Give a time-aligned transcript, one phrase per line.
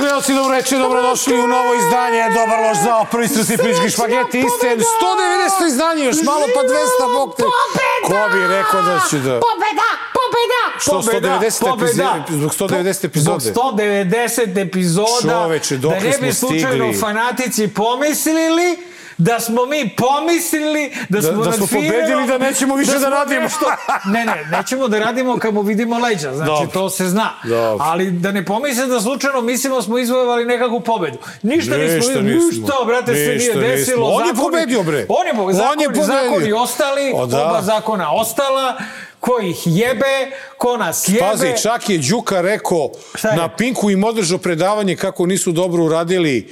[0.00, 4.38] Poštovani gledalci, dobro reče, dobrodošli u novo izdanje Dobar loš zao, prvi strusi frički špageti,
[4.38, 7.42] iste 190 izdanje, još malo pa 200, bog te.
[8.06, 9.40] Ko bi rekao da će da...
[9.48, 9.90] Pobeda!
[10.18, 10.62] Pobeda!
[10.78, 11.40] Što, Pobeda!
[11.40, 12.24] 190 Pobeda!
[12.28, 13.44] epize- zbog 190 epizode?
[13.44, 15.32] Zbog 190 epizoda.
[15.42, 17.00] Čoveče, da dokle ne bi slučajno stigli?
[17.00, 18.89] fanatici pomislili
[19.20, 23.10] da smo mi pomislili da smo da nad smo pobedili, da nećemo više da smo
[23.10, 23.48] radimo.
[24.06, 26.66] ne, ne, nećemo da radimo kad mu vidimo leđa, znači Dobro.
[26.68, 27.30] to se zna.
[27.44, 27.84] Dobro.
[27.84, 31.18] Ali da ne pomisle da slučajno mislimo da smo izvojevali nekakvu pobedu.
[31.42, 32.48] Ništa, Ništa nismo, nismo.
[32.52, 33.68] ništa, brate, se nije Ništa nismo.
[33.68, 34.06] desilo.
[34.08, 35.06] On je Zakoni- pobedio, bre.
[35.08, 35.62] On je pobedio.
[35.64, 36.04] On je pobedio.
[36.06, 37.40] zakoni ostali, O, da.
[37.40, 38.76] oba zakona ostala,
[39.20, 41.20] ko ih jebe, ko nas jebe.
[41.20, 42.90] Pazi, čak je Đuka rekao
[43.24, 43.36] je?
[43.36, 46.44] na Pinku im održao predavanje kako nisu dobro uradili e,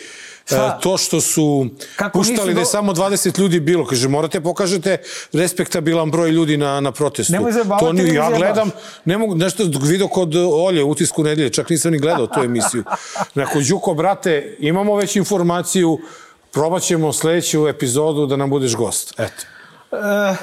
[0.54, 0.78] Šta?
[0.82, 1.66] to što su
[1.96, 3.86] Kako puštali da je samo 20 ljudi bilo.
[3.86, 4.96] Kaže, morate pokažete
[5.32, 7.32] respektabilan broj ljudi na, na protestu.
[7.32, 8.70] Nemoj zajebavati, to ni, ja gledam,
[9.04, 12.84] ne mogu, nešto video kod Olje utisku nedelje, čak nisam ni gledao tu emisiju.
[13.34, 15.98] Rekao, Đuko, brate, imamo već informaciju,
[16.52, 19.14] probat ćemo sledeću epizodu da nam budeš gost.
[19.18, 19.44] Eto.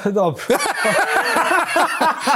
[0.06, 0.42] E, dobro.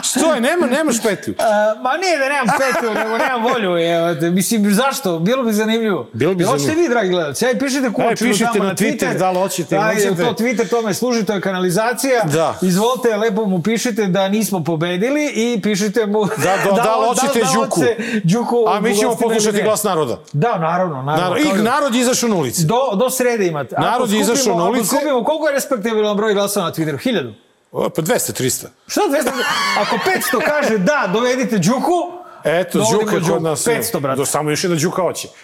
[0.02, 1.34] Što je, nema, nemaš petlju.
[1.38, 1.42] E,
[1.82, 3.70] ma nije da nemam petu, nego nemam volju.
[3.70, 5.18] Je, mislim, zašto?
[5.18, 6.08] Bilo bi zanimljivo.
[6.12, 6.88] Bilo bi Jel Hoćete zanimljivo.
[6.88, 9.18] vi, dragi gledalci, aj pišite kućinu pišite tamo na na Twitter, Twitter.
[9.18, 10.16] da li hoćete Aj, nećete.
[10.16, 12.24] To Twitter tome služi, to je kanalizacija.
[12.24, 12.54] Da.
[12.62, 16.24] Izvolite, lepo mu pišite da nismo pobedili i pišite mu...
[16.26, 17.80] Da, da, da li hoćete Đuku?
[18.24, 20.18] Đuku A mi ćemo poslušati glas naroda.
[20.32, 21.36] Da, naravno, naravno.
[21.36, 22.64] I da- narod je izašao na ulici.
[22.64, 23.76] Do, do srede imate.
[23.78, 24.86] Narod je izašao na ulice.
[24.86, 26.98] Ako skupimo, koliko je respektabilan broj glasova na Twitteru?
[27.02, 27.32] Hiljadu?
[27.72, 28.66] O, pa 200, 300.
[28.86, 29.30] Šta 200?
[29.80, 33.66] Ako 500 kaže da, dovedite Đuku, Eto, Đuka kod nas.
[33.66, 34.16] 500, brate.
[34.16, 35.28] Do, samo još jedna Đuka hoće.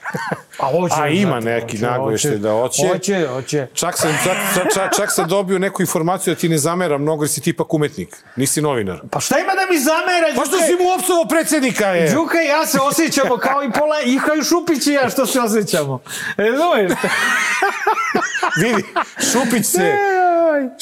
[0.59, 2.31] A, hoće, A ima brate, neki hoće.
[2.31, 2.89] da hoće.
[2.89, 3.67] Hoće, hoće.
[3.75, 4.37] Čak sam, čak,
[4.75, 7.75] čak, čak, sam dobio neku informaciju da ti ne zamera mnogo jer si ti ipak
[7.75, 8.17] umetnik.
[8.37, 9.01] Nisi novinar.
[9.11, 10.27] Pa šta ima da mi zamera?
[10.37, 10.67] Pa što Đuka?
[10.67, 12.13] si mu opsovao predsjednika je?
[12.13, 15.27] Đuka i ja se osjećamo kao i pola, i kao i Šupić i ja što
[15.27, 16.01] se osjećamo.
[16.37, 16.93] E, Razumeš?
[18.63, 18.85] Vidi,
[19.33, 19.93] Šupić se,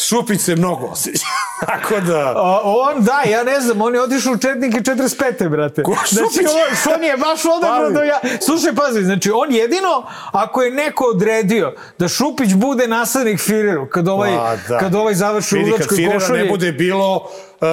[0.08, 1.26] Šupić se mnogo osjeća.
[1.66, 2.32] Tako da...
[2.36, 5.48] A, on, da, ja ne znam, on je otišao u Četnike 45.
[5.48, 5.82] brate.
[5.82, 6.46] Ko, Znači, Šupić?
[6.86, 8.20] on, on je baš odabrao da ja...
[8.40, 14.08] Slušaj, pazi, znači, on jedino, ako je neko odredio da Šupić bude naslednik Fireru, kad
[14.08, 14.78] ovaj, Pa, da.
[14.78, 16.42] kad ovaj završi u Vidi, kad udačkoj Firera košulji...
[16.42, 17.30] ne bude bilo,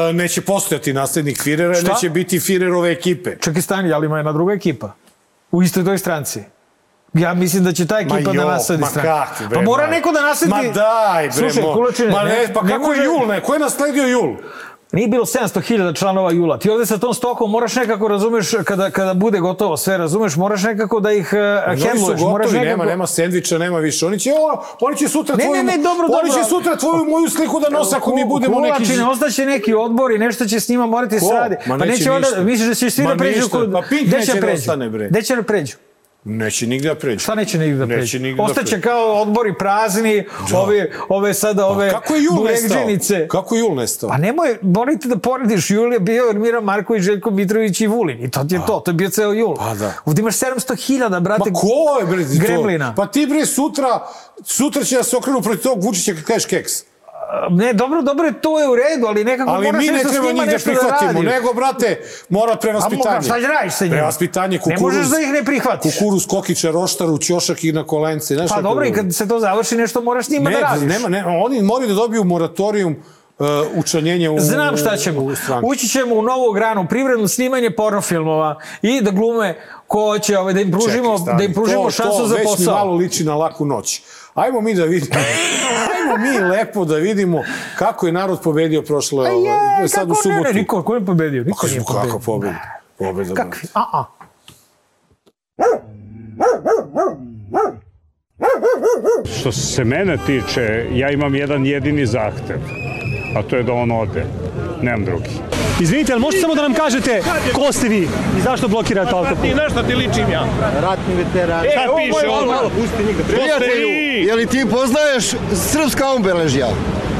[0.09, 1.93] e, neće postojati naslednik Firera, Šta?
[1.93, 3.37] neće biti Firerove ekipe.
[3.39, 4.93] Čekaj, stani, ali ima jedna druga ekipa.
[5.51, 6.43] U istoj toj stranci.
[7.13, 9.09] Ja mislim da će ta ekipa Ma da jo, nasledi ma stranku.
[9.09, 9.89] kakvi, bre, Pa mora ma.
[9.89, 10.51] neko da nasledi...
[10.51, 13.41] Ma daj, bre, Slušaj, mo- Kulačine, Ma ne, pa ne kako je Jul, ne?
[13.41, 14.35] Ko je nasledio Jul?
[14.91, 16.59] Nije bilo 700.000 članova Jula.
[16.59, 20.63] Ti ovde sa tom stokom moraš nekako, razumeš, kada, kada bude gotovo sve, razumeš, moraš
[20.63, 22.21] nekako da ih uh, Oni su hendluješ.
[22.21, 22.77] Moraš gotovi, nekako...
[22.77, 24.05] nema, nema sendviča, nema više.
[24.05, 26.43] Oni će, o, oni će sutra Ne, tvoju, ne, ne, dobro, oni dobro.
[26.43, 28.75] će sutra tvoju moju sliku da nose ako mi budemo neki...
[28.75, 31.25] Kulačine, ostaće neki odbor i nešto će s njima morati Ko?
[31.25, 31.55] se radi.
[31.65, 33.71] Ma pa neće neće onda, misliš da će svi Ma da pređu kod...
[33.71, 35.07] Pa Pink neće će da ostane, bre.
[35.09, 35.75] Gde će da pređu?
[36.23, 37.19] Neće nigde da pređu.
[37.19, 38.01] Šta neće nigde da pređu?
[38.01, 38.83] Neće nigde da Ostaće pređu.
[38.83, 43.27] kao odbori prazni, ove, ove sada, ove Pa Kako je Jul nestao?
[43.27, 44.09] Kako je Jul nestao?
[44.09, 48.23] Pa nemoj, morate da porediš, Jul je bio Ermira Marković, Željko Mitrović i Vulin.
[48.23, 49.55] I to ti je to, to je bio ceo Jul.
[49.55, 49.93] Pa da.
[50.05, 51.51] Ovdje imaš 700.000, brate.
[51.51, 52.45] Ma ko je, bre, to?
[52.45, 52.93] Gremlina.
[52.95, 54.07] Pa ti, bre, sutra,
[54.43, 56.90] sutra će da se okrenu protiv tog Vučića kad kažeš keks.
[57.49, 60.35] Ne, dobro, dobro, to je u redu, ali nekako Ali moraš mi ne treba njih
[60.37, 61.25] da nešto prihvatimo, radiš.
[61.25, 63.03] nego, brate, mora A prevaspitanje.
[63.09, 63.95] moga, šta će radiš sa njima?
[63.95, 64.81] Prevaspitanje, kukuruz.
[64.81, 65.93] Ne možeš da ih ne prihvatiš.
[65.93, 68.35] Kukuruz, kokića, roštaru, ćošak i na kolence.
[68.35, 70.89] Znaš Pa dobro, i kad se to završi, nešto moraš njima ne, da radiš.
[70.89, 72.95] nema, ne, oni moraju da dobiju moratorijum
[73.39, 73.45] uh,
[73.75, 75.21] učlanjenja u Znam šta ćemo.
[75.21, 75.67] u stranku.
[75.67, 80.61] Ući ćemo u novu granu, privredno snimanje pornofilmova i da glume ko će ovaj, da
[80.61, 81.37] im pružimo, Čekaj, stani.
[81.37, 82.73] da im pružimo to, šansu to za već mi posao.
[82.75, 84.01] malo liči na laku noć.
[84.33, 85.15] Ajmo mi da vidimo.
[85.93, 87.43] Ajmo mi lepo da vidimo
[87.77, 90.43] kako je narod pobedio prošle A ovaj, je, sad u kako subotu.
[90.43, 91.43] ne, ne, niko, ko je pobedio?
[91.43, 92.19] Niko nije Kako pobedio.
[92.19, 92.79] pobeda?
[92.97, 93.33] Pobeda.
[93.33, 93.69] Kakvi?
[93.73, 94.03] A, a.
[99.39, 102.57] Što se mene tiče, ja imam jedan jedini zahtev,
[103.35, 104.25] a to je da on ode.
[104.81, 105.29] Nemam drugi.
[105.79, 107.21] Izvinite, ali možete samo da nam kažete
[107.53, 108.01] ko ste vi
[108.37, 109.41] i zašto blokirate autoput?
[109.41, 110.45] Ti na šta ti ličim ja?
[110.81, 111.65] ratni veteran.
[111.65, 112.45] E, Šta ovo piše je ovdje?
[112.47, 112.69] malo.
[112.69, 113.87] Pusti njih da Prijatelju,
[114.19, 116.67] je li ti poznaješ srpska obeležja?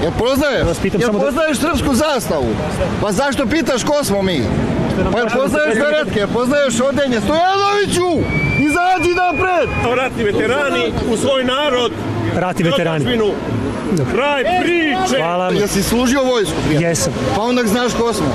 [0.01, 0.67] Jel poznaješ?
[0.93, 2.47] Jel da- poznaješ srpsku zastavu?
[3.01, 4.41] Pa zašto pitaš ko smo mi?
[5.11, 7.19] Pa jel poznaješ beretke, jel poznaješ odenje?
[7.19, 8.09] Stojanoviću!
[8.59, 9.69] Izađi napred!
[9.95, 11.91] Ratni veterani u svoj narod.
[12.35, 13.05] Ratni veterani.
[14.13, 15.17] Kraj priče.
[15.21, 15.55] Hvala vam.
[15.55, 16.55] Jel si služio vojsku?
[16.65, 16.89] prijatelju?
[16.89, 17.13] Jesam.
[17.35, 18.27] Pa onda znaš ko smo.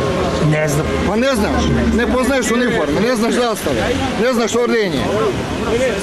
[0.51, 0.87] Ne znam.
[1.09, 1.63] Pa ne znaš.
[1.97, 3.81] Ne poznaješ uniforme, ne znaš zastave,
[4.23, 5.01] ne znaš ordenje.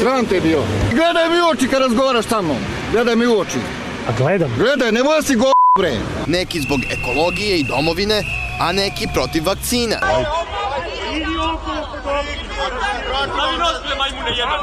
[0.02, 0.64] Sram te bilo.
[0.92, 2.58] Gledaj mi u oči kad razgovaraš sa mnom.
[2.92, 3.60] Gledaj mi u oči.
[4.08, 4.52] A gledam.
[4.58, 5.94] Gledaj, nemoj si go bre.
[6.28, 8.24] neki zbog ekologije i domovine,
[8.60, 9.98] a neki protiv vakcina.
[13.34, 14.60] Stavi nos bre majmune jedan.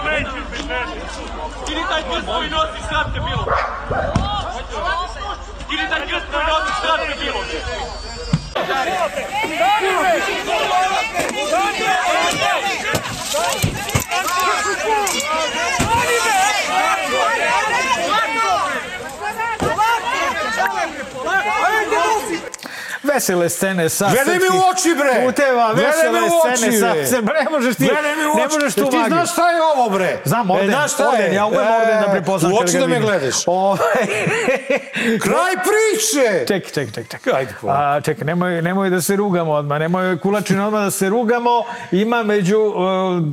[1.62, 3.44] Skini taj krst koji nosi, sram te bilo.
[5.70, 7.40] Skini taj krst koji nosi, sram te bilo.
[23.10, 25.26] Vesele scene sa Gledaj mi u oči, bre!
[25.26, 26.92] Puteva, Gledaj vesele mi u scene sa...
[26.92, 27.06] bre!
[27.06, 28.54] Se, ne možeš ti, Gledaj mi u ne oči.
[28.54, 30.18] možeš tu Jel Ti znaš šta je ovo, bre?
[30.24, 31.34] Znam, E, orden, znaš šta orden, je?
[31.34, 32.52] ja umem E, orden da prepoznam.
[32.52, 33.34] U oči da me gledaš.
[33.46, 33.80] Ovaj,
[35.24, 36.46] Kraj priče!
[36.48, 37.04] čekaj, čekaj, čekaj.
[37.20, 37.32] čekaj.
[37.34, 37.68] Ajde, po.
[37.68, 41.50] A, čekaj, nemoj, nemoj da se rugamo odmah, nemoj kulačin odmah da se rugamo.
[41.92, 42.74] Ima među uh,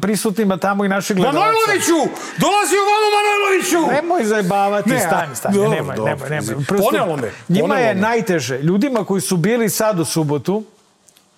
[0.02, 1.40] prisutnima tamo i naših gledalaca.
[1.40, 2.14] Manojloviću!
[2.38, 3.92] Dolazi ovamo Manojloviću!
[3.94, 6.14] Nemoj zajebavati, Ne, stani, stani, dobro, nemoj, dobro.
[6.14, 6.66] nemoj, nemoj.
[6.68, 8.60] Ponelo me, Njima je najteže.
[8.60, 10.64] Ljudima koji su bili sad u subotu,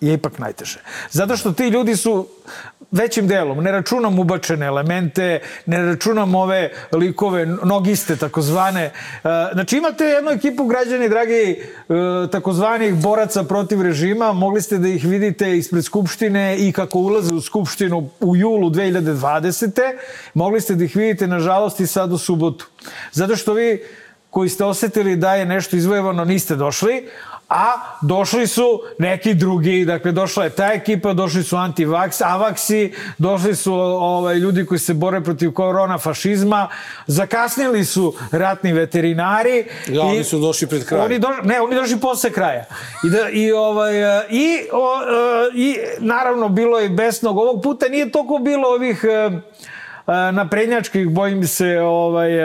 [0.02, 0.80] je ipak najteže.
[1.12, 2.28] Zato što ti ljudi su
[2.92, 8.84] većim delom, ne računam ubačene elemente, ne računam ove likove, nogiste takozvane.
[8.84, 8.92] E,
[9.54, 11.62] Znači imate jednu ekipu građani, dragi, e,
[12.32, 17.42] takozvanih boraca protiv režima, mogli ste da ih vidite ispred Skupštine i kako ulaze u
[17.42, 19.82] Skupštinu u julu 2020.
[20.34, 22.68] Mogli ste da ih vidite, nažalost, i sad u subotu.
[23.12, 23.84] Zato što vi
[24.30, 27.10] koji ste osetili da je nešto izvojevano, niste došli,
[27.50, 33.56] a došli su neki drugi, dakle došla je ta ekipa, došli su antivaks, avaksi, došli
[33.56, 36.70] su ovaj, ljudi koji se bore protiv korona fašizma,
[37.08, 39.66] zakasnili su ratni veterinari.
[39.88, 41.06] Da, oni su došli pred kraj.
[41.06, 42.66] Oni došli, ne, oni došli posle kraja.
[43.04, 43.94] I, da, i, ovaj,
[44.30, 47.38] i, o, e, i naravno bilo je besnog.
[47.38, 49.42] Ovog puta nije toliko bilo ovih e, e,
[50.08, 52.36] naprednjačkih, bojim se, ovaj,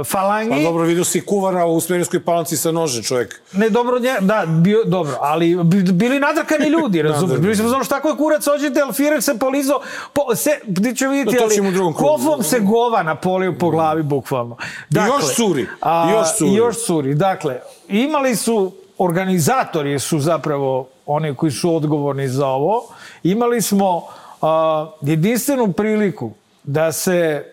[0.00, 0.50] e, falangi.
[0.50, 3.42] Pa dobro, vidio si kuvara u Smerinskoj palanci sa nožem, čovjek.
[3.52, 7.40] Ne, dobro, nje, da, bio, dobro, ali bi- bili nadrkani ljudi, razumiješ?
[7.40, 9.80] Bili smo znaš tako je kurac, ođete, Alfirek se polizao,
[10.12, 10.50] po, se,
[10.84, 14.56] ti će vidjeti, To ali kofom se gova napolio po glavi, bukvalno.
[14.90, 16.50] Dakle, još curi, i još curi.
[16.50, 17.14] I još curi.
[17.14, 22.88] Dakle, imali su, organizatori su zapravo oni koji su odgovorni za ovo,
[23.22, 24.06] imali smo
[24.42, 26.32] a, jedinstvenu priliku
[26.64, 27.44] da se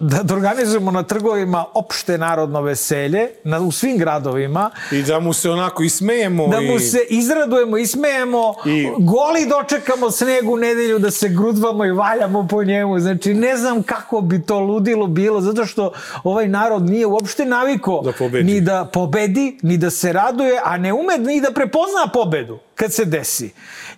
[0.00, 5.32] da, da organizujemo na trgovima opšte narodno veselje na, u svim gradovima, I da mu
[5.32, 6.48] se onako ismejemo.
[6.48, 6.80] da mu i...
[6.80, 13.00] se izradujemo, ismejemo, I- goli dočekamo snegu nedelju da se grudvamo i valjamo po njemu.
[13.00, 15.92] Znači, ne znam kako bi to ludilo bilo, zato što
[16.24, 18.44] ovaj narod nije uopšte naviko Da pobedi.
[18.44, 22.92] ni da pobedi, ni da se raduje, a ne ume ni da prepozna pobedu kad
[22.92, 23.50] se desi.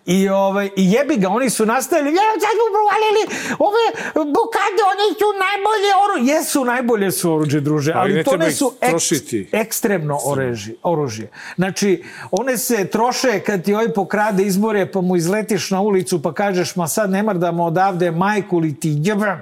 [0.07, 3.23] I, ovaj, I jebi ga, oni su nastavili, ja, sad su provalili
[3.61, 3.85] ove
[4.15, 6.35] blokade, one su najbolje oružje.
[6.35, 9.49] Jesu, najbolje su oružje, druže, Ali ali, ne to ne su ek, trošiti.
[9.53, 11.31] ekstremno oreži, oružje.
[11.57, 16.33] Znači, one se troše kad ti ovaj pokrade izbore, pa mu izletiš na ulicu, pa
[16.35, 19.41] kažeš, ma sad ne mrdamo odavde majku li ti jebam.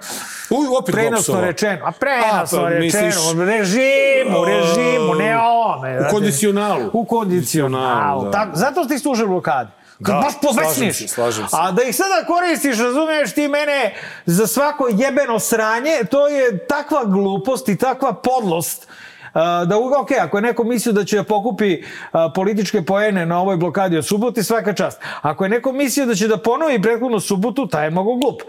[0.51, 1.87] U, opet Prenosno rečeno.
[1.87, 3.03] A prenosno A, pa, rečeno.
[3.03, 6.01] misliš- režimu, režimu, ne ome.
[6.01, 6.91] U kondicionalu.
[6.93, 8.25] U kondicionalu.
[8.25, 8.31] Da.
[8.31, 9.71] Tako, zato ti služe blokade.
[10.03, 10.97] Kad Da, baš slažem povesniš.
[10.97, 11.57] se, slažem se.
[11.61, 13.95] A da ih sada koristiš, razumeš ti mene
[14.27, 18.89] za svako jebeno sranje, to je takva glupost i takva podlost
[19.35, 23.41] Uh, da ok, ako je neko mislio da će da pokupi uh, političke poene na
[23.41, 25.01] ovoj blokadi od subote, svaka čast.
[25.23, 28.43] Ako je neko mislio da će da ponovi prethodnu subotu, taj je mnogo glup.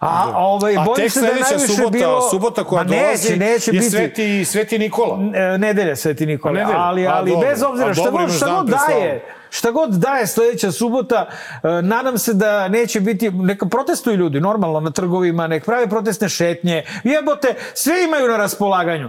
[0.00, 2.20] A, ovaj, A tek se da sledeća najviše subota, bilo...
[2.30, 3.90] subota koja Ma neće, dolazi neće je biti.
[3.90, 5.18] Sveti, Sveti Nikola.
[5.34, 6.78] E, nedelja Sveti Nikola, nedelja?
[6.78, 7.48] ali, A, ali dobro.
[7.48, 11.26] bez obzira šta god, šta god daje, šta god daje sledeća subota,
[11.62, 16.28] e, nadam se da neće biti, neka protestuju ljudi normalno na trgovima, nek prave protestne
[16.28, 19.08] šetnje, jebote, sve imaju na raspolaganju.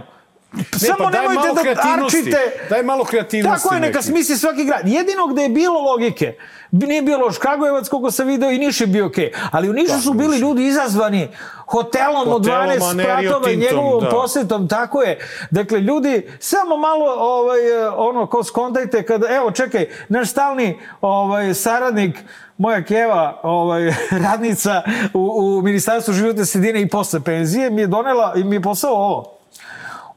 [0.52, 2.38] Samo pa daj nemojte malo da arčite.
[2.70, 4.06] Daj malo kreativnosti Tako je, neka neki.
[4.06, 4.80] smisli svaki grad.
[4.88, 6.34] Jedino gde je bilo logike,
[6.70, 9.32] nije bilo loš Kragujevac, koliko sam video, i Niš je bio okej.
[9.50, 11.28] Ali u Nišu su bili ljudi izazvani
[11.66, 14.10] hotelom, od Hotelom, 12 ne Rio spratova i njegovom da.
[14.10, 15.18] posetom, tako je.
[15.50, 17.58] Dakle, ljudi, samo malo, ovaj,
[17.96, 22.18] ono, ko skontajte, kada, evo, čekaj, naš stalni ovaj, saradnik,
[22.58, 24.82] moja keva, ovaj, radnica
[25.14, 28.92] u, u Ministarstvu životne sredine i posle penzije, mi je donela i mi je posao
[28.92, 29.37] ovo.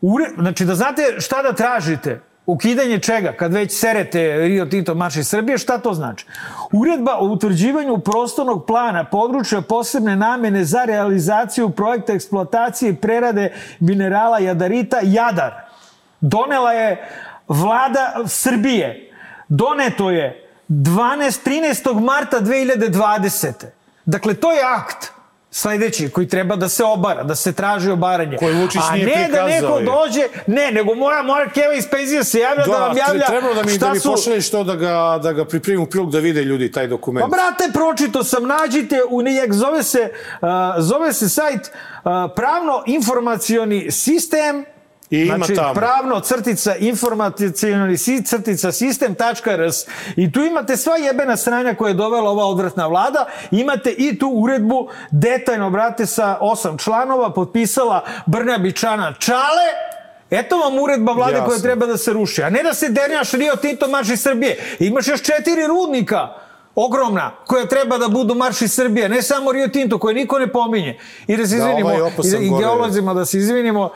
[0.01, 5.15] Ure, znači, da znate šta da tražite, ukidanje čega, kad već serete Rio Tinto Marš
[5.15, 6.25] iz Srbije, šta to znači?
[6.71, 14.39] Uredba o utvrđivanju prostornog plana područja posebne namene za realizaciju projekta eksploatacije i prerade minerala
[14.39, 15.53] jadarita Jadar.
[16.21, 17.09] Donela je
[17.47, 19.11] vlada Srbije.
[19.47, 22.01] Doneto je 12, 13.
[22.01, 23.65] marta 2020.
[24.05, 25.11] Dakle, to je akt.
[25.51, 28.37] Sledeći koji treba da se obara, da se traži obaranje.
[28.37, 29.85] Koji Vučić A nije ne da neko je.
[29.85, 33.63] dođe, ne, nego moja, moja keva iz penzije se javlja da, vam javlja trebalo da
[33.63, 34.11] mi, da mi su...
[34.11, 37.23] pošalješ to da ga, da ga pripremim u prilog da vide ljudi taj dokument.
[37.23, 42.83] Pa brate, pročito sam, nađite u Nijek, zove se, uh, zove se sajt uh, pravno
[42.85, 44.65] informacioni sistem
[45.11, 45.73] I ima znači, tamo.
[45.73, 52.29] pravno crtica informacioni si, crtica sistem.rs i tu imate sva jebena stranja koje je dovela
[52.29, 59.67] ova odvratna vlada, imate i tu uredbu detaljno, brate, sa osam članova, potpisala Brnabićana Čale,
[60.31, 61.47] Eto vam uredba vlade Jasno.
[61.47, 62.43] koja treba da se ruši.
[62.43, 64.77] A ne da se dernjaš Rio Tinto marš iz Srbije.
[64.79, 66.29] Imaš još četiri rudnika
[66.75, 70.51] ogromna koja treba da budu marš iz Srbije, ne samo Rio Tinto koje niko ne
[70.51, 70.99] pominje.
[71.27, 72.65] I da se Da, izvinimo, ovaj opasan i, i gore.
[72.65, 73.89] geolozima da se izvinimo.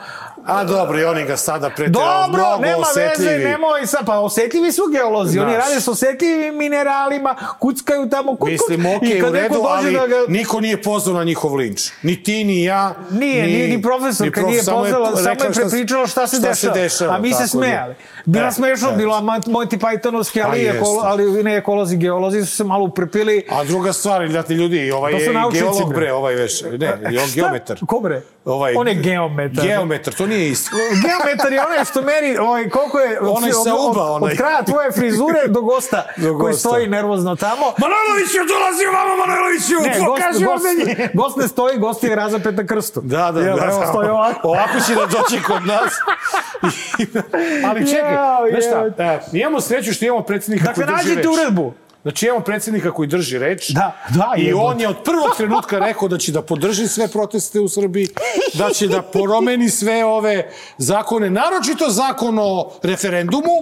[0.46, 3.34] A dobro, i oni ga sada preterao Dobro, mnogo nema osetljivi.
[3.34, 5.64] veze, nemoj sad, pa osetljivi su geolozi, oni Znaš.
[5.64, 9.92] rade s osetljivim mineralima, kuckaju tamo, kut, kut, Mislim, okej, i u kad redu, ali
[9.92, 10.14] da ga...
[10.28, 11.90] niko nije pozvao na njihov linč.
[12.02, 12.94] Ni ti, ni ja.
[13.10, 16.48] Nije, ni, ni profesorka prof- nije pozvala, samo je rekla šta- prepričala šta se šta
[16.48, 16.74] dešava.
[16.74, 17.46] dešava, A mi se da.
[17.46, 17.94] smejali.
[18.24, 18.96] Bila E, smešno, e.
[18.96, 23.44] bila Monty Pythonovski, ali, Pa ekolo, ali ne ekolozi, geolozi su se malo uprepili.
[23.50, 25.18] A druga stvar, znate ljudi, ovaj je
[25.52, 25.96] geolog, bre.
[25.96, 27.78] bre, ovaj veš, ne, je on geometar.
[27.86, 28.22] Ko bre?
[28.44, 29.66] Ovaj, On je geometar.
[29.66, 30.76] Geometar, to nije isto.
[31.02, 33.20] Geometar je onaj što meri, ovaj, koliko je...
[33.20, 34.36] od- Onaj od- od, uba, od, onaj.
[34.36, 36.68] kraja tvoje frizure do gosta, Do koji gosta.
[36.68, 37.66] stoji nervozno tamo.
[37.78, 41.08] Manojloviću, dolazi vama, Manojloviću, Ne, gost, gost, ordenje.
[41.20, 43.00] gost ne stoji, gost je razapet na krstu.
[43.02, 43.64] Da, da, Jel, da.
[43.64, 44.48] Evo, stoji ovako.
[44.48, 45.92] Ovako će da doći kod nas.
[47.66, 51.16] Ali čekaj, Jao, znaš šta, e, imamo sreću što imamo predsjednika Dakle, koji drži reč.
[51.16, 51.72] nađite uredbu.
[52.06, 53.70] Znači imamo predsjednika koji drži reč.
[53.70, 54.64] Da, da, I jebote.
[54.64, 58.08] on je od prvog trenutka rekao da će da podrži sve proteste u Srbiji,
[58.54, 63.58] da će da promeni sve ove zakone, naročito zakon o referendumu,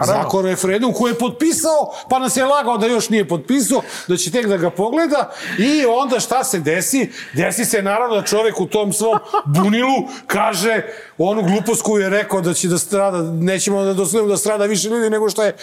[0.00, 0.46] Zakon
[0.88, 4.46] o koji je potpisao, pa nas je lagao da još nije potpisao, da će tek
[4.46, 5.32] da ga pogleda.
[5.58, 7.10] I onda šta se desi?
[7.32, 10.82] Desi se naravno da čovek u tom svom bunilu kaže
[11.18, 14.88] onu glupost koju je rekao da će da strada, nećemo da dozvolimo da strada više
[14.88, 15.56] ljudi nego što je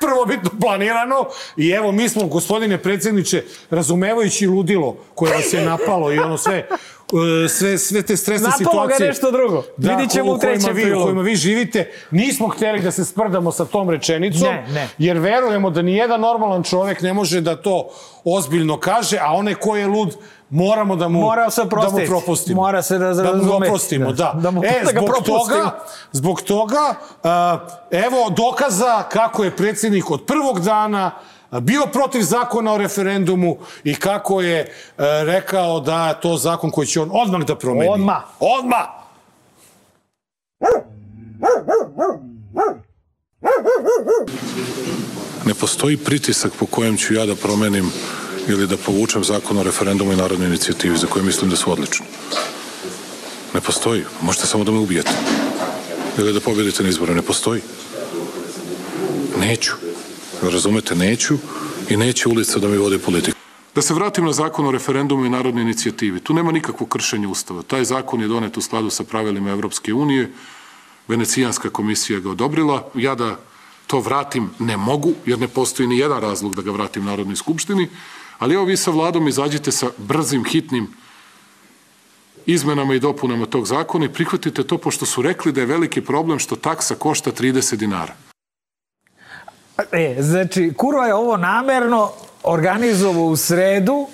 [0.00, 1.26] prvobitno planirano.
[1.56, 6.68] I evo mi smo, gospodine predsjedniče, razumevajući ludilo koje vas je napalo i ono sve,
[7.48, 9.08] sve, sve te stresne Napalo ga situacije.
[9.08, 9.62] nešto drugo.
[9.76, 13.64] Vidit ćemo u trećem vi, u kojima vi živite, nismo hteli da se sprdamo sa
[13.64, 14.88] tom rečenicom, Ne, ne.
[14.98, 17.88] jer verujemo da nijedan normalan čovek ne može da to
[18.24, 20.16] ozbiljno kaže, a onaj ko je lud,
[20.50, 22.56] moramo da mu, Mora se da mu propustimo.
[22.56, 23.54] Mora se da da mu razume.
[23.56, 24.32] oprostimo, da.
[24.34, 25.38] Da mu- e, da ga zbog propustimo.
[25.60, 25.78] toga,
[26.12, 27.30] zbog toga, uh,
[27.92, 33.94] evo dokaza kako je predsjednik od prvog dana a, bio protiv zakona o referendumu i
[33.94, 37.90] kako je uh, rekao da je to zakon koji će on odmah da promeni.
[37.92, 38.22] Odmah.
[38.40, 38.86] Odmah!
[45.46, 47.92] Ne postoji pritisak po kojem ću ja da promenim
[48.48, 52.06] ili da povučem zakon o referendumu i narodnoj inicijativi za koje mislim da su odlični.
[53.54, 54.04] Ne postoji.
[54.22, 55.10] Možete samo da me ubijete.
[56.18, 57.14] Ili da pobedite na izbore.
[57.14, 57.60] Ne postoji.
[59.40, 59.87] Neću.
[60.42, 60.94] Razumete?
[60.94, 61.34] Neću
[61.90, 63.38] i neće ulica da mi vode politiku.
[63.74, 66.20] Da se vratim na zakon o referendumu i narodnoj inicijativi.
[66.20, 67.62] Tu nema nikakvog kršenja Ustava.
[67.62, 70.32] Taj zakon je donet u skladu sa pravilima Evropske unije.
[71.08, 72.90] Venecijanska komisija ga odobrila.
[72.94, 73.38] Ja da
[73.86, 77.88] to vratim ne mogu, jer ne postoji ni jedan razlog da ga vratim Narodnoj skupštini,
[78.38, 80.88] ali evo vi sa vladom izađite sa brzim, hitnim
[82.46, 86.38] izmenama i dopunama tog zakona i prihvatite to, pošto su rekli da je veliki problem
[86.38, 88.27] što taksa košta 30 dinara.
[89.92, 92.10] E, znači, kurva je ovo namerno
[92.42, 94.06] organizovao u sredu,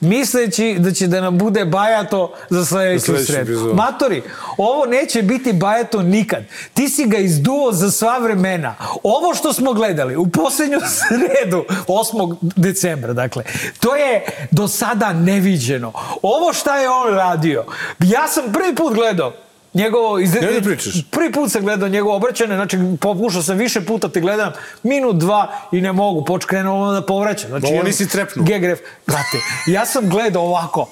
[0.00, 3.42] misleći da će da nam bude bajato za sledeću sredu.
[3.42, 3.74] epizodu.
[3.74, 4.22] Matori,
[4.58, 6.44] ovo neće biti bajato nikad.
[6.74, 8.74] Ti si ga izduo za sva vremena.
[9.02, 12.36] Ovo što smo gledali u poslednju sredu, 8.
[12.56, 13.44] decembra, dakle,
[13.80, 15.92] to je do sada neviđeno.
[16.22, 17.64] Ovo šta je on radio,
[17.98, 19.32] ja sam prvi put gledao
[19.74, 20.34] njegovo iz...
[20.34, 20.94] Ne da pričaš.
[21.10, 25.52] Prvi put sam gledao njegovo obraćanje, znači pokušao sam više puta te gledam, minut, dva
[25.72, 27.48] i ne mogu, počkrenuo ono da povraćam.
[27.48, 28.44] Znači, Ovo nisi trepnuo.
[28.44, 30.90] Gegref, brate, ja sam gledao ovako.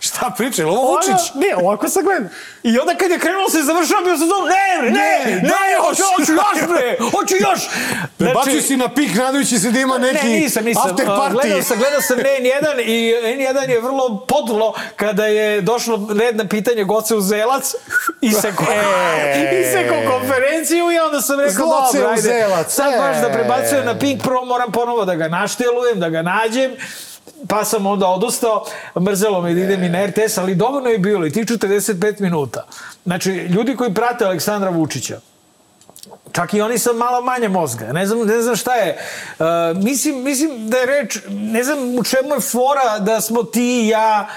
[0.00, 0.66] Šta priča?
[0.66, 1.34] Ovo Vučić?
[1.34, 2.28] Ne, ovako sam gledao.
[2.62, 6.32] I onda kad je krenulo se završava, bio znam, ne, ne, ne, ne, hoću, hoću
[6.32, 7.60] još, bre, hoću još.
[8.18, 10.90] Prebacio si na pik nadajući se da ima neki Znači- Ne, nisam, nisam.
[10.90, 11.32] after party.
[11.32, 16.48] Gledao sam, gledao sam N1 i N1 je vrlo podlo kada je došlo red na
[16.48, 17.74] pitanje Goce u Zelac
[18.20, 18.64] i seko,
[19.14, 19.60] E.
[19.60, 23.32] i seko konferenciju i onda sam rekao, dobro, ajde, sad baš da e.
[23.32, 26.70] prebacujem na Pink, prvo moram ponovo da ga naštelujem, da ga nađem,
[27.48, 28.64] pa sam onda odustao,
[29.00, 32.66] mrzelo me da idem i na RTS, ali dovoljno je bilo i tih 45 minuta.
[33.04, 35.20] Znači, ljudi koji prate Aleksandra Vučića,
[36.32, 37.92] čak i oni sa malo manje mozga.
[37.92, 38.98] Ne znam, ne znam šta je.
[39.38, 39.46] Uh,
[39.84, 43.88] mislim, mislim da je reč, ne znam u čemu je fora da smo ti i
[43.88, 44.28] ja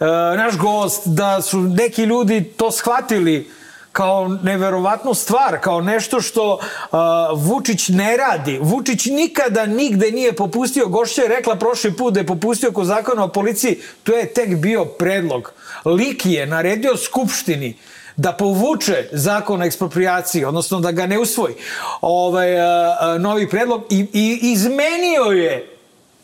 [0.00, 0.04] e,
[0.36, 3.50] naš gost, da su neki ljudi to shvatili
[3.94, 6.98] kao neverovatnu stvar, kao nešto što uh,
[7.34, 8.58] Vučić ne radi.
[8.62, 10.88] Vučić nikada nigde nije popustio.
[10.88, 13.78] Gošća je rekla prošli put da je popustio ko zakona o policiji.
[14.02, 15.52] To je tek bio predlog.
[15.84, 17.76] Lik je naredio Skupštini
[18.16, 21.54] da povuče zakon o ekspropriaciji, odnosno da ga ne usvoji,
[22.00, 25.70] ovaj, uh, uh, novi predlog i, i izmenio je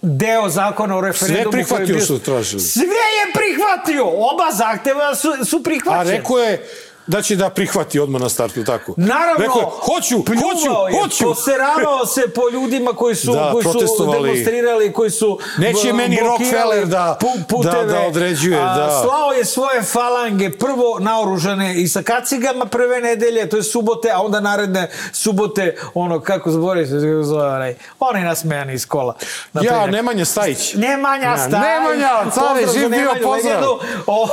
[0.03, 1.43] deo zakona o referendumu.
[1.43, 2.62] Sve prihvatio bio- su tražili.
[2.62, 4.05] Sve je prihvatio!
[4.07, 6.17] Oba zahteva su, su A prihvaćeni.
[6.17, 6.69] rekao je
[7.11, 8.95] da će da prihvati odmah na startu, tako?
[8.97, 11.25] Naravno, Rekao je, hoću, pljuvao hoću, je, hoću.
[11.25, 16.87] poseravao se po ljudima koji su, Da, koji su demonstrirali, koji su Neće meni Rockefeller
[16.87, 17.75] da- puteve.
[17.76, 19.02] da- da određuje, da.
[19.02, 21.40] Slao je svoje falange prvo naoružane
[21.75, 26.87] i sa kacigama prve nedelje, to je subote, a onda naredne subote, ono, kako zbori
[26.87, 29.14] se, zove, onaj, onaj nasmejani iz kola.
[29.52, 29.87] na Ja.
[29.87, 30.75] Nemanja Stajić.
[30.75, 31.64] Nemanja Ja, Stajić.
[31.64, 33.33] Nemanja, care, živ bio, pozdrav.
[33.33, 33.79] legendu.
[34.07, 34.29] O,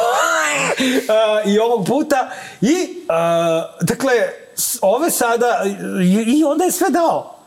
[1.10, 2.30] a, I ovog puta.
[2.68, 4.14] I, a, dakle,
[4.82, 5.64] ove sada,
[6.04, 7.38] i, i onda je sve dao.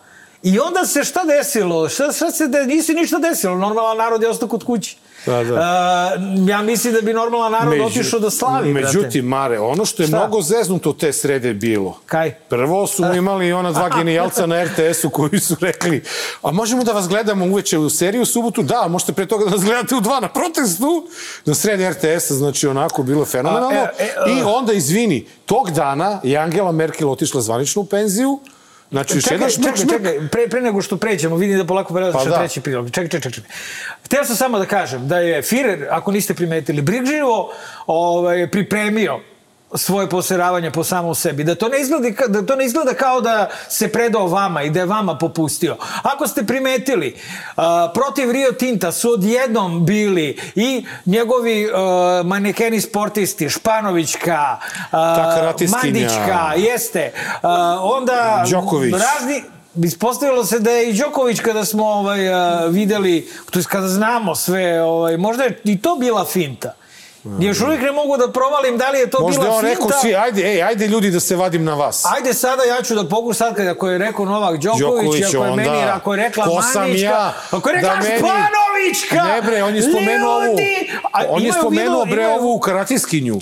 [0.42, 1.88] I onda se šta desilo?
[1.88, 3.54] Šta, šta se de, nisi ništa desilo.
[3.54, 4.96] Normalan narod je ostao kod kući.
[5.26, 5.54] Da, da.
[5.60, 6.10] A,
[6.48, 8.86] ja mislim da bi normalan narod Među- otišao da slavi, brate.
[8.86, 10.16] Međutim, Mare, ono što je Šta?
[10.16, 11.98] mnogo zeznuto te srede bilo.
[12.06, 12.30] Kaj?
[12.30, 16.02] Prvo su imali ona dva genijalca na RTS-u koji su rekli
[16.42, 18.62] a možemo da vas gledamo uveče u seriju u subotu?
[18.62, 21.06] Da, možete pre toga da nas gledate u dva na protestu.
[21.44, 23.80] Na sred RTS-a, znači onako bilo fenomenalno.
[23.80, 28.40] A, e, e, I onda, izvini, tog dana je Angela Merkel otišla zvanično u penziju.
[28.90, 32.22] Znači, još Čekaj, šmrk, čekaj, čekaj, pre, pre nego što pređemo, vidim da polako prelaziš
[32.24, 32.38] Pa da.
[32.38, 32.90] treći prilog.
[32.90, 33.50] Čekaj, čekaj, čekaj.
[34.04, 37.52] Htio sam samo da kažem da je Führer, ako niste primetili, brižljivo
[37.86, 39.20] ovaj, pripremio
[39.74, 41.44] svoje poseravanje po samom sebi.
[41.44, 44.70] Da to, ne izgleda, ka- da to ne izgleda kao da se predao vama i
[44.70, 45.76] da je vama popustio.
[46.02, 47.16] Ako ste primetili,
[47.56, 54.58] a, protiv Rio Tinta su odjednom bili i njegovi a, manekeni sportisti, Španovićka,
[54.90, 55.82] karatiskinja.
[55.82, 57.12] Mandićka, jeste.
[57.42, 58.92] A, onda Đoković.
[58.92, 59.42] razni
[59.84, 62.18] Ispostavilo se da je i Đoković kada smo ovaj,
[62.68, 66.74] videli, to jest kada znamo sve, ovaj, možda je i to bila finta.
[67.40, 69.74] Još uvijek ne mogu da provalim da li je to Možda bila on finta.
[69.74, 72.04] rekao svi, ajde, ej, ajde ljudi da se vadim na vas.
[72.06, 75.36] Ajde sada ja ću da pokušam sad kada ako je rekao Novak Đoković, Đoković, ako
[75.36, 78.18] je onda, meni, ako je rekla ko sam Manićka, ja ako je rekla da meni-
[78.18, 79.22] Španovićka.
[79.24, 80.44] Ne bre, on je spomenuo ovu.
[80.44, 83.40] Ljudi, a On je spomenuo bre imaju- ovu karatiskinju.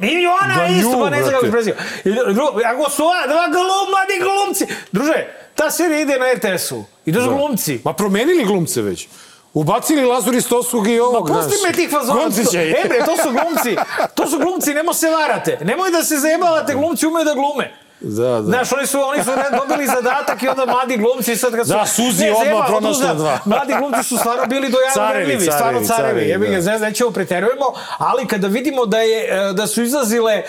[0.00, 3.46] I ona Da isto, nju, pa ne znam kako se dru- Ako su ova dva
[3.46, 4.66] glum, mladi glumci.
[4.92, 6.84] Druže, ta serija ide na RTS-u.
[7.06, 7.80] I to su glumci.
[7.84, 9.08] Ma promenili glumce već.
[9.54, 12.20] Ubacili Lazur Istosug i ovog, Ma pusti me tih fazona.
[12.54, 13.76] E bre, to su glumci.
[14.14, 15.58] To su glumci, nemo se varate.
[15.62, 17.74] Nemoj da se zajebavate, glumci umeju da glume.
[18.00, 18.42] Da, da.
[18.42, 21.72] Znaš, oni su, oni su dobili zadatak i onda mladi glumci sad kad su...
[21.72, 23.38] Da, Suzi Ne, odmah pronašla dva.
[23.44, 26.02] Mladi glumci su stvarno bili dojavno Carevi, verljivi, carevi, stvarno carevi.
[26.02, 26.60] carevi, Jebi ga, da.
[26.62, 27.64] znaš, nećemo preterujemo,
[27.98, 30.42] ali kada vidimo da je e, da su izlazile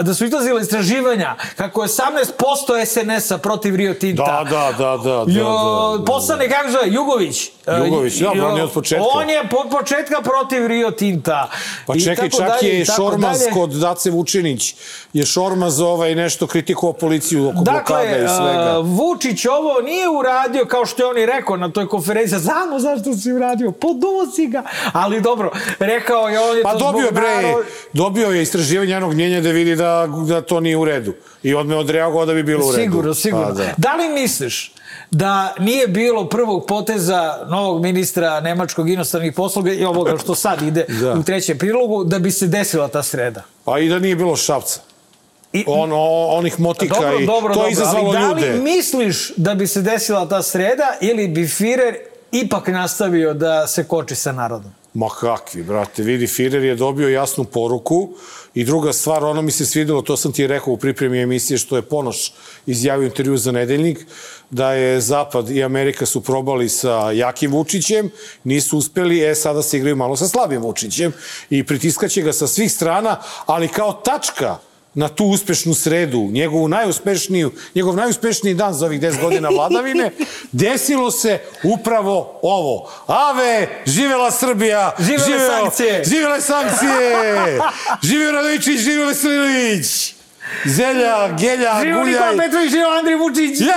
[0.00, 4.22] da su izlazile istraživanja kako je 18% SNS-a protiv Rio Tinta.
[4.24, 5.44] Da, da, da, da, da, Jo,
[5.92, 6.04] da, da.
[6.04, 7.50] poslane, kako zove, Jugović.
[7.66, 9.04] E, Jugović, da, on je od početka.
[9.12, 11.50] On je od početka protiv Rio Tinta.
[11.86, 13.50] Pa čekaj, čak dalje, je Šormaz dalje.
[13.50, 14.74] kod Dace Vučinić
[15.12, 18.70] je Šormaz ovaj nešto kritikovao policiju oko blokada i svega.
[18.70, 22.38] a, Vučić ovo nije uradio kao što je on i rekao na toj konferenciji.
[22.38, 24.62] Znamo zašto si uradio, podusi ga.
[24.92, 28.92] Ali dobro, rekao je on je Pa to dobio zbog bre, narod- dobio je istraživanje
[28.92, 31.14] jednog mnjenja da vidi da, da to nije u redu.
[31.42, 32.82] I odme odreagovao da bi bilo u redu.
[32.82, 33.46] Sigurno, sigurno.
[33.46, 33.64] Pa, da.
[33.76, 33.94] da.
[33.94, 34.72] li misliš
[35.10, 40.84] da nije bilo prvog poteza novog ministra nemačkog inostranih poslova i ovoga što sad ide
[41.00, 41.12] Da.
[41.12, 43.42] u trećem prilogu, da bi se desila ta sreda?
[43.64, 44.80] Pa i da nije bilo šapca.
[45.52, 45.96] I, Ono,
[46.28, 48.52] onih motika dobro, i dobro, to dobro, je izazvalo ali da ljude.
[48.52, 51.94] li misliš da bi se desila ta sreda ili bi Führer
[52.32, 54.70] ipak nastavio da se koči sa narodom?
[54.94, 58.08] Ma kakvi, brate, vidi, Führer je dobio jasnu poruku
[58.54, 61.76] i druga stvar, ono mi se svidelo, to sam ti rekao u pripremi emisije, što
[61.76, 62.32] je Ponoš
[62.66, 64.06] izjavio intervju za nedeljnik,
[64.50, 68.10] da je Zapad i Amerika su probali sa jakim Vučićem,
[68.44, 71.12] nisu uspeli, e, sada se igraju malo sa slabim Vučićem
[71.50, 74.58] i pritiskaće ga sa svih strana, ali kao tačka
[74.94, 80.10] na tu uspešnu sredu, njegovu najuspešniju, njegov najuspešniji dan za ovih 10 godina vladavine,
[80.52, 82.90] desilo se upravo ovo.
[83.06, 84.92] Ave, živela Srbija!
[84.98, 86.04] Živele živeo- sankcije!
[86.04, 87.60] Živele sankcije!
[88.08, 90.14] živeo Radovičić, živeo Veselinović!
[90.64, 92.12] Zelja, Gelja, Živo Guljaj!
[92.12, 93.60] Nikola Petrović, živo Andrej Vučić!
[93.60, 93.74] Jej!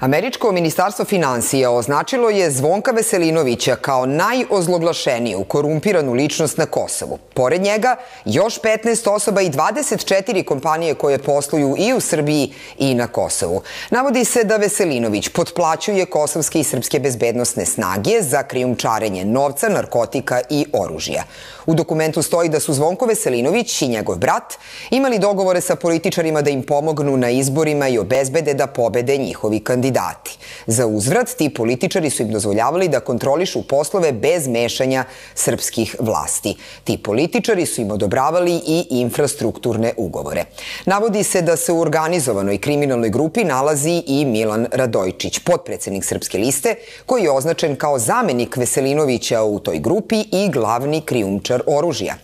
[0.00, 7.18] Američko ministarstvo financija označilo je Zvonka Veselinovića kao najozloglašeniju korumpiranu ličnost na Kosovu.
[7.34, 13.06] Pored njega, još 15 osoba i 24 kompanije koje posluju i u Srbiji i na
[13.06, 13.62] Kosovu.
[13.90, 20.66] Navodi se da Veselinović potplaćuje kosovske i srpske bezbednostne snage za krijumčarenje novca, narkotika i
[20.72, 21.24] oružja.
[21.66, 24.54] U dokumentu stoji da su Zvonko Veselinović i njegov brat
[24.90, 30.38] imali dogovore sa političarima da im pomognu na izborima i obezbede da pobede njihovi kandidati.
[30.66, 36.54] Za uzvrat, ti političari su im dozvoljavali da kontrolišu poslove bez mešanja srpskih vlasti.
[36.84, 40.44] Ti političari su im odobravali i infrastrukturne ugovore.
[40.84, 46.74] Navodi se da se u organizovanoj kriminalnoj grupi nalazi i Milan Radojčić, potpredsednik Srpske liste,
[47.06, 52.14] koji je označen kao zamenik Veselinovića u toj grupi i glavni krijumčar oružja.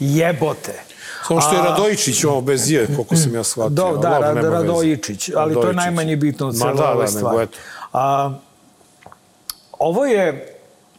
[0.00, 0.82] Jebote.
[1.28, 3.70] Samo što je Radojičić ovo bez je, koliko sam ja shvatio.
[3.70, 4.44] Do, da, Rad.
[4.44, 5.76] Radojičić, ali to je Radojičić.
[5.76, 7.36] najmanje bitno od cele da, ove da, stvari.
[7.36, 7.58] nego eto.
[7.92, 8.32] A,
[9.78, 10.52] ovo je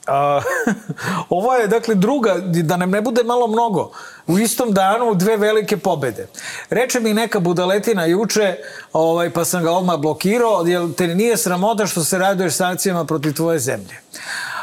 [0.07, 0.41] A,
[1.29, 3.91] ovo je, dakle, druga, da nam ne bude malo mnogo,
[4.27, 6.27] u istom danu dve velike pobede.
[6.69, 8.55] Reče mi neka budaletina juče,
[8.93, 13.33] ovaj, pa sam ga odmah blokirao, jer te nije sramota što se raduješ sankcijama protiv
[13.33, 13.99] tvoje zemlje.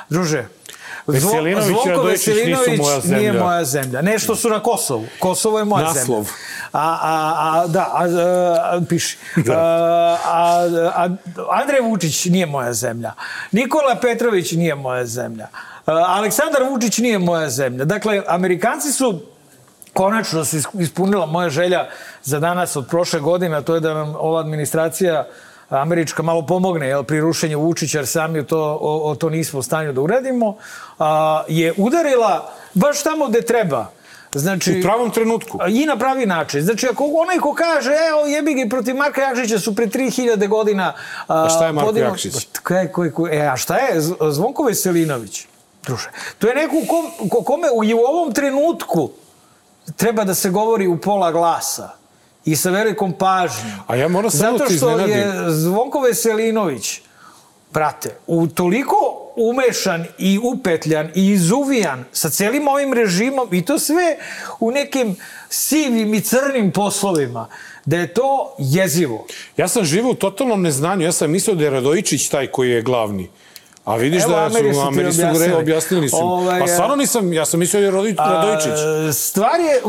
[0.08, 0.46] Druže,
[1.06, 3.18] Veselinović Zvonko Radojičić nisu Veselinović moja zemlja.
[3.18, 4.02] Nije moja zemlja.
[4.02, 5.06] Nešto su na Kosovu.
[5.18, 6.22] Kosovo je moja Naslov.
[6.24, 6.30] zemlja.
[6.72, 8.04] A, a, a, da, a,
[8.72, 9.18] a, piši.
[9.36, 9.52] Da.
[9.54, 11.08] A, a, a,
[11.50, 13.12] Andrej Vučić nije moja zemlja.
[13.52, 15.48] Nikola Petrović nije moja zemlja.
[15.86, 17.84] Aleksandar Vučić nije moja zemlja.
[17.84, 19.20] Dakle, Amerikanci su
[19.92, 21.88] konačno se is- ispunila moja želja
[22.22, 25.26] za danas od prošle godine, a to je da nam ova administracija
[25.68, 29.62] američka malo pomogne jel, pri rušenju Vučića, jer sami to, o, o to nismo u
[29.62, 30.56] stanju da uradimo,
[30.98, 33.90] a, je udarila baš tamo gde treba.
[34.34, 35.58] Znači, U pravom trenutku.
[35.68, 36.62] I na pravi način.
[36.62, 40.92] Znači, ako onaj ko kaže, evo, jebi ga protiv Marka Jakšića su pre 3000 godina...
[41.28, 42.48] A šta je Marko podino- Jakšić?
[42.62, 44.00] Kaj, koji, koji, e, a šta je
[44.30, 45.46] Zvonko Veselinović?
[45.86, 49.10] Druže, to je neko kom, ko, kome i u ovom trenutku
[49.96, 51.90] treba da se govori u pola glasa
[52.44, 53.72] i sa velikom pažnjom.
[53.86, 55.18] A ja moram samo Zato ti što iznenadim.
[55.18, 57.00] je Zvonko Veselinović,
[57.72, 58.96] brate, u toliko
[59.36, 64.16] umešan i upetljan i izuvijan sa celim ovim režimom i to sve
[64.60, 65.16] u nekim
[65.48, 67.48] sivim i crnim poslovima,
[67.84, 69.26] da je to jezivo.
[69.56, 71.04] Ja sam živao u totalnom neznanju.
[71.04, 73.30] Ja sam mislio da je Radojičić taj koji je glavni.
[73.84, 75.46] A vidiš Evo, da Ameri su su Ameri su objasnili.
[75.48, 76.16] re, objasnili su.
[76.16, 78.72] Ovaj, pa stvarno nisam, ja sam mislio da je Radojičić.
[79.16, 79.80] Stvar je,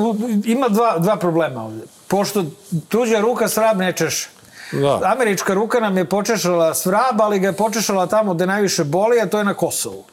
[0.45, 1.84] ima dva, dva problema ovde.
[2.08, 2.45] Pošto
[2.89, 4.29] tuđa ruka svrab ne češe.
[4.71, 4.99] Da.
[5.03, 9.25] Američka ruka nam je počešala svrab, ali ga je počešala tamo gde najviše boli, a
[9.25, 10.03] to je na Kosovu.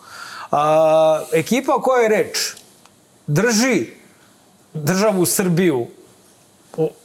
[0.51, 2.39] A, ekipa o kojoj je reč
[3.27, 3.87] drži
[4.75, 5.87] državu Srbiju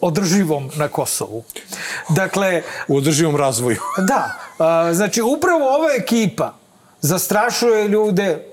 [0.01, 1.43] održivom na Kosovu.
[2.09, 3.77] Dakle, U održivom razvoju.
[3.97, 6.53] Da, a, znači upravo ova ekipa
[7.01, 8.45] zastrašuje ljude,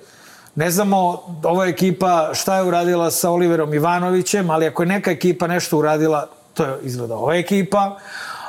[0.54, 5.46] ne znamo ova ekipa šta je uradila sa Oliverom Ivanovićem, ali ako je neka ekipa
[5.46, 7.98] nešto uradila, to je izgleda ova ekipa.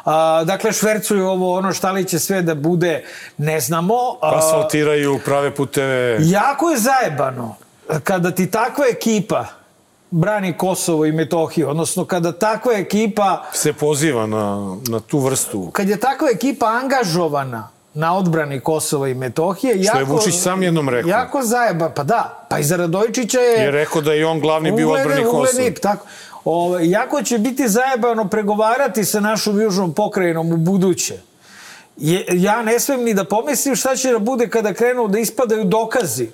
[0.06, 3.04] A, dakle, švercuju ovo, ono šta li će sve da bude,
[3.38, 3.96] ne znamo.
[4.22, 6.18] A, Asfaltiraju, prave puteve.
[6.22, 7.56] Jako je zajebano
[8.04, 9.46] kada ti takva ekipa
[10.12, 15.70] brani Kosovo i Metohiju, odnosno kada takva ekipa Se poziva na, na tu vrstu.
[15.74, 20.64] kad je takva ekipa angažovana na odbrani Kosova i Metohije, Što je jako, Vučić sam
[20.64, 21.10] jednom rekao.
[21.10, 23.64] Jako zajeba, pa da, pa i za Radojičića je...
[23.64, 25.40] Je rekao da je on glavni bio u ugledni- odbrani Kosova.
[25.40, 26.06] ugledni, tako.
[26.46, 31.18] O, jako će biti zajebano pregovarati sa našom južnom pokrajinom u buduće.
[31.98, 35.64] Je, ja ne smem ni da pomislim šta će da bude kada krenu da ispadaju
[35.64, 36.30] dokazi.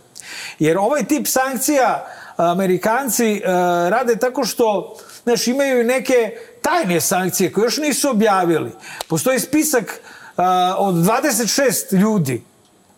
[0.60, 2.06] Jer ovaj tip sankcija
[2.38, 3.41] Amerikanci e,
[3.89, 8.71] rade tako što znaš, imaju neke tajne sankcije koje još nisu objavili.
[9.08, 10.02] Postoji spisak
[10.38, 10.41] e,
[10.78, 12.44] od 26 ljudi,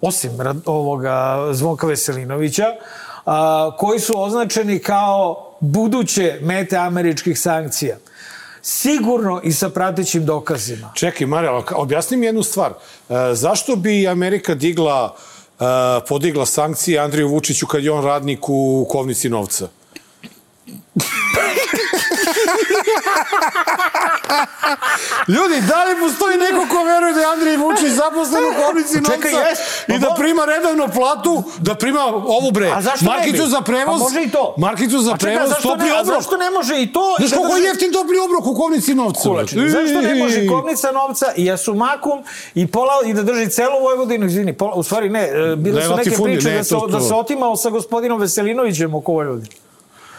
[0.02, 0.32] osim
[0.66, 2.66] ovoga Zvonka Veselinovića,
[3.26, 7.98] a, koji su označeni kao buduće mete američkih sankcija.
[8.62, 10.92] Sigurno i sa pratećim dokazima.
[10.96, 12.72] Čekaj, ka- objasni mi jednu stvar.
[12.72, 15.16] E, zašto bi Amerika digla,
[15.60, 15.64] e,
[16.10, 19.68] podigla sankcije Andriju Vučiću kad je on radnik u kovnici novca?
[25.28, 29.12] Ljudi, da li postoji neko ko veruje da je Andrej Vučić zaposlen u kovnici novca
[29.14, 29.60] Čekaj, jes.
[29.88, 33.62] Pa i da mo- prima redovno platu, da prima ovu bre, A zašto markicu za
[33.62, 34.56] prevoz, Pa može i to.
[34.58, 36.16] markicu za A čekaj, prevoz, zašto topli ne, a obrok.
[36.16, 37.16] zašto ne može i to?
[37.18, 39.22] Znaš da koliko je jeftin topli obrok u kovnici novca?
[39.22, 39.70] Kulačine.
[39.70, 42.24] Zašto ne može kovnica novca i Asumakum
[42.56, 45.88] i pola i da drži celu Vojvodinu, izvini, pola, u stvari ne, e, bile Ne,
[45.88, 49.56] su neke priče da se, da se otimao sa gospodinom Veselinovićem oko Vojvodine.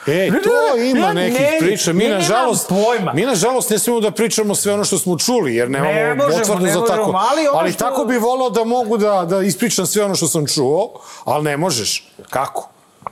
[0.07, 1.93] E, to ima ne, nekih ne, priča.
[1.93, 2.71] Mi, nažalost,
[3.15, 6.39] mi, nažalost, ne smemo da pričamo sve ono što smo čuli, jer nemamo Ne možemo,
[6.39, 7.21] potvrdu za tako.
[7.23, 10.47] ali ali što- tako bi volao da mogu da, da ispričam sve ono što sam
[10.47, 10.93] čuo,
[11.25, 12.09] ali ne možeš.
[12.31, 12.69] Kako?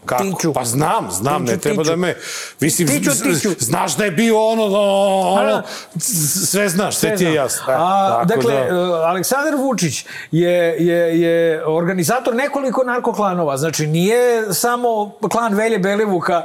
[0.07, 0.23] Kako?
[0.25, 0.53] Tiću.
[0.53, 1.91] Pa znam, znam, Tiću, ne treba tiću.
[1.91, 2.17] da me...
[2.61, 3.49] Mislim, Tiću, tiću.
[3.59, 5.63] znaš da je bio ono, ono,
[6.45, 7.65] sve znaš, sve, Sve ti je jasno.
[7.69, 8.71] E, A, dakle, da- e,
[9.05, 13.57] Aleksandar Vučić je, je, je organizator nekoliko narkoklanova.
[13.57, 14.19] Znači, nije
[14.55, 16.43] samo klan Velje Belivuka,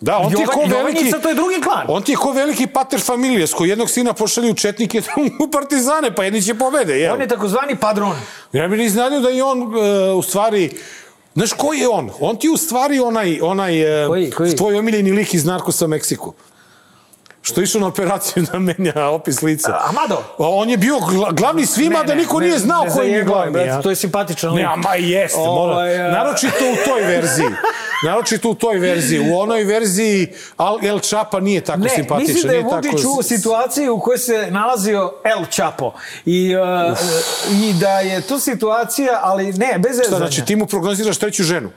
[0.00, 0.96] Da, on ti je ko Jovan- veliki...
[0.96, 1.84] Jovanjica, to je drugi klan.
[1.88, 5.02] On ti je ko veliki pater familijes, koji jednog sina pošalju u četnike
[5.44, 7.14] u partizane, pa jedni će pobede, jel?
[7.14, 8.16] On je takozvani padron.
[8.52, 9.66] Ja bih iznadio da je on e,
[10.12, 10.70] u stvari...
[11.34, 12.10] Znaš, ko je on?
[12.20, 14.56] On ti je u stvari onaj, onaj e, Koji, koji?
[14.56, 16.34] tvoj omiljeni lik iz Narkosa Meksiku.
[17.42, 19.78] Što je išao na operaciju da menja opis lica.
[19.82, 20.22] Amado?
[20.38, 23.02] On je bio gla- glavni svima Ne, da ne, niko ne, nije znao ne ko
[23.02, 23.52] im je glavni.
[23.52, 23.82] brate, a?
[23.82, 24.58] to je simpatičan lik.
[24.58, 25.50] Ne, a ma jeste, mora.
[25.72, 27.46] Ovaj, a- Naročito u toj verziji.
[28.06, 29.20] Naročito u toj verziji.
[29.22, 32.18] U onoj verziji Al- El Chapa nije tako Ne, simpatičan.
[32.26, 35.92] mislim da je nije tako u situaciji u kojoj se nalazio El Chapo.
[36.26, 36.98] I, uh,
[37.52, 41.70] I da je to situacija, ali ne, bez Šta, znači ti mu prognoziraš treću ženu?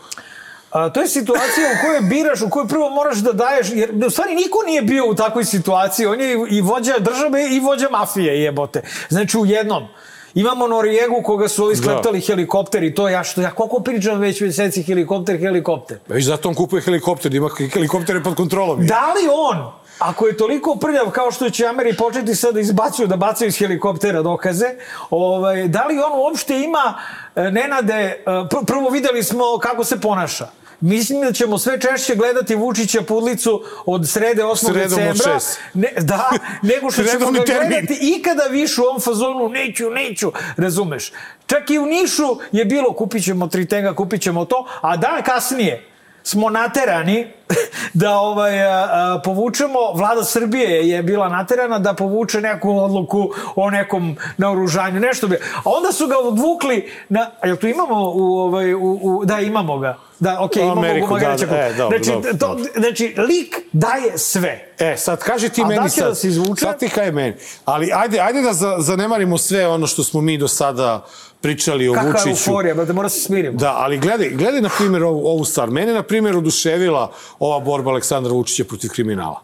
[0.73, 4.09] A, to je situacija u kojoj biraš, u kojoj prvo moraš da daješ, jer u
[4.09, 8.41] stvari niko nije bio u takvoj situaciji, on je i vođa države i vođa mafije
[8.41, 8.81] jebote.
[9.09, 9.87] Znači u jednom.
[10.33, 12.25] Imamo Norijegu koga su ovi skleptali da.
[12.25, 15.97] helikopteri, to ja što ja koliko pričam već meseci helikopter, helikopter.
[16.07, 18.85] Već zato on kupuje helikopter, ima helikoptere pod kontrolom.
[18.85, 23.07] Da li on, ako je toliko prljav kao što će Ameri početi sad da izbacuju,
[23.07, 24.65] da bacaju iz helikoptera dokaze,
[25.09, 26.99] ovaj, da li on uopšte ima
[27.35, 30.62] e, nenade, e, pr prvo videli smo kako se ponaša.
[30.83, 34.55] Mislim da ćemo sve češće gledati Vučića Pudlicu od srede 8.
[34.55, 35.39] Sredom decembra.
[35.73, 36.29] Ne, da,
[36.61, 37.69] nego što ćemo ga termin.
[37.69, 41.11] gledati ikada više u ovom fazonu neću, neću, razumeš.
[41.45, 45.23] Čak i u Nišu je bilo kupit ćemo tri tenga, kupit ćemo to, a dan
[45.23, 45.92] kasnije
[46.23, 47.27] smo naterani
[47.93, 53.69] da ovaj, a, a, povučemo, vlada Srbije je bila naterana da povuče neku odluku o
[53.69, 55.35] nekom naoružanju, nešto bi.
[55.35, 59.79] A onda su ga odvukli na, jel tu imamo u, ovaj, u, u da imamo
[59.79, 59.97] ga.
[60.19, 62.63] Da, okej, okay, imamo Ameriku, ga da, da, e, dobro, znači, dobro, to, dobro.
[62.75, 64.73] znači, lik daje sve.
[64.79, 66.07] E, sad kaži ti A meni da sad.
[66.07, 66.65] da se izvuče?
[66.65, 67.35] Sad ti kaj meni.
[67.65, 71.05] Ali ajde, ajde da za, zanemarimo sve ono što smo mi do sada
[71.43, 72.29] pričali o Kakva Vučiću.
[72.29, 73.57] euforija, brate, mora se smirimo.
[73.57, 75.69] Da, ali gledaj, gledaj na primjer ovu, ovu stvar.
[75.69, 79.41] Mene, na primjer, oduševila ova borba Aleksandra Vučića protiv kriminala.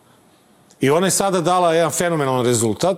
[0.82, 2.98] I ona je sada dala jedan fenomenalan rezultat.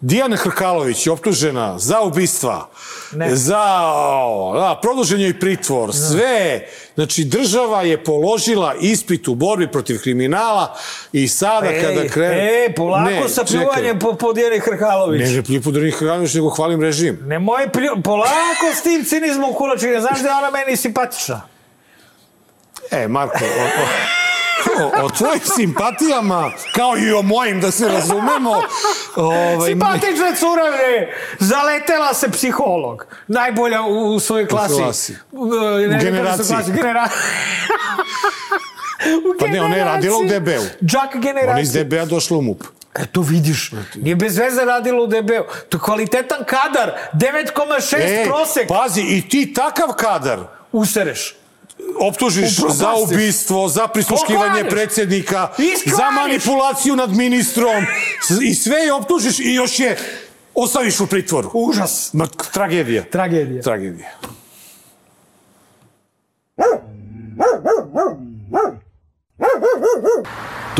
[0.00, 2.68] Dijana Hrkalović je optužena za ubistva,
[3.12, 3.36] Ne.
[3.36, 6.66] za o, da, produžen joj pritvor, sve.
[6.94, 10.76] Znači, država je položila ispit u borbi protiv kriminala
[11.12, 12.64] i sada kada krene...
[12.66, 15.20] E, polako Ne, sa pljuvanjem po, po Dijani Hrkalović.
[15.20, 17.18] Ne, ne pljupu da Hrkalović, nego hvalim režim.
[17.26, 18.02] Ne moj plju...
[18.04, 20.00] Polako s tim cinizmom kulačine.
[20.00, 21.42] Znaš da je ona meni simpatična?
[22.90, 23.86] E, Marko, o, o,
[24.80, 28.62] o, o tvojim simpatijama, kao i o mojim, da se razumemo,
[29.16, 31.14] ovaj, Simpatične curave!
[31.38, 33.06] Zaletela se psiholog.
[33.28, 34.74] Najbolja u, u svojoj klasi.
[34.74, 35.16] klasi.
[35.32, 36.46] U, ne, ne, generaciji.
[36.48, 37.08] Klasi, genera...
[39.34, 40.24] u Pa ne, ona je radila u.
[40.24, 40.84] DB-u.
[40.86, 41.60] Džak Ona generacija.
[41.60, 42.62] iz DB-a došla u MUP.
[42.94, 43.72] E, to vidiš.
[43.94, 45.44] Nije bez veze radila u DB-u.
[45.68, 46.92] To je kvalitetan kadar.
[47.14, 48.68] 9,6 E, prosek.
[48.68, 50.38] pazi, i ti takav kadar
[50.72, 51.36] Usereš.
[52.00, 55.48] Optužiš za ubistvo, za prisluškivanje predsjednika,
[55.86, 57.84] za manipulaciju nad ministrom
[58.42, 59.96] i sve je optužiš i još je
[60.54, 61.50] ostaviš u pritvoru.
[61.54, 62.10] Užas.
[62.12, 63.04] Ma, tragedija.
[63.10, 63.62] Tragedija.
[63.62, 64.10] Tragedija.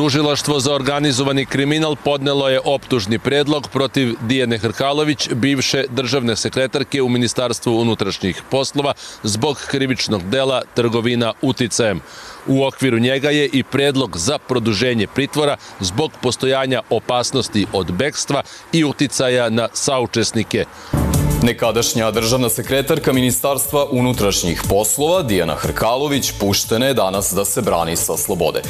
[0.00, 7.08] Tužilaštvo za organizovani kriminal podnelo je optužni predlog protiv Dijane Hrkalović, bivše državne sekretarke u
[7.08, 12.00] Ministarstvu unutrašnjih poslova, zbog krivičnog dela trgovina uticajem.
[12.46, 18.84] U okviru njega je i predlog za produženje pritvora zbog postojanja opasnosti od bekstva i
[18.84, 20.64] uticaja na saučesnike.
[21.42, 28.16] Nekadašnja državna sekretarka Ministarstva unutrašnjih poslova Dijana Hrkalović puštena je danas da se brani sa
[28.16, 28.62] slobode.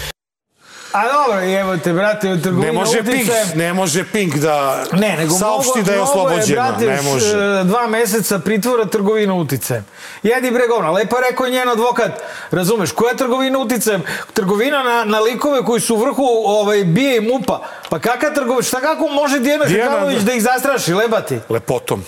[0.93, 3.49] A dobro, evo te, brate, u trgovini Ne može Pink, uticajem.
[3.55, 6.63] ne može Pink da Ne, nego saopšti mogo, da je oslobođena.
[6.63, 7.27] brate, ne može.
[7.27, 9.85] š- dva meseca pritvora trgovina uticajem.
[10.23, 12.11] Jedi bre govna, lepo je rekao njen advokat,
[12.51, 14.03] razumeš, koja je trgovina uticajem?
[14.35, 17.61] Trgovina na, na likove koji su u vrhu ovaj, bije i mupa.
[17.89, 20.25] Pa kakva trgovina, šta kako može Dijana Hrkalović da.
[20.25, 21.39] da ih zastraši, lebati?
[21.49, 22.05] Lepotom.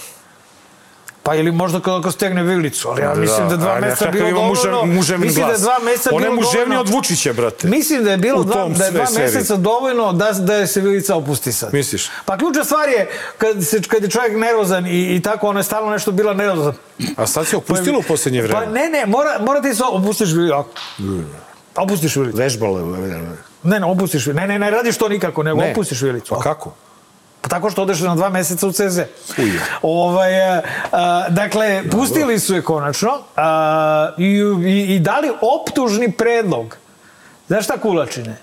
[1.23, 4.51] Pa ili možda kada stegne vilicu, ali ja mislim da dva ajde, meseca bilo dovoljno.
[4.51, 5.63] mužev- muževni mislim da je glas.
[5.63, 6.81] dva meseca je bilo muževnija dovoljno.
[6.81, 7.69] od Vučića, brate.
[7.69, 11.17] Mislim da je bilo dva, da je dva meseca dovoljno da, da je se vilica
[11.17, 11.73] opusti sad.
[11.73, 12.11] Misliš?
[12.25, 13.09] Pa ključna stvar je,
[13.39, 16.75] kad, se, kad je čovjek nervozan i, i tako, ona je stalno nešto bila nervozan.
[17.17, 18.55] A sad se opustila u poslednje vreme.
[18.57, 20.71] Pa ne, ne, mora, mora ti se opustiš ovako.
[21.77, 22.39] Opustiš vilicu.
[22.39, 22.99] Vežbala.
[23.63, 24.41] Ne, ne, opustiš vilicu.
[24.41, 25.71] Ne, ne, ne radiš to nikako, nego Ne.
[25.71, 26.35] opustiš vilicu.
[26.35, 26.75] Pa kako?
[27.43, 29.01] Pa tako što odeš na dva meseca u CZ.
[29.83, 36.77] Ovaj, a, a, dakle, pustili su je konačno a, i, i, i dali optužni predlog.
[37.49, 38.37] Znaš šta kulačine?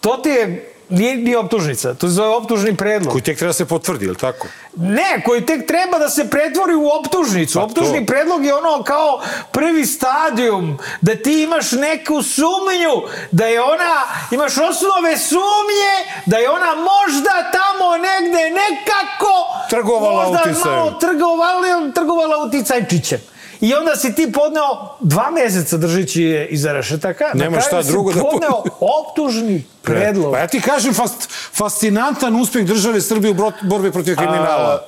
[0.00, 3.12] To ti je nije, nije optužnica, to se zove optužni predlog.
[3.12, 4.46] Koji tek treba se potvrdi, je li tako?
[4.76, 7.58] Ne, koji tek treba da se pretvori u optužnicu.
[7.58, 8.12] Pa Optužni to.
[8.12, 9.20] predlog je ono kao
[9.52, 12.94] prvi stadijum, da ti imaš neku sumnju,
[13.30, 13.94] da je ona,
[14.30, 15.94] imaš osnove sumnje,
[16.26, 19.34] da je ona možda tamo negde nekako
[19.70, 20.78] Trgovala možda uticajem.
[20.78, 23.18] malo trgovala, trgovala uticajčićem.
[23.60, 27.24] I onda si ti podneo dva meseca držeći je iza rešetaka.
[27.34, 30.32] Nema šta drugo da po- podneo optužni predlog.
[30.32, 34.84] Pa ja ti kažem, fast, fascinantan uspeh države Srbije u borbi protiv kriminala.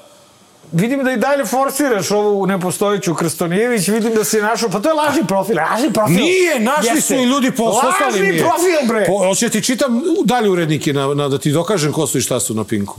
[0.72, 4.94] Vidim da i dalje forsiraš ovu nepostojeću Krstonijević, vidim da si našao, pa to je
[4.94, 6.16] lažni profil, lažni profil.
[6.16, 7.22] Nije, našli su Jeste.
[7.22, 9.06] i ljudi po Lažni profil, bre.
[9.06, 12.40] Po, hoće ti čitam dalje urednike na, na, da ti dokažem ko su i šta
[12.40, 12.96] su na Pinku.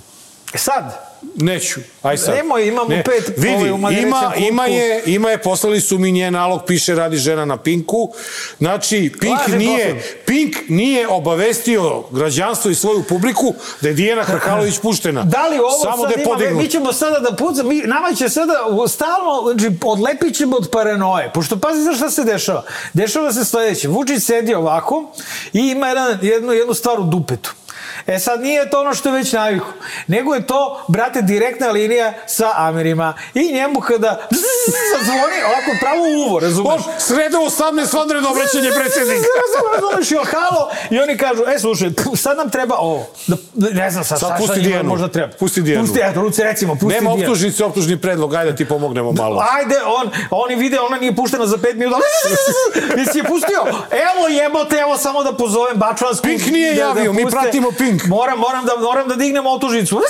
[0.54, 1.80] E Sad, Neću.
[2.02, 2.36] Aj sad.
[2.36, 6.62] Nemoj, imamo pet, Vidi, ovaj, ima, ima, je, ima je, poslali su mi njen nalog,
[6.68, 8.14] piše radi žena na Pinku.
[8.58, 10.12] Znači, Pink Lažni nije, profil.
[10.26, 15.24] Pink nije obavestio građanstvo i svoju publiku da je Dijana Hrkalović puštena.
[15.24, 16.64] da li ovo Samo sad da ima, podignut.
[16.64, 18.54] mi ćemo sada da pucamo, mi, nama će sada
[18.90, 22.64] stalno, znači, odlepit ćemo od paranoje, pošto pazi za šta se dešava.
[22.94, 25.12] Dešava se sledeće, Vučić sedi ovako
[25.54, 27.54] i ima jedan, jednu, jednu stvar u dupetu.
[28.08, 29.68] E sad nije to ono što je već naviku,
[30.08, 33.14] nego je to, brate, direktna linija sa Amerima.
[33.34, 34.28] I njemu kada
[34.94, 36.72] zazvoni, ovako pravo u uvo, razumeš?
[36.74, 39.26] On sreda 18 vanredno obraćanje predsjednika.
[39.76, 43.06] Razumeš, jo, halo, i oni kažu, e, slušaj, sad nam treba ovo.
[43.28, 43.36] Da,
[43.72, 44.90] ne znam, sad, Sad sad, pusti šta Dijanu.
[44.90, 45.34] možda treba.
[45.34, 45.86] Pusti Dijanu.
[45.86, 47.24] Pusti, eto, Luce, recimo, pusti Nema Dijanu.
[47.24, 49.44] optužnice, optužni predlog, ajde da ti pomognemo malo.
[49.56, 51.98] Ajde, on, oni vide, ona nije puštena za pet minuta.
[52.98, 53.62] Jesi je pustio?
[53.92, 56.24] Evo jebote, evo samo da pozovem Bačvansku.
[56.24, 57.91] Pink nije javio, mi pratimo Pink.
[58.08, 60.02] Moram, moram, da, moram da dignem optužnicu.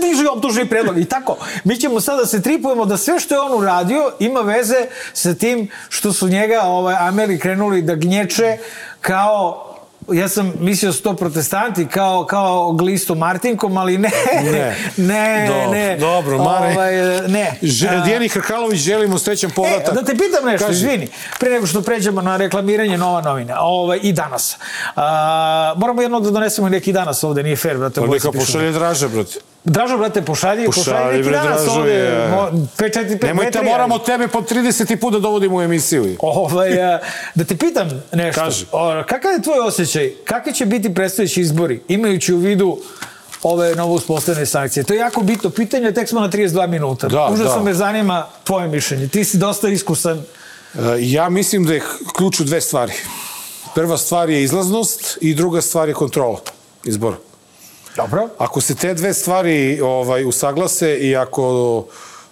[0.00, 0.98] Diži optužni predlog.
[0.98, 4.86] I tako, mi ćemo sada se tripujemo da sve što je on uradio ima veze
[5.12, 8.58] sa tim što su njega ovaj, Ameri krenuli da gnječe
[9.00, 9.71] kao
[10.12, 14.10] ja sam mislio da su to protestanti kao, kao glisto Martinkom, ali ne,
[14.52, 14.76] Ne.
[14.96, 15.96] ne, Dobro, ne.
[15.96, 16.74] dobro, Mare.
[16.74, 16.92] Ovaj,
[17.28, 17.58] ne.
[18.04, 19.88] Dijani Hrkalović želimo srećan povratak.
[19.88, 20.78] E, da te pitam nešto, Kaži.
[20.78, 21.08] izvini,
[21.40, 24.56] pre nego što pređemo na reklamiranje Nova novina, ovaj, i danas.
[24.96, 28.00] A, moramo jedno da donesemo neki danas ovde, nije fair, brate.
[28.00, 29.38] Pa neka pošalje draže, brate.
[29.64, 31.92] Dražo, brate, pošalji, pošalji, Pošalji, neki bre, danas Dražo ovde.
[31.92, 32.28] je.
[32.28, 32.36] Mo,
[32.78, 36.16] 5, 4, 5, Nemojte, moramo tebe po 30 puta dovodimo u emisiju.
[36.20, 36.98] Ovaj, a,
[37.34, 38.40] da te pitam nešto.
[38.40, 38.64] Kaži.
[38.72, 40.12] O, kakav je tvoj osjećaj?
[40.24, 42.78] Kakvi će biti predstojeći izbori, imajući u vidu
[43.42, 44.84] ove novo uspostavljene sankcije?
[44.84, 47.08] To je jako bitno pitanje, tek smo na 32 minuta.
[47.08, 47.62] Da, Užasno da.
[47.62, 49.08] me zanima tvoje mišljenje.
[49.08, 50.18] Ti si dosta iskusan.
[50.18, 50.22] E,
[51.00, 51.82] Ja mislim da je
[52.16, 52.92] ključ u dve stvari.
[53.74, 56.38] Prva stvar je izlaznost i druga stvar je kontrola
[56.84, 57.16] izbora.
[57.96, 58.28] Dobro.
[58.38, 61.84] Ako se te dve stvari ovaj usaglase i ako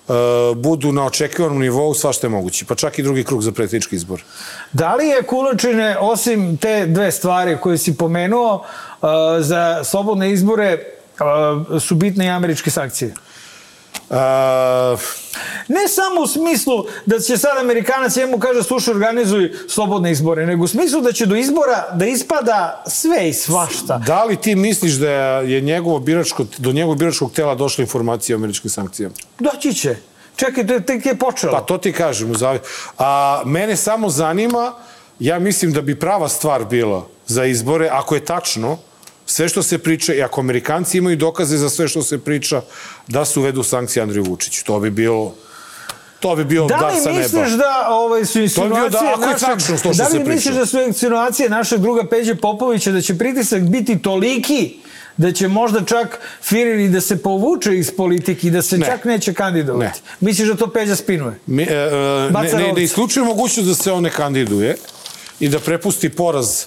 [0.08, 0.12] e,
[0.54, 2.64] budu na očekivanom nivou, svašta je moguće.
[2.64, 4.22] Pa čak i drugi krug za predsjednički izbor.
[4.72, 9.08] Da li je Kulačine, osim te dve stvari koje si pomenuo, uh,
[9.40, 13.14] za slobodne izbore uh, su bitne i američke sankcije?
[14.10, 14.96] A,
[15.68, 16.74] Ne samo u smislu
[17.06, 21.26] da će sad Amerikanac njemu kaže slušaj organizuj slobodne izbore, nego u smislu da će
[21.26, 23.98] do izbora da ispada sve i svašta.
[23.98, 28.38] da li ti misliš da je njegovo biračko, do njegovog biračkog tela došla informacija o
[28.38, 29.14] američkim sankcijama?
[29.38, 29.96] Doći će.
[30.36, 31.52] Čekaj, to tek je počelo.
[31.52, 32.30] Pa to ti kažem.
[32.30, 32.60] u zavi-
[32.98, 34.72] A mene samo zanima,
[35.18, 38.78] ja mislim da bi prava stvar bila za izbore, ako je tačno,
[39.30, 42.62] sve što se priča, i ako Amerikanci imaju dokaze za sve što se priča,
[43.08, 44.64] da se uvedu sankcije Andriju Vučiću.
[44.64, 45.34] To bi bilo
[46.20, 47.18] To bi bio Da dar li sa neba.
[47.18, 50.24] misliš da ovaj, su bio insinuacije da- ako je tačno to što da se li
[50.24, 50.34] priča.
[50.34, 54.76] misliš da su insinuacije našeg druga Peđe Popovića da će pritisak biti toliki
[55.16, 58.86] da će možda čak Firiri da se povuče iz politike i da se Ne.
[58.86, 60.00] čak neće kandidovati?
[60.20, 61.38] Misliš da to Peđa spinuje?
[61.46, 61.90] Mi, e, e,
[62.20, 62.72] ne, Baca ne, novce.
[62.74, 64.76] ne isključuje mogućnost da se on ne kandiduje
[65.40, 66.64] i da prepusti poraz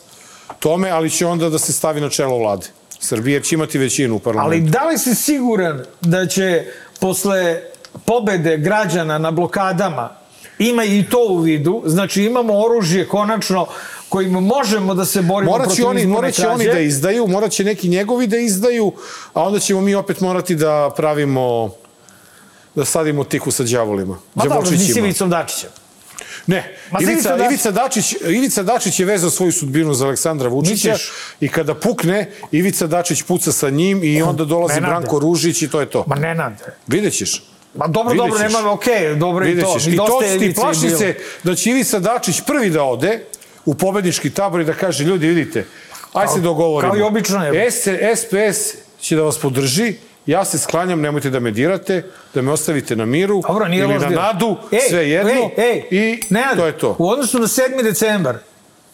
[0.64, 2.68] tome, ali će onda da se stavi na čelo vlade.
[3.00, 4.48] Srbije će imati većinu u parlamentu.
[4.48, 6.66] Ali da li si siguran da će
[7.00, 7.62] posle
[8.06, 10.10] pobede građana na blokadama
[10.60, 13.66] ima i to u vidu, znači imamo oružje konačno
[14.10, 17.52] kojim možemo da se borimo Morat protiv oni, izborne morat će oni da izdaju, morat
[17.52, 18.92] će neki njegovi da izdaju,
[19.34, 21.72] a onda ćemo mi opet morati da pravimo
[22.76, 24.18] da sadimo tiku sa đavolima.
[24.36, 25.08] Ma dobro, s đavolčićima.
[25.08, 25.70] Ivicom Dačićem.
[26.48, 30.50] Ne, Ma Ivica, Ivica Dačić- Ivica, Dačić, Ivica Dačić je vezao svoju sudbinu za Aleksandra
[30.50, 31.12] Vučića Misliš?
[31.40, 34.92] i kada pukne, Ivica Dačić puca sa njim i onda dolazi Nenade.
[34.92, 36.04] Branko Ružić i to je to.
[36.08, 36.54] Ma Nenad.
[36.88, 37.44] Vidjet ćeš.
[37.76, 39.78] Ma dobro, Vidjet dobro, nema, okej, dobro i Vidjet to.
[39.80, 43.24] I I to ti Ivice plaši se da će Ivica Dačić prvi da ode
[43.66, 45.66] u pobednički tabor i da kaže, ljudi, vidite,
[46.14, 46.94] aj se dogovorimo.
[46.94, 47.72] kao i obično je.
[47.72, 49.94] S, SPS će da vas podrži,
[50.26, 52.04] ja se sklanjam, nemojte da me dirate,
[52.34, 54.18] da me ostavite na miru Dobro, nije ili na dio.
[54.18, 56.96] nadu, Ej, sve jedno ej, ej, i Nenad, to je to.
[57.00, 57.84] U odnosu na 7.
[57.84, 58.38] decembar,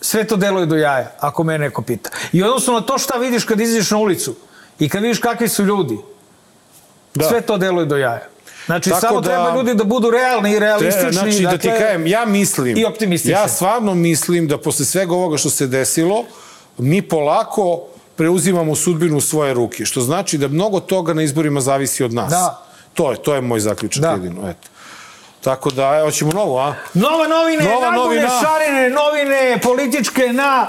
[0.01, 2.09] sve to deluje do jaja, ako me neko pita.
[2.34, 4.36] I u odnosu na to šta vidiš kad izađeš na ulicu
[4.80, 5.97] i kad vidiš kakvi su ljudi,
[7.15, 7.25] Da.
[7.25, 8.27] sve to deluje do jaja.
[8.65, 11.11] Znači, Tako samo da- treba ljudi da budu realni i realistični.
[11.11, 13.32] Znači, da ti dakle, kažem, ja mislim, I optimistični.
[13.34, 16.23] ja stvarno mislim da posle svega ovoga što se desilo,
[16.77, 17.82] mi polako
[18.20, 22.30] preuzimamo sudbinu u svoje ruke, što znači da mnogo toga na izborima zavisi od nas.
[22.30, 22.61] Da.
[22.93, 24.09] To je, to je moj zaključak Da.
[24.11, 24.67] jedino, eto.
[25.41, 26.74] Tako da, evo ćemo novo, a?
[26.93, 28.30] Nova novine, Nova najbolje novina.
[28.41, 30.67] šarene novine političke na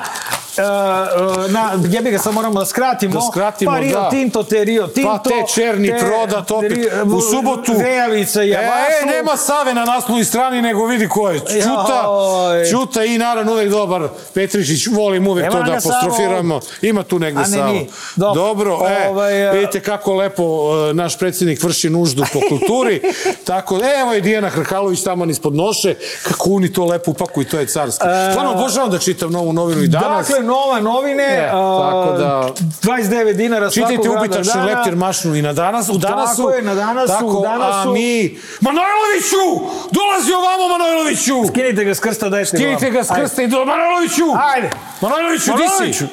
[0.60, 3.14] uh, na, jebi ga, sad moramo da skratimo.
[3.14, 4.10] Da skratimo, pa Rio da.
[4.10, 5.10] Tinto, te Rio Tinto.
[5.12, 6.78] Pa te Černi prodat opet.
[7.06, 7.72] U subotu.
[7.74, 9.02] Vejavica i E, Javašluk.
[9.02, 11.40] e, nema Save na naslovnoj strani, nego vidi ko je.
[11.40, 12.70] Čuta, Joj.
[12.70, 14.08] Čuta i naravno uvek dobar.
[14.34, 16.60] Petrišić, volim uvek Nema to da apostrofiramo.
[16.82, 17.74] Ima tu negde Savo.
[18.16, 18.34] Dobro.
[18.34, 20.44] Dobro, e, Ovaj, a- vidite kako lepo
[20.90, 23.00] e, naš predsjednik vrši nuždu po kulturi.
[23.44, 25.94] Tako, e, evo je Dijana Hrkalović tamo ispod noše.
[26.22, 28.04] Kako oni to lepo upakuju, to je carski.
[28.30, 30.28] Stvarno, obožavam da čitam novu novinu i danas.
[30.28, 32.48] Dakle, nova novine, E, tako da-
[32.82, 34.66] 29 dinara svakog Čitajte radnog ubitačni dana.
[34.66, 36.36] leptir mašnu i na danas, u danasu.
[36.36, 37.88] Tako je, na danasu, tako, u danasu.
[37.88, 38.38] A mi...
[38.60, 39.44] Manojloviću!
[39.90, 41.36] Dolazi ovamo, Manojloviću!
[41.48, 43.22] Skinite ga s krsta, dajte Skinite ga s Ajde.
[43.22, 43.64] krsta i do...
[43.64, 44.24] Manojloviću!
[44.54, 44.70] Ajde.
[45.00, 46.04] Manojloviću, di si?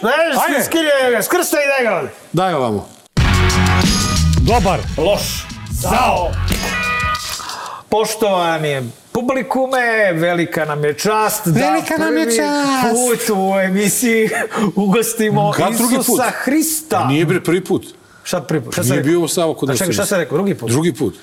[0.48, 0.64] Ajde.
[0.64, 2.10] skinite ga s krsta i daj ga ovde.
[2.34, 2.88] Daj ovamo.
[4.44, 4.80] Dobar.
[5.00, 5.22] Loš.
[5.72, 6.32] Zao.
[7.90, 8.82] Poštovani
[9.18, 12.94] publikume, velika nam je čast Velika da nam je prvi čast.
[12.94, 14.30] put u emisiji
[14.76, 15.74] ugostimo Kad?
[15.74, 17.06] Isusa Hrista.
[17.08, 17.86] Nije bre prvi put.
[18.24, 18.74] Šta prvi put?
[18.74, 19.78] Šta Nije bio Savo kod nas.
[19.78, 20.38] čekaj, šta sam rekao?
[20.38, 20.70] Drugi put?
[20.70, 21.16] Drugi put.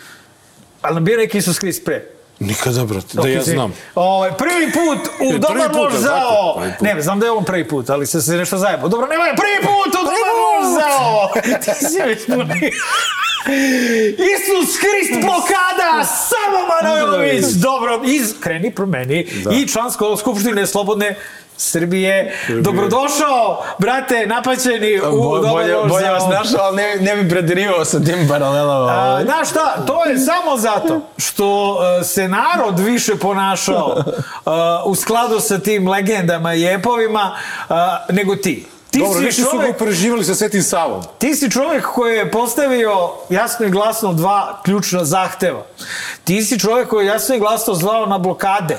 [0.82, 2.06] Ali nam bio neki Isus Hrist pre.
[2.38, 3.72] Nikada, brate, da ja znam.
[3.94, 6.62] Ovaj, prvi put u prvi Dobar jel zao.
[6.80, 8.88] Ne, znam da je on prvi put, ali se se nešto zajebo.
[8.88, 11.28] Dobro, nema je, prvi put u Dobar loš zao.
[11.64, 12.70] Ti si već puni.
[14.34, 17.44] Isus Hrist blokada, samo Manojlović.
[17.44, 19.26] Dobro, iz, kreni promeni.
[19.52, 21.16] I član Skupštine Slobodne
[21.56, 22.36] Srbije.
[22.60, 28.00] Dobrodošao, brate, napaćeni u Dobar bolje, bolje vas našao, ali ne, ne bi predirivao sa
[28.00, 28.92] tim paralelama.
[28.92, 29.24] A.
[29.24, 34.50] Znaš šta, to je samo zato što e, se narod više ponašao e,
[34.84, 37.36] u skladu sa tim legendama i epovima
[37.70, 37.74] e,
[38.12, 38.66] nego ti.
[38.94, 41.02] Ti Dobro, si više su ga čovek, uporeživali sa Svetim Savom.
[41.18, 45.66] ti si čovjek koji je postavio jasno i glasno dva ključna zahteva.
[46.24, 48.78] Ti si čovjek koji je jasno i glasno zvao na blokade.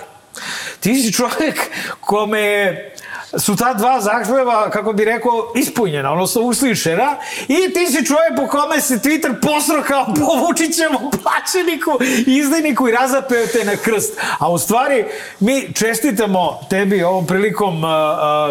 [0.79, 2.95] Ti si čovjek kome je
[3.37, 7.15] su ta dva zahteva, kako bi rekao, ispunjena, odnosno uslišena
[7.47, 11.91] i ti si čovjek po kome se Twitter posro kao po Vučićevom plaćeniku,
[12.27, 14.19] izdajniku i razapeo te na krst.
[14.39, 15.05] A u stvari,
[15.39, 17.89] mi čestitamo tebi ovom prilikom uh,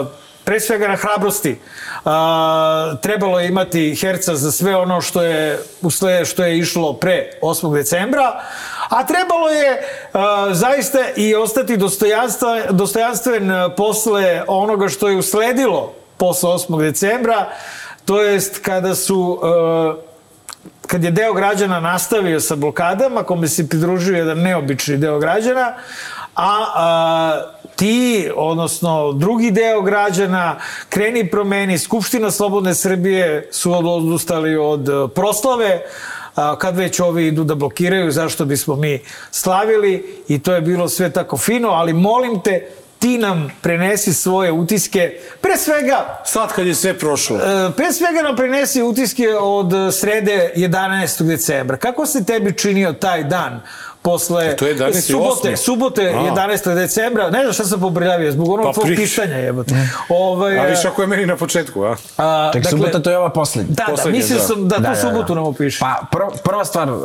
[0.00, 1.59] uh, pre svega na hrabrosti.
[2.05, 7.30] A, trebalo je imati herca za sve ono što je, usle, što je išlo pre
[7.42, 7.74] 8.
[7.74, 8.40] decembra,
[8.88, 9.82] a trebalo je
[10.12, 11.76] a, zaista i ostati
[12.70, 16.80] dostojanstven a, posle onoga što je usledilo posle 8.
[16.80, 17.49] decembra,
[18.05, 19.95] to jest kada su a,
[20.86, 25.74] kad je deo građana nastavio sa blokadama, kome se pridružio jedan neobični deo građana,
[26.36, 27.42] a, a
[27.77, 30.57] ti, odnosno drugi deo građana,
[30.89, 35.83] kreni promeni, Skupština Slobodne Srbije su od- odustali od e, proslave,
[36.59, 39.01] kad već ovi idu da blokiraju, zašto bismo mi
[39.31, 39.93] slavili
[40.29, 42.66] i to je bilo sve tako fino, ali molim te,
[42.99, 47.37] ti nam prenesi svoje utiske, pre svega Sad kad je sve prošlo.
[47.37, 51.22] E, Pre svega nam prenesi utiske od srede 11.
[51.25, 51.77] decembra.
[51.77, 53.61] Kako se tebi činio taj dan
[54.05, 55.00] posle E, to je 11.
[55.00, 55.57] subote, osmi.
[55.57, 56.46] subote A.
[56.48, 56.74] 11.
[56.74, 57.30] decembra?
[57.30, 59.00] Ne znam šta sam pobrljavio, zbog onog Pa tvog priča.
[59.00, 59.74] pištanja jebote.
[60.09, 61.96] Ovaj, A viš ako je meni na početku, a?
[62.18, 63.74] a, Ček, subota to je ova poslednja.
[63.74, 64.44] Da, da, poslednja, mislio da.
[64.44, 65.78] sam da, tu subotu nam upiše.
[65.80, 66.98] Pa prva, prva stvar uh,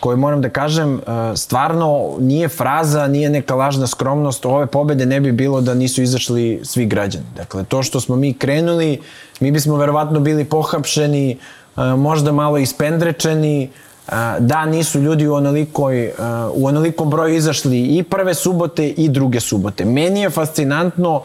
[0.00, 1.02] koju moram da kažem, uh,
[1.36, 6.60] stvarno nije fraza, nije neka lažna skromnost, ove pobede ne bi bilo da nisu izašli
[6.64, 7.26] svi građani.
[7.36, 9.00] Dakle, to što smo mi krenuli,
[9.40, 11.38] mi bismo verovatno bili pohapšeni,
[11.76, 13.91] uh, možda malo ispendrečeni, uh,
[14.38, 16.12] da nisu ljudi u onolikoj,
[16.54, 19.84] u onolikom broju izašli i prve subote i druge subote.
[19.84, 21.22] Meni je fascinantno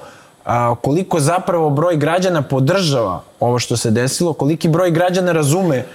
[0.81, 5.85] koliko zapravo broj građana podržava ovo što se desilo, koliki broj građana razume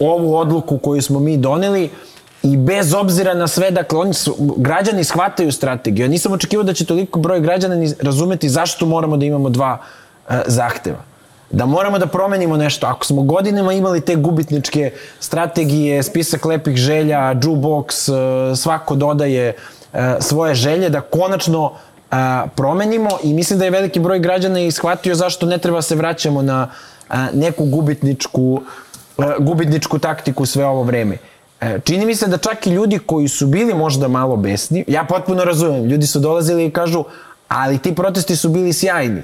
[0.00, 1.90] ovu odluku koju smo mi doneli
[2.42, 6.04] i bez obzira na sve, dakle, oni su, građani shvataju strategiju.
[6.04, 9.78] Ja nisam očekivao da će toliko broj građana ni razumeti zašto moramo da imamo dva
[10.46, 11.13] zahteva.
[11.54, 12.86] Da moramo da promenimo nešto.
[12.86, 19.54] Ako smo godinama imali te gubitničke strategije, spisak lepih želja, jukebox, a, svako dodaje
[19.92, 21.72] a, svoje želje, da konačno
[22.10, 25.94] a, promenimo i mislim da je veliki broj građana i shvatio zašto ne treba se
[25.94, 26.70] vraćamo na
[27.32, 28.60] neku gubitničku,
[29.38, 31.16] gubitničku taktiku sve ovo vreme.
[31.84, 35.44] Čini mi se da čak i ljudi koji su bili možda malo besni, ja potpuno
[35.44, 37.04] razumem, ljudi su dolazili i kažu,
[37.48, 39.22] ali ti protesti su bili sjajni.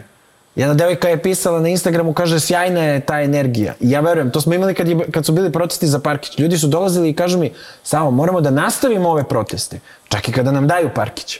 [0.57, 3.74] Jedna devojka je pisala na Instagramu, kaže, sjajna je ta energija.
[3.80, 6.38] I ja verujem, to smo imali kad, je, kad su bili protesti za Parkić.
[6.38, 10.53] Ljudi su dolazili i kažu mi, samo moramo da nastavimo ove proteste, čak i kada
[10.53, 11.38] nam daju Parkić.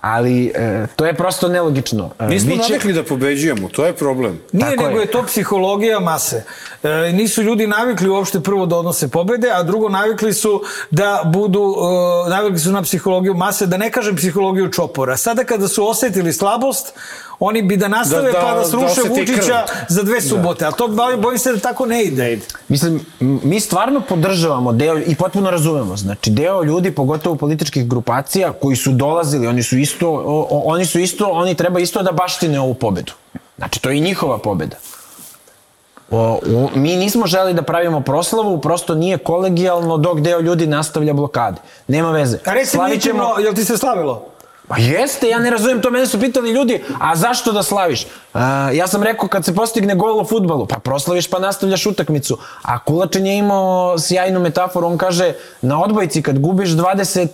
[0.00, 2.10] Ali e, to je prosto nelogično.
[2.18, 4.40] E, Nismo biće- navikli da pobeđujemo, to je problem.
[4.52, 5.02] Nije, Tako nego je.
[5.02, 6.44] je to psihologija mase.
[6.82, 11.74] E, nisu ljudi navikli uopšte prvo da odnose pobede, a drugo navikli su da budu,
[12.26, 15.16] e, navikli su na psihologiju mase, da ne kažem psihologiju čopora.
[15.16, 16.92] Sada kada su osetili slabost,
[17.40, 19.34] oni bi da nastave Da- da- pa da da sruše osete Vučića
[19.66, 19.76] krv.
[19.88, 20.64] za dve subote.
[20.64, 22.38] A to bojim, bojim se da tako ne ide.
[22.68, 25.96] Mislim, mi stvarno podržavamo deo i potpuno razumemo.
[25.96, 30.98] Znači, deo ljudi, pogotovo političkih grupacija, koji su dolazili, oni su isto, o, oni su
[30.98, 33.12] isto, oni treba isto da baštine ovu pobedu.
[33.58, 34.76] Znači, to je i njihova pobeda.
[36.10, 36.38] O, o,
[36.74, 41.56] mi nismo želi da pravimo proslavu, prosto nije kolegijalno dok deo ljudi nastavlja blokade.
[41.88, 42.38] Nema veze.
[42.44, 44.22] A reci mi, ćemo- jel ti se slavilo?
[44.68, 48.06] Pa jeste, ja ne razumem to, mene su pitali ljudi, a zašto da slaviš?
[48.34, 48.40] A,
[48.70, 52.38] ja sam rekao kad se postigne gol u futbalu, pa proslaviš pa nastavljaš utakmicu.
[52.62, 57.28] A Kulačin je imao sjajnu metaforu, on kaže na odbojci kad gubiš 20-12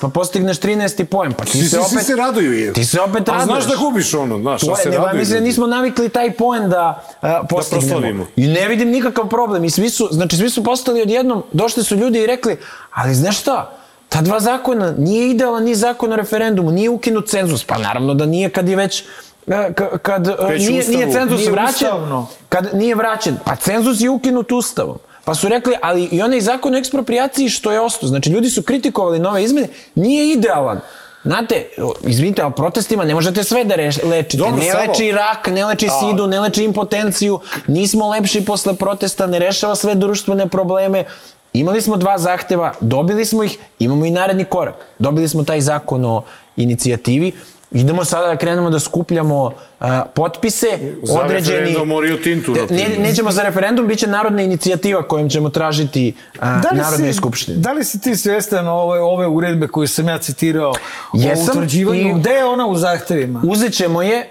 [0.00, 1.04] pa postigneš 13.
[1.04, 1.90] poen, pa ti Svi, se opet...
[1.90, 2.72] svi se raduju je.
[2.72, 3.46] Ti se opet A raduješ.
[3.46, 5.18] znaš da gubiš ono, znaš, To a se raduju.
[5.18, 7.88] mislim da nismo navikli taj poen da uh, postignemo.
[7.90, 8.26] proslavimo.
[8.36, 9.64] I ne vidim nikakav problem.
[9.64, 12.56] I svi su, znači svi su postali odjednom, došli su ljudi i rekli,
[12.92, 13.76] ali znaš šta,
[14.10, 17.64] ta dva zakona, nije idealan ni zakon o referendumu, nije ukinut cenzus.
[17.64, 19.04] Pa naravno da nije kad je već e,
[19.46, 20.96] ka- kad e, Već nije, Ustavu.
[20.96, 22.26] nije cenzus Nije vraćen, ustavno.
[22.48, 24.98] kad nije vraćen, pa cenzus je ukinut ustavom.
[25.24, 28.62] Pa su rekli, ali i onaj zakon o eksproprijaciji što je ostao, znači ljudi su
[28.62, 30.80] kritikovali nove izmene, nije idealan.
[31.24, 31.66] Znate,
[32.02, 34.36] izvinite, ali protestima ne možete sve da reš, lečite.
[34.36, 39.26] Dobro, ne samo- leči rak, ne leči sidu, ne leči impotenciju, nismo lepši posle protesta,
[39.26, 41.04] ne rešava sve društvene probleme.
[41.52, 44.74] Imali smo dva zahteva, dobili smo ih, imamo i naredni korak.
[44.98, 46.22] Dobili smo taj zakon o
[46.56, 47.32] inicijativi,
[47.72, 50.66] idemo sada da krenemo da skupljamo a, potpise,
[51.02, 51.58] Za određeni...
[51.58, 56.14] referendum o Rio Tintu, Ne, nećemo za referendum, bit će narodna inicijativa kojom ćemo tražiti
[56.40, 57.58] a, Narodnoj skupštini.
[57.58, 60.72] Da li si ti svestan ove, ove uredbe koju sam ja citirao
[61.14, 62.00] Jesam o utvrđivanju?
[62.00, 63.42] i- Gde je ona u zahtevima?
[63.44, 64.28] Uzet ćemo je,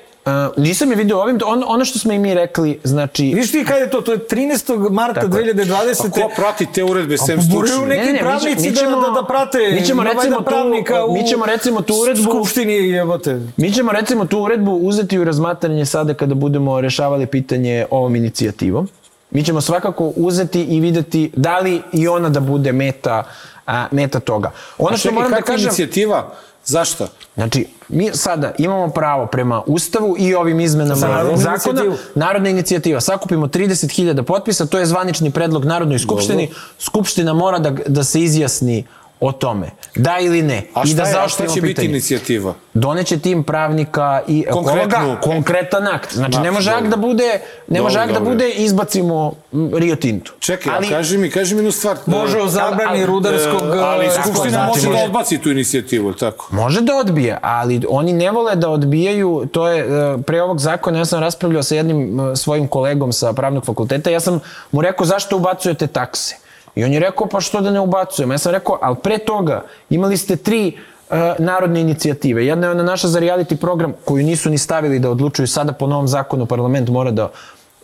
[0.47, 3.23] uh, nisam je vidio ovim, on, ono što smo i mi rekli, znači...
[3.25, 4.01] Viš ti kada je to?
[4.01, 4.49] To je 13.
[4.91, 5.53] marta Tako je.
[5.55, 6.07] 2020.
[6.07, 7.87] A ko prati te uredbe sem moraju stručni?
[7.87, 9.57] neki Ne, ne, mi pravnici ćemo- da, ćemo- da, da prate.
[9.71, 13.41] mi ćemo Ima recimo tu- pravnika u mi ćemo recimo tu uredbu- Skupštini jebote.
[13.57, 18.87] Mi ćemo recimo tu uredbu uzeti u razmatranje sada kada budemo rešavali pitanje ovom inicijativom.
[19.31, 23.23] Mi ćemo svakako uzeti i videti da li i ona da bude meta,
[23.67, 24.51] a, meta toga.
[24.77, 25.65] Ono A što moram da kažem...
[25.65, 26.33] inicijativa?
[26.65, 27.07] Zašto?
[27.35, 31.81] Znači, mi sada imamo pravo prema Ustavu i ovim izmenama narodnom zakona.
[31.81, 31.97] inicijativom.
[32.15, 33.01] Narodna inicijativa.
[33.01, 36.49] Sakupimo 30.000 potpisa, to je zvanični predlog Narodnoj skupštini.
[36.79, 38.85] Skupština mora da, da se izjasni
[39.19, 39.69] o tome.
[39.95, 40.63] Da ili ne.
[40.73, 41.87] A I šta, da je, a šta će biti pitanje.
[41.89, 42.53] inicijativa?
[42.73, 46.13] Doneće tim pravnika i ekologa konkretan akt.
[46.13, 49.33] Znači, ne Akt, može akt da bude, ne može akt da bude izbacimo
[49.73, 50.31] Rio Tinto.
[50.39, 51.97] Čekaj, ali, kaži mi, kaži mi jednu stvar.
[52.05, 53.61] Može o zabrani rudarskog...
[53.75, 56.47] e, ali Skupština znači, može da odbaci tu inicijativu, tako?
[56.51, 60.97] Može da odbije, ali oni ne vole da odbijaju, to je, e, pre ovog zakona
[60.97, 64.39] ja sam raspravljao sa jednim e, svojim kolegom sa pravnog fakulteta, ja sam
[64.71, 66.35] mu rekao zašto ubacujete takse?
[66.75, 68.31] I on je rekao pa što da ne ubacujem?
[68.31, 70.67] Ja sam rekao, ali pre toga imali ste tri
[71.09, 72.45] e, narodne inicijative.
[72.45, 75.87] Jedna je ona naša za reality program koju nisu ni stavili da odlučuju sada po
[75.87, 77.29] novom zakonu parlament mora da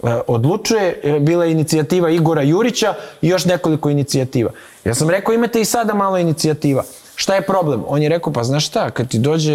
[0.04, 1.00] e, odlučuje.
[1.04, 4.52] E, Bila je inicijativa Igora Jurića i još nekoliko inicijativa.
[4.86, 6.84] Ja sam rekao imate i sada malo inicijativa.
[7.16, 7.84] Šta je problem?
[7.88, 9.52] On je rekao, pa znaš šta, kad ti dođe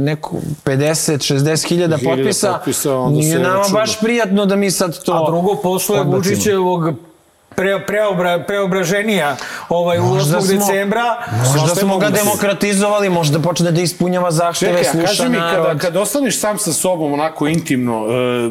[0.00, 3.80] neko 50, 60 hiljada potpisa, potpisa, nije nama računa.
[3.80, 6.02] baš prijatno da mi sad to A drugo, posle.
[6.02, 6.94] Vučićevog
[7.56, 9.36] pre, preobra, preobraženija
[9.68, 10.58] ovaj, u 8.
[10.58, 11.26] decembra.
[11.52, 15.66] Možda je smo ga demokratizovali, možda počne da ispunjava zahteve, Čekaj, sluša kaži mi, narod.
[15.66, 18.50] kad, kad ostaneš sam sa sobom onako intimno, e,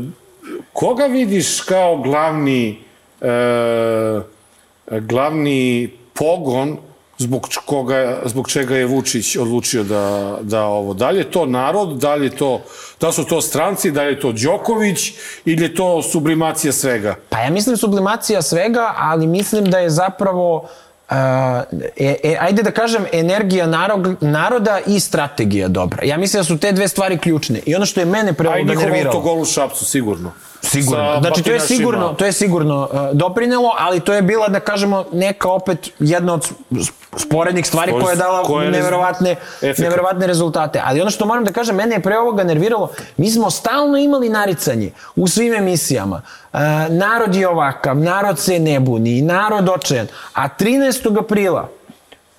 [0.73, 2.79] koga vidiš kao glavni,
[3.21, 4.21] e,
[4.99, 6.77] glavni pogon
[7.23, 11.97] zbog, koga, zbog čega je Vučić odlučio da, da ovo, da li je to narod,
[11.97, 12.61] da li je to,
[13.01, 15.13] da su to stranci, da li je to Đoković
[15.45, 17.15] ili je to sublimacija svega?
[17.29, 21.15] Pa ja mislim sublimacija svega, ali mislim da je zapravo uh,
[21.97, 26.03] e, e, ajde da kažem energija narod, naroda i strategija dobra.
[26.05, 27.59] Ja mislim da su te dve stvari ključne.
[27.65, 30.31] I ono što je mene A i njihov autogol u Šapcu, sigurno.
[30.63, 31.19] Sigurno.
[31.19, 35.05] Znači, to je sigurno, to je sigurno uh, doprinelo, ali to je bila, da kažemo,
[35.11, 36.49] neka opet jedna od
[37.17, 39.77] sporednih stvari Spor- koja je dala koja je neverovatne, efekat.
[39.77, 40.81] neverovatne rezultate.
[40.85, 44.29] Ali ono što moram da kažem, mene je pre ovoga nerviralo, mi smo stalno imali
[44.29, 46.21] naricanje u svim emisijama.
[46.53, 46.59] Uh,
[46.89, 50.07] narod je ovakav, narod se ne buni, narod očajan.
[50.33, 51.19] A 13.
[51.19, 51.69] aprila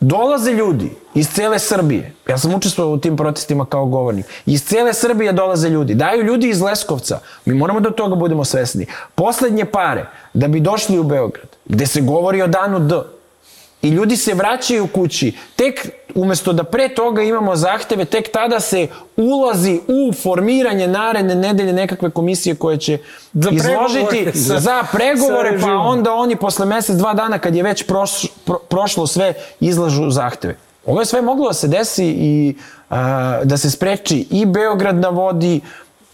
[0.06, 2.12] Dolaze ljudi iz cele Srbije.
[2.28, 4.26] Ja sam učestvovao u tim protestima kao govornik.
[4.46, 5.94] Iz cele Srbije dolaze ljudi.
[5.94, 7.18] Daju ljudi iz Leskovca.
[7.44, 8.86] Mi moramo da toga budemo svesni.
[9.14, 12.94] Poslednje pare da bi došli u Beograd, gde se govori o danu D.
[13.84, 15.32] I ljudi se vraćaju kući.
[15.56, 21.72] Tek umesto da pre toga imamo zahteve, tek tada se ulazi u formiranje naredne nedelje
[21.72, 22.98] nekakve komisije koje će
[23.32, 27.86] Za izložiti pregovore za pregovore, pa onda oni posle mesec, dva dana kad je već
[27.86, 30.56] proš, pro, prošlo sve, izlažu zahteve.
[30.86, 32.56] Ovo je sve moglo da se desi i
[32.90, 35.60] a, da se spreči i Beograd na vodi,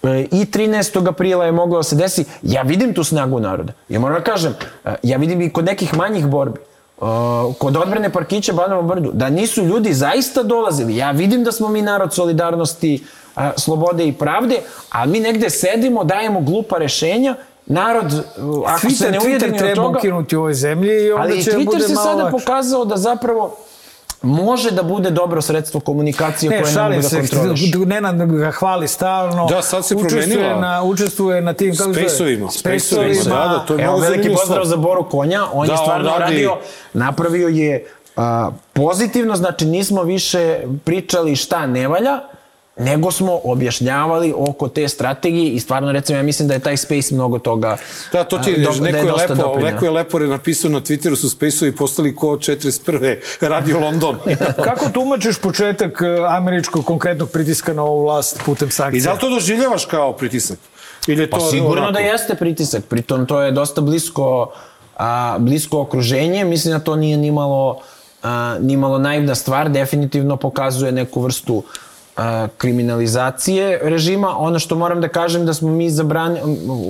[0.03, 1.09] e, i 13.
[1.09, 2.25] aprila je moglo da se desi.
[2.43, 3.73] Ja vidim tu snagu naroda.
[3.89, 4.55] Ja moram da kažem,
[4.85, 6.61] e, ja vidim i kod nekih manjih borbi.
[7.01, 7.07] Uh,
[7.59, 10.97] kod odbrane parkića Banovom brdu, da nisu ljudi zaista dolazili.
[10.97, 13.05] Ja vidim da smo mi narod solidarnosti,
[13.37, 14.57] uh, slobode i pravde,
[14.91, 17.35] a mi negde sedimo, dajemo glupa rešenja,
[17.67, 19.99] narod, uh, ako se Twitter, ne Twitter ujedini od treba toga...
[19.99, 22.39] ukinuti u ovoj zemlji i onda Ali će Twitter bude se malo sada lakše.
[22.39, 23.57] pokazao da zapravo
[24.23, 27.61] može da bude dobro sredstvo komunikacije Ne, koje ne mogu da se, kontroliš.
[27.87, 29.47] Nenad ga hvali stalno.
[29.47, 30.61] Da, sad se učestvuje promenila.
[30.61, 31.75] Na, učestvuje na tim?
[31.75, 33.25] Spaceovima, Spaceovima.
[33.27, 36.11] da, da, to je Evo, veliki pozdrav za Boru Konja, on Da, je on stvarno
[36.11, 36.57] radi- radio,
[36.93, 42.21] napravio je a, pozitivno, znači nismo više pričali šta ne valja,
[42.77, 47.15] nego smo objašnjavali oko te strategije i stvarno recimo ja mislim da je taj Space
[47.15, 47.77] mnogo toga
[48.13, 49.71] Da, to ti je, do- neko da je, dosta lepo, doprineo.
[49.71, 53.17] neko je lepo je napisao na Twitteru su Space-ovi postali ko 41.
[53.43, 54.17] Radio London.
[54.65, 59.05] Kako tumačiš početak e, američkog konkretnog pritiska na ovu vlast putem I sankcija?
[59.05, 60.59] da li to doživljavaš kao pritisak?
[61.07, 61.93] Ili je to Pa sigurno onako?
[61.93, 64.53] da jeste pritisak, pritom to je dosta blisko,
[64.97, 67.79] a, blisko okruženje, mislim da to nije nimalo,
[68.23, 71.63] a, nimalo naivna stvar, definitivno pokazuje neku vrstu
[72.57, 74.37] kriminalizacije režima.
[74.39, 76.41] Ono što moram da kažem da smo mi zabrani,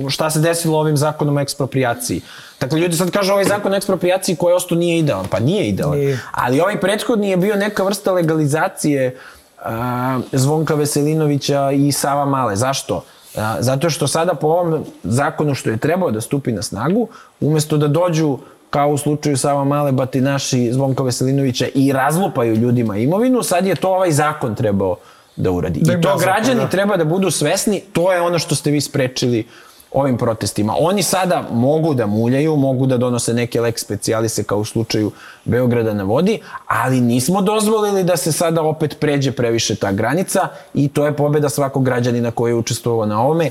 [0.09, 2.21] šta se desilo ovim zakonom o ekspropriaciji.
[2.61, 5.27] Dakle, ljudi sad kažu ovaj zakon o ekspropriaciji koji osto nije idealan.
[5.31, 5.99] Pa nije idealan.
[5.99, 6.19] Nije.
[6.33, 9.17] Ali ovaj prethodni je bio neka vrsta legalizacije
[9.65, 12.57] a, Zvonka Veselinovića i Sava Male.
[12.57, 13.05] Zašto?
[13.37, 17.09] A, zato što sada po ovom zakonu što je trebao da stupi na snagu,
[17.41, 18.39] umesto da dođu
[18.71, 23.89] kao u slučaju Sava Male batinaši Zvonka Veselinovića i razlupaju ljudima imovinu, sad je to
[23.89, 24.97] ovaj zakon trebao
[25.41, 25.81] da uradi.
[25.83, 26.69] Da I to razlupa, građani da.
[26.69, 29.47] treba da budu svesni, to je ono što ste vi sprečili
[29.93, 30.75] ovim protestima.
[30.79, 35.11] Oni sada mogu da muljaju, mogu da donose neke lex specialise kao u slučaju
[35.45, 40.89] Beograda na vodi, ali nismo dozvolili da se sada opet pređe previše ta granica i
[40.89, 43.51] to je pobeda svakog građanina koji je učestvovao na ovome.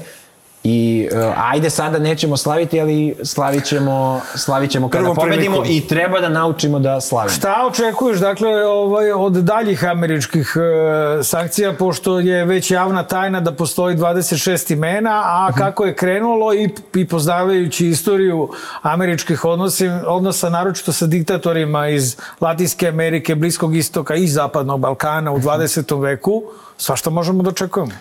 [0.69, 5.85] I uh, ajde sada nećemo slaviti, ali slavit ćemo, slavit ćemo kada Prvom pobedimo prilikom.
[5.85, 7.35] i treba da naučimo da slavimo.
[7.35, 13.51] Šta očekuješ dakle ovaj, od daljih američkih e, sankcija, pošto je već javna tajna da
[13.51, 18.49] postoji 26 imena, a kako je krenulo i, i poznavajući istoriju
[18.81, 25.39] američkih odnosa, odnosa, naročito sa diktatorima iz Latinske Amerike, Bliskog istoka i Zapadnog Balkana u
[25.39, 26.01] 20.
[26.01, 26.43] veku,
[26.77, 27.91] svašta možemo da očekujemo.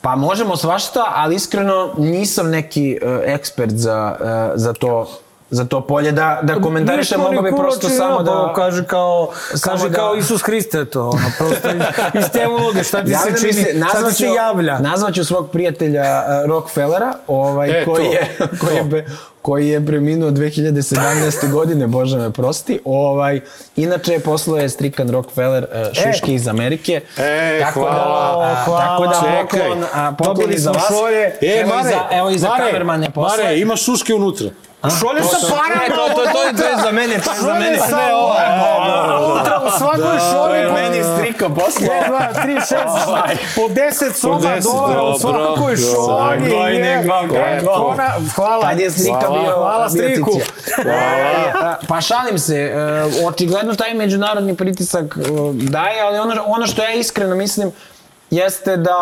[0.00, 5.06] Pa možemo svašta, ali iskreno nisam neki uh, ekspert za, uh, za to
[5.50, 8.30] za to polje da, da komentarišem, Ništa mogu bi prosto samo da...
[8.30, 9.30] pa Kaže kao,
[9.60, 11.82] kaže da- kao Isus Hriste to, ono, prosto iz,
[12.14, 14.78] iz te uloge, šta ti se čini, šta ti se javlja?
[14.78, 16.02] Nazvaću svog prijatelja
[16.42, 19.06] uh, Rockefellera, ovaj, E, koji, to, je, koji, je, be-
[19.42, 20.96] koji je preminuo 2017.
[21.50, 22.80] godine, Bože me prosti.
[22.84, 23.40] Ovaj,
[23.76, 27.00] inače, poslao je Strikan Rockefeller uh, šuške iz Amerike.
[27.18, 27.96] E, tako hvala.
[28.38, 28.80] Da, a, Hvala.
[28.80, 30.82] Tako da poklon, a, poklon Dobili i za vas.
[30.88, 31.22] šolje.
[31.42, 33.44] E, evo, Mare, i za, evo i za Mare, kamerman je posle.
[33.44, 34.48] Mare, ima šuške unutra.
[34.80, 37.70] Šolje sa parama, Ne, to, to, to, to je za mene, to je za mene.
[37.70, 38.48] Ne, ovo je-
[39.66, 40.58] u svakoj To šolji.
[40.58, 41.88] je po- meni strika poslao.
[41.88, 42.76] 1, 2, 3, 6,
[43.56, 46.50] po 10 soma 10, dolara u svakoj šolji.
[46.76, 46.92] Je.
[46.92, 47.68] E, gojnik.
[47.70, 48.62] ona- Hvala.
[48.62, 49.40] Tad je Hvala.
[49.40, 49.52] bio...
[49.52, 50.30] Hvala striku.
[50.78, 52.76] E, Pa šalim se, e,
[53.26, 55.20] očigledno taj međunarodni pritisak e,
[55.52, 57.72] daje, ali ono, ono što ja iskreno mislim
[58.30, 58.96] jeste da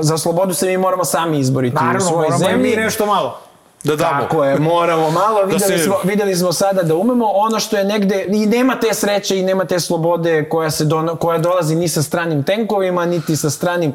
[0.00, 2.70] e, za slobodu se mi moramo sami izboriti u Naravno, svojoj moramo i zemlji.
[2.70, 3.40] mi nešto malo.
[3.84, 4.20] Da damo.
[4.20, 7.84] Tako je, moramo malo, videli, se- smo, videli smo sada da umemo ono što je
[7.84, 11.88] negde, i nema te sreće i nema te slobode koja, se dono, koja dolazi ni
[11.88, 13.92] sa stranim tenkovima, niti sa stranim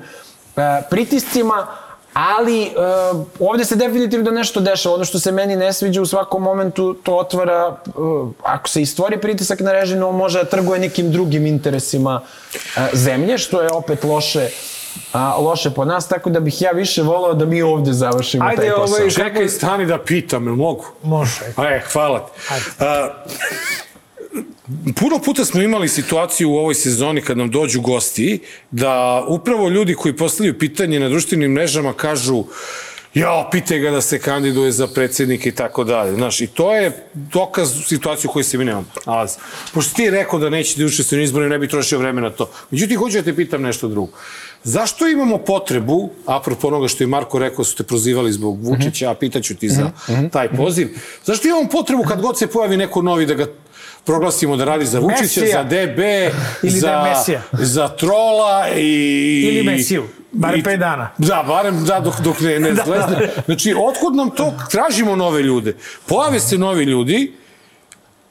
[0.56, 1.68] e, pritiscima,
[2.14, 2.70] ali e,
[3.40, 4.96] ovde se definitivno nešto dešava.
[4.96, 7.92] Ono što se meni ne sviđa u svakom momentu, to otvara, e,
[8.44, 12.22] ako se stvori pritisak na režim, on može da trguje nekim drugim interesima
[12.78, 14.50] e, zemlje, što je opet loše
[15.14, 18.62] a, loše po nas, tako da bih ja više volao da mi ovde završimo Ajde,
[18.62, 18.98] taj posao.
[18.98, 20.86] ovaj, Čekaj, stani da pitam, jel mogu?
[21.04, 21.42] Može.
[21.58, 22.32] E, hvala ti.
[22.80, 23.10] A,
[24.96, 28.40] puno puta smo imali situaciju u ovoj sezoni kad nam dođu gosti
[28.72, 32.44] da upravo ljudi koji postavljaju pitanje na društvenim mrežama kažu
[33.16, 36.16] ja, pitaj ga da se kandiduje za predsjednika i tako dalje.
[36.16, 39.38] Znaš, i to je dokaz situaciju u kojoj se mi nemamo nalazi.
[39.74, 42.30] Pošto ti je rekao da neće da učestvuje na izborima, ne bi trošio vreme na
[42.30, 42.50] to.
[42.72, 44.18] Međutim, hoću da te pitam nešto drugo.
[44.66, 49.16] Zašto imamo potrebu, apropo onoga što je Marko rekao, su te prozivali zbog Vučića, a
[49.16, 49.92] pitaću ti za
[50.32, 50.90] taj poziv,
[51.24, 53.46] zašto imamo potrebu kad god se pojavi neko novi da ga
[54.04, 55.48] proglasimo da radi za Vučića, Mesija.
[55.54, 56.00] za DB,
[56.64, 57.42] Ili za, da je Mesija.
[57.54, 58.92] za Trola i...
[59.44, 60.04] Ili Mesiju.
[60.32, 61.10] Barem i- pet dana.
[61.18, 63.30] Da, barem da, dok, dok ne, ne Da, zlezne.
[63.46, 64.54] Znači, otkud nam to?
[64.72, 65.76] Tražimo nove ljude.
[66.06, 67.34] Pojave se novi ljudi,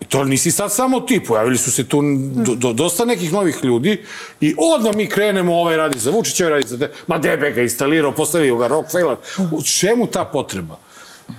[0.04, 2.02] I to nisi sad samo ti, pojavili su se tu
[2.34, 4.04] do, do, dosta nekih novih ljudi
[4.40, 6.76] i odmah mi krenemo, ovaj radi za Vučića, ovaj radi za...
[6.76, 6.90] De...
[7.06, 9.16] Ma debe ga instalirao, postavio ga Rockefeller.
[9.52, 10.76] U čemu ta potreba?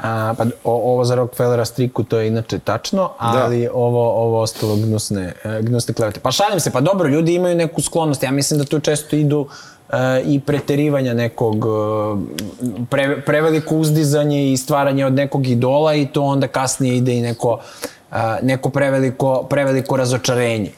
[0.02, 3.74] A, pa o, ovo za Rockefellera striku to je inače tačno, ali da.
[3.74, 6.20] ovo, ovo ostalo gnusne, e, gnusne klevete.
[6.20, 8.24] Pa šalim se, pa dobro, ljudi imaju neku sklonost.
[8.24, 9.48] Ja mislim da tu često idu
[9.90, 9.96] e,
[10.26, 16.48] i preterivanja nekog, e, pre, preveliko uzdizanje i stvaranje od nekog idola i to onda
[16.48, 17.60] kasnije ide i neko,
[18.42, 20.72] neko preveliko, preveliko razočarenje.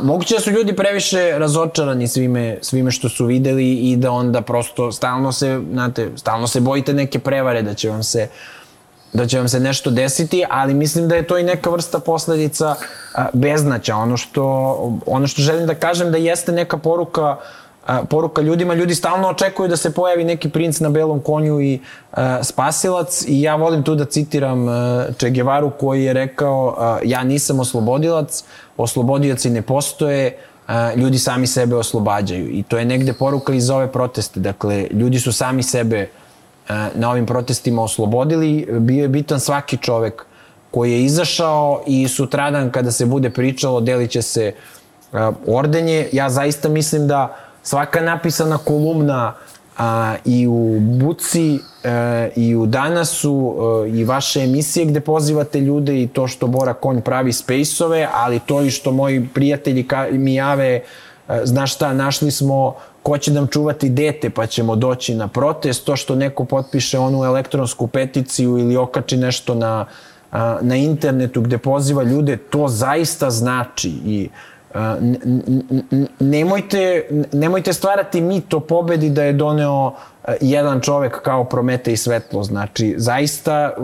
[0.00, 4.92] Moguće da su ljudi previše razočarani svime, svime što su videli i da onda prosto
[4.92, 8.28] stalno se, znate, stalno se bojite neke prevare da će vam se
[9.14, 12.74] da će vam se nešto desiti, ali mislim da je to i neka vrsta posledica
[13.32, 13.96] beznaća.
[13.96, 14.44] Ono što,
[15.06, 17.36] ono što želim da kažem da jeste neka poruka
[17.86, 21.80] a, poruka ljudima, ljudi stalno očekuju da se pojavi neki princ na belom konju i
[22.12, 26.98] a, spasilac i ja volim tu da citiram a, Che Guevaru koji je rekao a,
[27.04, 28.44] ja nisam oslobodilac,
[28.76, 32.48] oslobodioci ne postoje, a, ljudi sami sebe oslobađaju.
[32.50, 36.08] I to je negde poruka iz ove proteste, dakle ljudi su sami sebe
[36.68, 40.26] a, na ovim protestima oslobodili, bio je bitan svaki čovek
[40.70, 44.52] koji je izašao i sutradan kada se bude pričalo delit će se
[45.46, 46.08] ordenje.
[46.12, 49.34] Ja zaista mislim da svaka napisana kolumna
[49.78, 53.54] a, i u Buci e, i u Danasu
[53.86, 58.40] e, i vaše emisije gde pozivate ljude i to što Bora Konj pravi spejsove, ali
[58.46, 60.82] to i što moji prijatelji ka, mi jave e,
[61.44, 65.96] znaš šta, našli smo ko će nam čuvati dete pa ćemo doći na protest, to
[65.96, 69.86] što neko potpiše onu elektronsku peticiju ili okači nešto na,
[70.32, 74.30] a, na internetu gde poziva ljude, to zaista znači i n-
[76.20, 79.94] nemojte, nemojte stvarati mit o pobedi da je doneo
[80.24, 82.42] a, jedan čovek kao Promete i svetlo.
[82.42, 83.74] Znači, zaista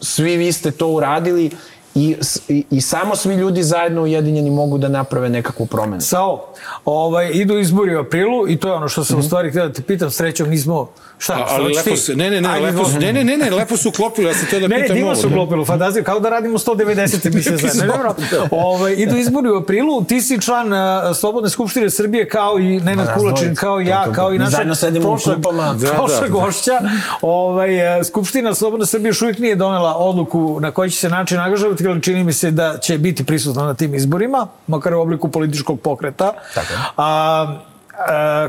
[0.00, 1.50] svi vi ste to uradili
[1.94, 2.16] i,
[2.48, 6.00] i, i samo svi ljudi zajedno ujedinjeni mogu da naprave nekakvu promenu.
[6.00, 6.46] Sao,
[6.84, 9.24] ovaj, idu izbori u aprilu i to je ono što sam mm -hmm.
[9.24, 10.88] u stvari htio da te pitam, srećom nismo...
[11.22, 13.50] Šta, A, ali lepo se, ne, ne, ne, Ajde, lepo, su- ne, ne, ne, ne,
[13.50, 15.20] lepo su uklopili, ja sam to da Ne, ne, pitam divno ovo.
[15.20, 17.86] se uklopilo, fantazija, kao da radimo 190 emisije zajedno.
[17.86, 18.14] Dobro,
[18.50, 20.78] ovaj, idu izbori u aprilu, ti si član uh,
[21.16, 24.56] Slobodne skupštine Srbije, kao i Nenad Kulačin, kao i ja, kao i naša
[25.00, 25.34] prošla.
[25.36, 26.28] Da, prošla da.
[26.28, 26.80] gošća.
[27.22, 31.38] Ovaj, eh, Skupština Slobodne Srbije još uvijek nije donela odluku na koji će se način
[31.40, 35.28] angažovati, ali čini mi se da će biti prisutna na tim izborima, makar u obliku
[35.28, 36.32] političkog pokreta.
[36.54, 37.71] Tako a,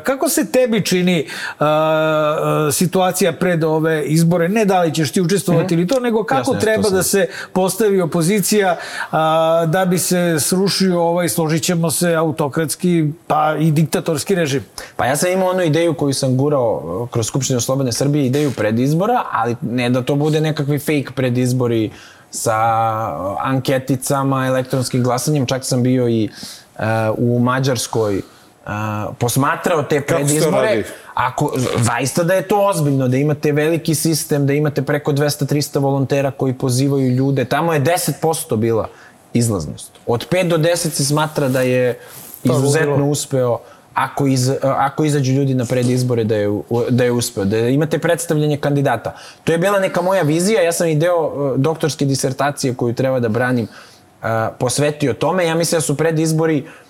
[0.04, 1.28] kako se tebi čini
[1.60, 4.50] a, a, situacija pred ove izbore?
[4.50, 8.02] Ne da li ćeš ti učestvovati ili to, nego kako jasno, treba da se postavi
[8.02, 8.78] opozicija
[9.68, 14.64] da bi se srušio ovaj, složit ćemo se, autokratski pa i diktatorski režim?
[14.96, 19.24] Pa ja sam imao onu ideju koju sam gurao kroz Skupštinu Slobodne Srbije, ideju predizbora,
[19.32, 21.92] ali ne da to bude nekakvi fake predizbori
[22.32, 22.58] sa
[23.40, 26.84] anketicama, elektronskim glasanjem, čak sam bio i uh,
[27.18, 28.22] u Mađarskoj
[28.66, 30.84] uh, posmatrao te predizbore.
[31.14, 36.32] Ako, zaista da je to ozbiljno, da imate veliki sistem, da imate preko 200-300 volontera
[36.32, 37.46] koji pozivaju ljude.
[37.46, 38.88] Tamo je 10% bila
[39.34, 39.92] izlaznost.
[40.08, 42.00] Od 5 do 10 se smatra da je
[42.48, 43.60] Pa, izuzetno uspeo
[43.94, 48.58] ako, iz, ako izađu ljudi na predizbore da je, da je uspeo, da imate predstavljanje
[48.58, 49.16] kandidata.
[49.44, 53.20] To je bila neka moja vizija, ja sam i deo uh, doktorske disertacije koju treba
[53.20, 54.28] da branim uh,
[54.60, 55.46] posvetio tome.
[55.46, 56.83] Ja mislim da su predizbori uh,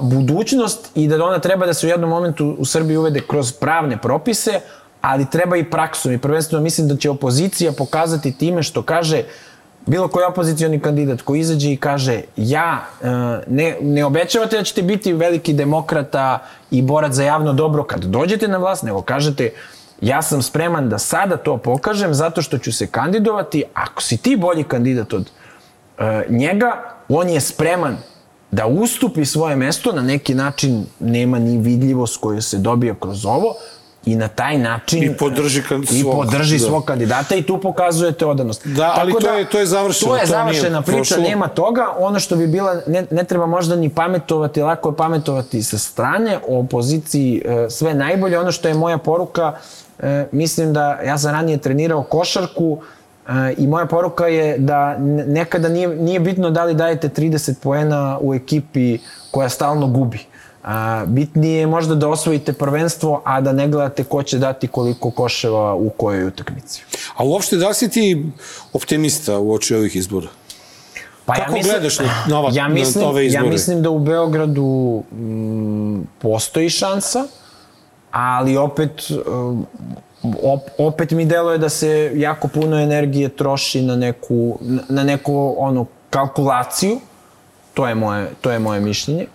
[0.00, 3.98] budućnost i da ona treba da se u jednom momentu u Srbiji uvede kroz pravne
[3.98, 4.60] propise,
[5.00, 6.12] ali treba i praksom.
[6.12, 9.22] I prvenstveno mislim da će opozicija pokazati time što kaže
[9.86, 13.06] bilo koji opozicioni kandidat koji izađe i kaže ja e,
[13.46, 16.38] ne, ne obećavate da ćete biti veliki demokrata
[16.70, 19.50] i borac za javno dobro kad dođete na vlast, nego kažete
[20.00, 24.36] ja sam spreman da sada to pokažem zato što ću se kandidovati, ako si ti
[24.36, 25.30] bolji kandidat od
[25.98, 27.96] e, njega, on je spreman
[28.50, 33.54] da ustupi svoje mesto, na neki način nema ni vidljivost koju se dobija kroz ovo,
[34.04, 36.64] i na taj način I podrži i svog, podrži da.
[36.64, 38.66] svog kandidata i tu pokazujete odanost.
[38.66, 41.16] Da, ali to je- to je završeno, To je to završena priča, prošlo.
[41.20, 41.94] nema toga.
[41.98, 46.38] Ono što bi bila, ne, ne treba možda ni pametovati, lako je pametovati sa strane,
[46.48, 48.38] o opoziciji e, sve najbolje.
[48.38, 49.52] Ono što je moja poruka,
[49.98, 52.97] e, mislim da ja sam ranije trenirao košarku, e,
[53.56, 58.34] i moja poruka je da nekada nije, nije bitno da li dajete 30 poena u
[58.34, 58.98] ekipi
[59.30, 60.18] koja stalno gubi.
[60.64, 65.10] A, bitnije je možda da osvojite prvenstvo, a da ne gledate ko će dati koliko
[65.10, 66.82] koševa u kojoj utakmici.
[67.16, 68.26] A uopšte, da si ti
[68.72, 70.28] optimista u oči ovih izbora?
[71.24, 73.46] Pa Kako gledaš na, na, ova, ja mislim, na ove izbore?
[73.46, 77.24] Ja mislim da u Beogradu mm, postoji šansa,
[78.10, 79.66] ali opet op,
[80.78, 84.58] opet mi deluje da se jako puno energije troši na neku,
[84.88, 87.00] na- neku ono, kalkulaciju.
[87.74, 89.26] To je moje, to je moje mišljenje.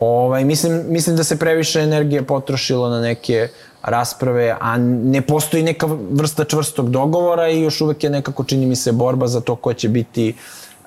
[0.00, 3.48] Ovaj, mislim, mislim da se previše energije potrošilo na neke
[3.82, 8.76] rasprave, a ne postoji neka vrsta čvrstog dogovora i još uvek je nekako, čini mi
[8.76, 10.34] se, borba za to ko će biti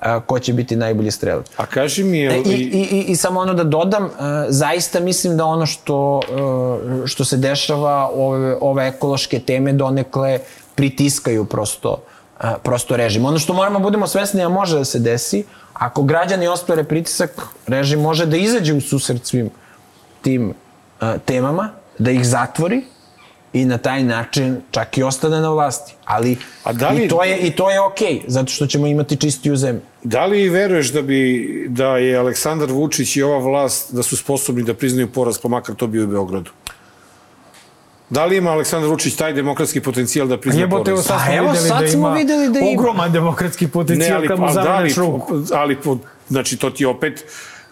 [0.00, 1.46] a, ko će biti najbolji strelac.
[1.56, 4.08] A kaži mi, je E, I, i, i, I samo ono da dodam, e,
[4.48, 6.20] zaista mislim da ono što,
[7.04, 10.38] e, što se dešava, ove, ove ekološke teme donekle
[10.74, 12.02] pritiskaju prosto,
[12.62, 13.24] prosto režim.
[13.24, 17.30] Ono što moramo budemo svesni, a može da se desi, ako građani ospore pritisak,
[17.66, 19.50] režim može da izađe u susret svim
[20.22, 20.54] tim
[21.24, 22.82] temama, da ih zatvori
[23.56, 25.94] i na taj način čak i ostane na vlasti.
[26.04, 29.16] Ali A da li- i to je i to je okej, zato što ćemo imati
[29.16, 29.80] čistiju zemlju.
[30.04, 31.20] Da li veruješ da bi
[31.68, 35.74] da je Aleksandar Vučić i ova vlast da su sposobni da priznaju poraz, pa makar
[35.74, 36.50] to bio u Beogradu?
[38.10, 41.06] Da li ima Aleksandar Vučić taj demokratski potencijal da prizna Jebote, poraz?
[41.06, 42.70] sad evo, sad da smo videli da ima.
[42.72, 45.34] ogroman demokratski Ne, potencijal ali, kad mu ali, da, ali, zavrneš ruku.
[45.52, 45.98] ali, po-
[46.28, 47.24] znači, to ti opet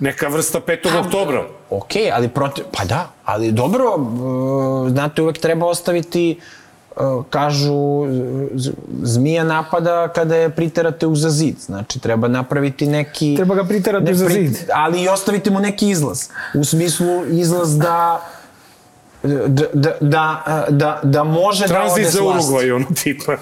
[0.04, 0.98] neka vrsta 5.
[0.98, 1.42] oktobra.
[1.70, 6.40] Ok, ali protiv, pa da, ali dobro, e, znate, uvek treba ostaviti,
[6.90, 7.00] e,
[7.30, 8.06] kažu,
[8.54, 8.72] z-
[9.04, 11.56] zmija napada kada je priterate uza zid.
[11.60, 13.34] Znači, treba napraviti neki...
[13.36, 14.68] Treba ga priterati ne, uza pri- zid.
[14.74, 16.28] Ali i ostaviti mu neki izlaz.
[16.54, 18.20] U smislu izlaz da
[19.24, 22.22] da, da, da, da, da može da ode za.
[22.22, 23.32] Urugvaj, ono tipa.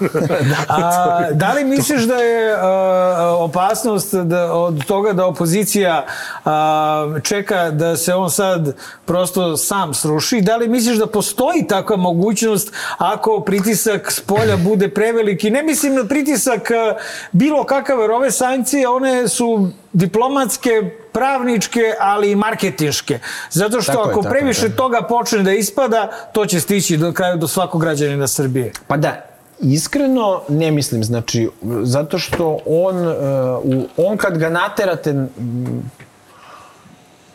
[0.67, 6.05] A, da li misliš da je a, opasnost da, od toga da opozicija
[6.45, 8.75] a, čeka da se on sad
[9.05, 10.41] prosto sam sruši?
[10.41, 15.51] Da li misliš da postoji takva mogućnost ako pritisak s polja bude preveliki?
[15.51, 16.95] Ne mislim na pritisak a,
[17.31, 20.69] bilo kakav, jer ove sankcije, one su diplomatske,
[21.13, 23.19] pravničke, ali i marketinške.
[23.49, 24.75] Zato što Tako ako je, previše je.
[24.75, 28.71] toga počne da ispada, to će stići do kraju do svakog građanina Srbije.
[28.87, 29.25] Pa da,
[29.59, 31.49] iskreno ne mislim, znači,
[31.83, 35.25] zato što on, uh, on kad ga naterate,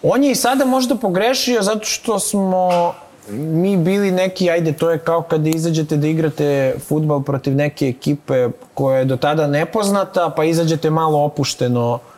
[0.03, 2.95] on je i sada možda pogrešio zato što smo
[3.31, 8.49] mi bili neki, ajde, to je kao kada izađete da igrate futbal protiv neke ekipe
[8.75, 12.18] koja je do tada nepoznata, pa izađete malo opušteno e,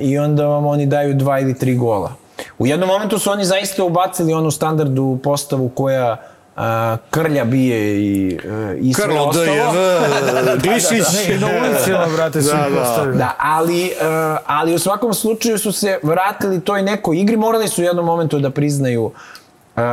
[0.00, 2.12] i onda vam oni daju dva ili tri gola.
[2.58, 6.16] U jednom momentu su oni zaista ubacili onu standardnu postavu koja
[6.56, 9.46] a, krlja bije i, e, i sve Krlo, ostalo.
[9.46, 11.28] DJV, Glišić.
[11.28, 13.12] Ne, i na ulicama, brate, su Da, da.
[13.12, 17.82] Da, ali, uh, ali u svakom slučaju su se vratili toj nekoj igri, morali su
[17.82, 19.10] u jednom momentu da priznaju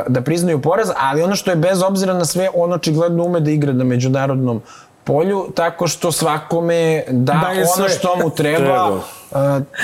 [0.07, 3.51] da priznaju poraz, ali ono što je bez obzira na sve, on očigledno ume da
[3.51, 4.61] igra na međunarodnom
[5.03, 7.89] polju, tako što svakome da Daje ono sve.
[7.89, 8.99] što mu treba, Treba.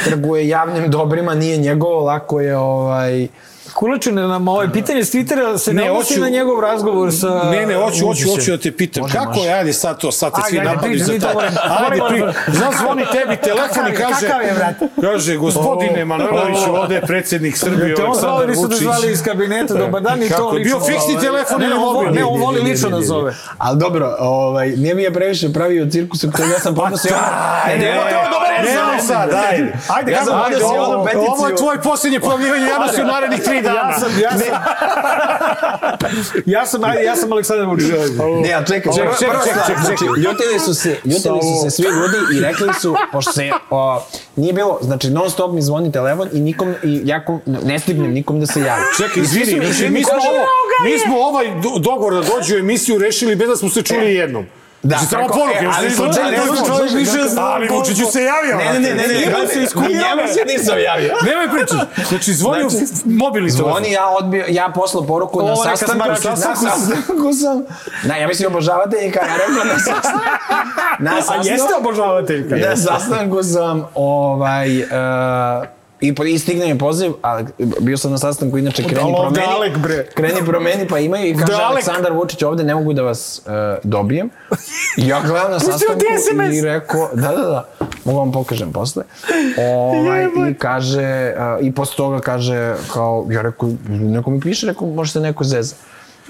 [0.06, 3.28] Trguje javnim dobrima, nije njegovo, lako je ovaj...
[3.74, 7.66] Kulačine nam ovaj pitanje s Twittera se ne, Ne, odnosi na njegov razgovor sa Ne,
[7.66, 9.02] ne, hoću, hoću, hoću da te pitam.
[9.02, 9.42] Može, kako može.
[9.42, 11.48] je, ajde sad to, sad te Ajde, svi ajde, pričaj, za taj.
[11.82, 14.88] Ajde, pri, znaš, zvoni tebi telefon i kaže, kakav je, brate?
[15.02, 18.82] kaže, gospodine Manojloviću, ovde je predsednik Srbije, Te on zvali, Aleksandar nisu te Vučić.
[18.82, 20.88] zvali iz kabineta, dobar dan i to Kako je, bio lično.
[20.90, 22.12] fiksni telefon ili on mobilni?
[22.12, 23.34] Ne, on voli lično da zove.
[23.58, 27.12] Ali dobro, ovaj, nije mi je previše pravio cirkusa koji ja sam podnosio.
[27.12, 29.58] Daj, Ne, ne, ne, ne, ne, ne, sad, daj.
[29.90, 31.30] Ajde, Ja sam ajde, podnosio ovo- onu peticiju.
[31.30, 33.90] Ovo je tvoj posljednje pojavljivanje javnosti u narednih tri dana.
[33.90, 34.48] Ja sam, ja sam,
[36.46, 37.88] ja sam, ajde, ja sam Aleksandar Vučić.
[38.42, 41.84] Ne, a čekaj, čekaj, čekaj, čekaj, čekaj, znači, ljutili su se, ljutili su se svi
[41.86, 44.02] ljudi i rekli su, pošto se, o,
[44.36, 48.40] nije bilo, znači, non stop mi zvoni telefon i nikom, i jako, ne stignem nikom
[48.40, 48.82] da se javi.
[48.98, 49.60] Čekaj, izvini,
[49.90, 50.46] mi- znači, smo, ovo,
[50.86, 54.14] mi smo ovaj do- dogovor da dođu u emisiju rešili bez da smo se čuli
[54.14, 54.46] jednom.
[54.84, 55.66] Da, znači, samo tako, poruke.
[55.66, 57.42] e, ali znači, ne znam znam, čovjek više zna.
[57.42, 58.58] Ali Vučiću se javio.
[58.58, 59.90] Ne, ne, ne, ne, ne, Njemu ne, se ne, iskuvio.
[59.90, 61.14] njemu se nisam javio.
[61.28, 62.08] Nemoj pričati.
[62.10, 63.72] Znači, zvonio Znači, mobilni telefon.
[63.72, 67.34] Zvoni, ja odbio, ja poslao poruku na sastanku, na sastanku.
[67.42, 67.64] sam,
[68.04, 70.20] na, ja mislim obožavate i kada ja rekao na sastanku,
[71.06, 72.56] na A sastanku, jeste obožavateljka?
[72.56, 74.88] na sastanku sam, ovaj, uh,
[76.04, 77.46] I, po- i stigne mi poziv, ali
[77.80, 79.54] bio sam na sastanku, inače kreni ovde promeni.
[79.56, 80.06] Alek, bre.
[80.14, 81.72] Kreni promeni, pa imaju i kaže Ovde Alek.
[81.72, 84.30] Aleksandar Vučić ovde ne mogu da vas uh, dobijem.
[84.98, 86.04] I ja gledam na sastanku
[86.54, 87.68] i rekao, da, da, da,
[88.06, 89.04] mogu vam pokažem posle.
[89.58, 94.88] Ovaj, I kaže, uh, i posle toga kaže, kao, ja rekao, neko mi piše, rekao,
[94.88, 95.76] može se neko zeza.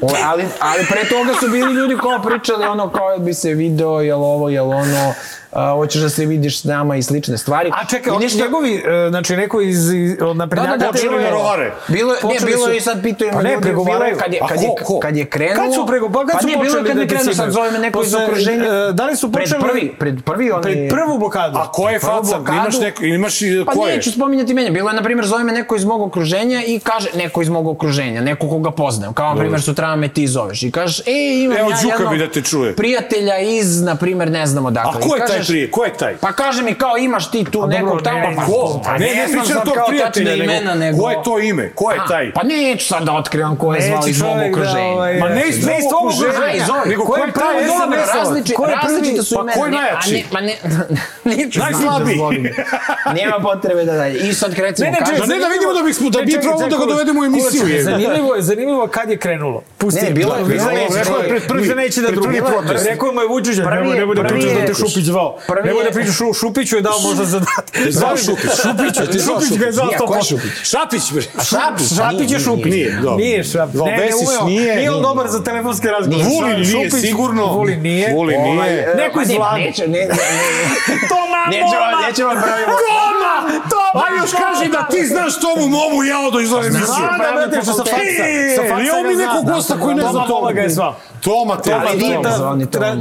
[0.01, 4.01] O, ali, ali pre toga su bili ljudi kao pričali ono kao bi se video,
[4.01, 5.13] jel ovo, jel ono,
[5.56, 7.70] a, hoćeš da se vidiš s nama i slične stvari.
[7.72, 10.72] A čekaj, oni ništa- njegovi, e, znači neko iz, iz od naprednjaka...
[10.72, 11.72] Da, da, da, počeli bilo je- da rovare.
[11.88, 14.18] Bilo, ne, bilo su- i sad pitaju Pa ne, ljudi, bilo je pregovaraju.
[14.18, 14.99] kad je, kad ko, je, ko?
[14.99, 15.58] kad je krenulo...
[15.58, 17.51] Kad su prego, pa kad su nije, bilo je počeli kad da je krenulo, sad
[17.51, 18.64] zove me neko iz okruženja.
[18.64, 20.62] e, da li su Pred počeli- prvi, pred prvi oni...
[20.64, 21.58] Pred prvu blokadu.
[21.58, 22.38] A ko je faca?
[22.49, 23.95] Imaš, neko, imaš i Pa ko je?
[23.95, 24.72] neću spominjati mene.
[24.72, 27.68] Bilo je, na primjer, zove me neko iz mog okruženja i kaže, neko iz mog
[27.68, 29.14] okruženja, neko koga poznajem.
[29.14, 31.04] Kao, na primjer, sutra me ti zoveš i kažeš, e,
[31.36, 32.76] imam Evo, ja Đuka jednog bi da te čuje.
[32.76, 34.91] prijatelja iz, na primjer, ne znam odakle.
[34.95, 35.72] A ko I je taj kažeš- prije?
[35.72, 36.16] Ko je taj?
[36.16, 38.82] Pa kaže mi kao imaš ti tu nekog tamo, ne, pa ne, ko?
[38.86, 40.98] pa Ne, ne znam pričam kao prijatelja, nego, imena, nego...
[40.98, 41.72] ko je to ime?
[41.72, 42.32] Ko je taj?
[42.34, 44.88] Pa neću sad da otkrivam ko je zvao iz mog čovjek da, okruženja.
[44.88, 46.88] ovaj, Ma ne iz Ne iz tvog okruženja, iz ovog.
[46.88, 48.16] nego Ko je taj dobro, SMS-ovac?
[48.18, 49.18] različite, Ko je prvi?
[49.20, 49.54] su Pa imena.
[49.54, 50.14] ko je Ne, najjači?
[50.14, 50.56] ne, Ma ne,
[51.28, 52.18] neću Najslabiji.
[53.18, 54.20] Nema potrebe da dalje.
[54.20, 55.18] I sad recimo Ne, ne, kažem...
[55.18, 57.64] Da ne, da vidimo da bismo, da Ne, bi trebalo da ga dovedemo u emisiju.
[57.82, 59.62] Zanimljivo je, zanimljivo kad je krenulo.
[59.84, 60.02] Pusti.
[60.02, 62.86] Ne, bilo je- bilo je- neće, rekao je prvi- više neće da drugi protest.
[62.86, 65.38] Rekao mu je Vučić, nemoj, nemoj da pričaš da te Šupić zvao.
[65.66, 67.66] Nemoj da pričaš, Šu- Šupiću je dao možda zadat.
[67.90, 68.52] Zvao Šupić.
[68.58, 70.24] Šupić, ti zvao Šupić ga je zvao sto ko je.
[70.24, 70.52] Šupić?
[70.64, 71.22] Šapić, bre.
[71.44, 72.72] Šapić, Šapić je Šupić.
[72.74, 73.18] nije, dobro.
[73.18, 73.76] Nije Šapić.
[73.76, 74.46] Zvao Ne, ne, umeo.
[74.46, 74.76] nije.
[74.76, 76.26] Nije on dobar za telefonske razgovore.
[76.26, 77.46] Vulin nije, sigurno.
[77.48, 78.14] Vulin nije.
[78.14, 78.82] Vulin Ovaj, nije.
[78.84, 79.60] e, Neko iz ne, Vlade.
[79.62, 80.16] Neće, ne, ne, ne.
[81.12, 82.08] Toma, Moma!
[82.08, 82.74] nećemo pravimo.
[82.84, 83.34] Toma!
[83.70, 84.04] Toma!
[84.04, 86.86] A još kaži da ti znaš tomu momu jao iz ove emisije.
[86.86, 88.24] Znam da, brate, sa faksa.
[88.58, 89.72] Sa faksa ga zna.
[89.74, 90.39] Gosta koji ne zna Toma tomu.
[90.41, 90.95] Moma ga je zvao.
[91.24, 91.74] Toma te.
[91.74, 92.30] Ali nije Toma.
[92.38, 92.55] dobro,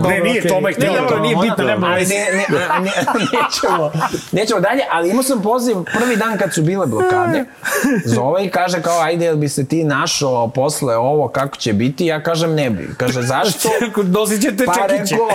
[0.08, 0.48] Ne, nije.
[0.48, 1.22] Toma ih Ne, htio dobro, Toma.
[1.22, 2.14] nije bitno, nema Ali veze.
[2.14, 2.46] ne, ne,
[2.80, 3.90] ne, nećemo,
[4.32, 7.44] nećemo dalje, ali imao sam poziv prvi dan kad su bile blokade,
[8.04, 12.06] zove i kaže kao, ajde, jel bi se ti našao posle ovo, kako će biti?
[12.06, 12.88] Ja kažem, ne bi.
[12.96, 13.68] Kaže, zašto?
[14.18, 15.14] Nosit ćete Pa čekiće.
[15.14, 15.28] rekao...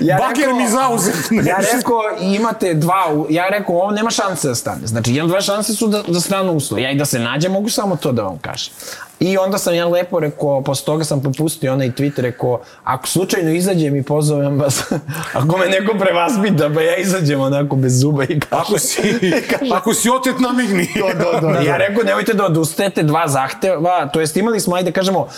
[0.00, 1.14] ja Bager mi zauzet.
[1.46, 4.86] Ja rekao, imate dva, ja rekao, ovo nema šanse da stane.
[4.86, 6.82] Znači, jedan, dva šanse su da, da stanu uslovi.
[6.82, 8.72] Ja i da se nađe, mogu samo to da vam kažem.
[9.20, 13.50] I onda sam ja lepo rekao, posle toga sam popustio onaj tweet, rekao, ako slučajno
[13.50, 14.82] izađem i pozovem vas,
[15.32, 18.58] ako me neko prevaspita, pa ja izađem onako bez zuba i kažem.
[18.60, 19.00] Ako si,
[19.78, 20.88] ako si otet namigni.
[21.18, 21.48] do, do.
[21.48, 25.28] Ja rekao, nemojte da odustajete dva zahteva, to jest imali smo, ajde kažemo,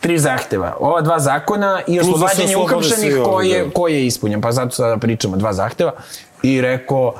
[0.00, 0.76] tri zahteva.
[0.80, 3.70] Ova dva zakona i da oslobađanje uhapšenih svi ovi, koji je, da.
[3.70, 4.40] koji je ispunjen.
[4.40, 5.92] Pa zato sada pričamo dva zahteva.
[6.42, 7.14] I rekao,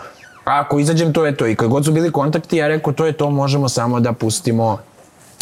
[0.44, 1.46] ako izađem, to je to.
[1.46, 4.78] I kad god su bili kontakti, ja rekao, to je to, možemo samo da pustimo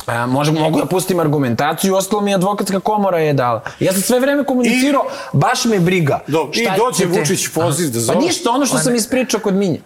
[0.06, 3.62] A, možemo, mogu da pustim argumentaciju, ostalo mi je advokatska komora je dala.
[3.80, 6.20] Ja sam sve vreme komunicirao, baš me briga.
[6.26, 8.18] Dobro, i dođe Vučić poziv da Pa zove.
[8.18, 9.80] ništa, ono što sam ispričao kod Minje.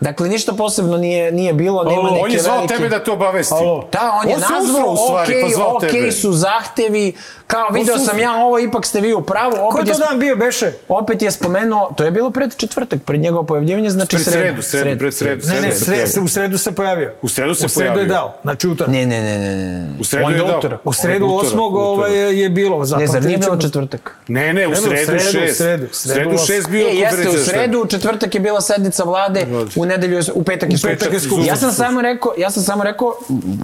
[0.00, 2.74] Dakle, ništa posebno nije, nije bilo, nema Alo, neke on je zvao velike...
[2.74, 3.54] tebe da te obavesti.
[3.54, 3.88] Alo.
[3.92, 6.12] Da, on je On se nazvao, okej, pa zvao okej tebe.
[6.12, 7.12] su zahtevi,
[7.50, 9.92] kao video se sam ja ovo, ipak ste vi u pravu, Ko je opet je,
[9.92, 10.72] to dan bio, beše?
[10.90, 14.98] opet je spomenuo, to je bilo pred četvrtak, pred njegovo pojavljivanje, znači Pred sredu, sredu,
[14.98, 15.46] pred sredu.
[15.46, 16.22] Ne, ne, se sre, pojavio.
[16.22, 17.12] u sredu se pojavio.
[17.22, 18.08] U sredu se U sredu je pojavio.
[18.08, 18.92] dao, znači utorak.
[18.92, 19.86] Ne, ne, ne, ne, ne.
[20.00, 20.58] U sredu Onda je dao.
[20.58, 20.80] utorak.
[20.84, 21.88] U sredu Utorak, osmog utorak.
[21.88, 22.78] ovaj, je, je bilo.
[22.78, 24.16] Ne, zapamtit zar nije bilo četvrtak?
[24.28, 25.56] Ne, ne, u Ne, sredu, sredu, šest.
[25.56, 26.46] sredu, U sredu sredu osam.
[26.46, 29.46] šest bio E, jeste, u sredu, u četvrtak je bila sednica vlade,
[29.76, 30.74] u nedelju, je, u petak je
[31.12, 31.44] je skupština.
[31.44, 33.14] Ja sam samo rekao, ja sam samo rekao,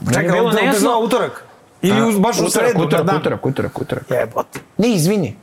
[0.08, 0.98] Čekaj, je bilo nejasno.
[0.98, 1.44] utorak.
[1.88, 3.16] Ili uz, baš u sredu, na utorak, dan.
[3.16, 4.04] utorak, utorak, utorak.
[4.10, 4.60] Jebote.
[4.78, 5.36] Ne, izvini.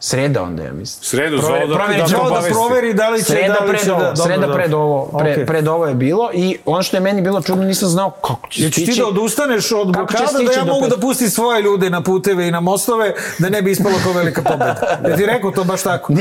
[0.00, 1.04] Sreda onda, ja mislim.
[1.04, 3.68] Sredu Proveri- zvao da, proveri- da, da, da proveri da li će, Sreda da li
[3.68, 4.06] pred će ovo, da...
[4.06, 4.54] dobro, sreda dobro.
[4.54, 5.46] pred ovo, pre, Okej.
[5.46, 8.62] pred ovo je bilo i ono što je meni bilo čudno, nisam znao kako će
[8.62, 9.00] Jel ćeš ti stići.
[9.00, 12.50] da odustaneš od blokada da stići ja mogu da pustim svoje ljude na puteve i
[12.50, 14.74] na mostove da ne bi ispalo kao velika pobeda?
[15.08, 16.12] Ja ti rekao to baš tako?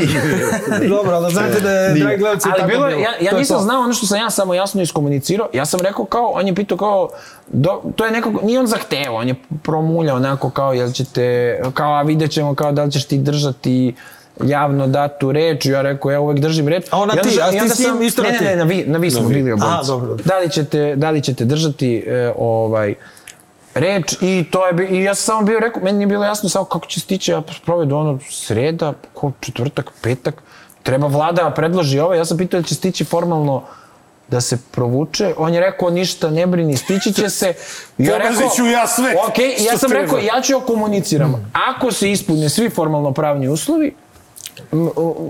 [0.89, 3.63] Dobro, ali da znate da je, dragi gledalci, tako bilo, ja, ja je nisam to.
[3.63, 5.49] znao ono što sam ja samo jasno iskomunicirao.
[5.53, 7.09] Ja sam rekao kao, on je pitao kao,
[7.47, 11.23] do, to je nekako, nije on zahtevao, on je promuljao onako kao, jel ćete,
[11.73, 13.95] kao, a vidjet ćemo kao da li ćeš ti držati
[14.39, 16.85] javno datu reč, ja rekao, ja uvek držim reč.
[16.91, 18.43] A ona ti, sam- a ti s njim sam- isto na ne, ti?
[18.43, 19.33] Ne, ne, na vi, na vi smo Na vi.
[19.33, 19.87] bili Aha, obojica.
[19.87, 20.23] dobro, dobro.
[20.25, 22.95] Da li ćete, da li ćete držati e, ovaj,
[23.75, 26.49] reč i to je bi, i ja sam samo bio rekao, meni nije bilo jasno
[26.49, 30.43] samo kako će stići, ja provedu ono sreda, ko četvrtak, petak,
[30.83, 33.63] treba vlada da predloži ovo, ja sam pitao da će stići formalno
[34.33, 37.53] da se provuče, on je rekao ništa ne brini, stići će se.
[37.97, 40.03] I Pomazit ću ja sve Ok, ja sam treba.
[40.05, 41.45] rekao, ja ću joj komuniciramo.
[41.53, 43.93] Ako se ispune svi formalno pravni uslovi,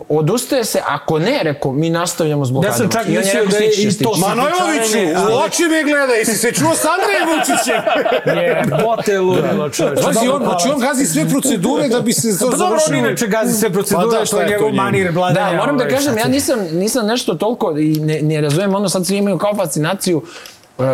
[0.10, 2.74] odustaje se, ako ne, rekao, mi nastavljamo s blokadom.
[2.74, 4.16] Ja sam čak mislio da je i to.
[4.18, 4.98] Manojloviću,
[5.32, 7.82] u oči me gledaj, jesi se čuo s Andrejem Vučićem?
[8.44, 10.00] Je, bote ludilo, čoveč.
[10.04, 12.98] Pazi, on, znači on gazi sve procedure da bi se to Pa dobro, on završilo.
[12.98, 15.52] inače gazi sve procedure, Pa da, šta to je njegov manir vladanja.
[15.52, 18.90] Da, moram da ovaj, kažem, ja nisam, nisam nešto toliko i ne, ne razumem, ono
[18.90, 20.22] sad svi imaju kao fascinaciju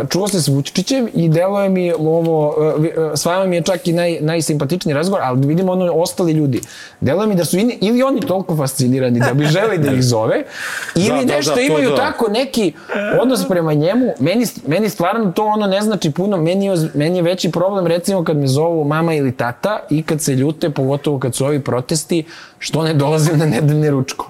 [0.09, 3.87] čuo se s Vučićem i deluje mi ovo, e, e, s vama mi je čak
[3.87, 6.61] i naj, najsimpatičniji razgovor, ali vidimo ono ostali ljudi.
[7.01, 10.43] Deluje mi da su ini, ili oni toliko fascinirani da bi želi da ih zove,
[10.95, 11.95] ili Da, da, nešto da, to imaju da.
[11.95, 12.73] tako neki
[13.21, 14.13] odnos prema njemu.
[14.19, 18.23] Meni, meni stvarno to ono ne znači puno, meni je, meni je veći problem recimo
[18.23, 22.23] kad me zovu mama ili tata i kad se ljute, pogotovo kad su ovi protesti,
[22.59, 24.29] što ne dolazim na nedeljni ručko.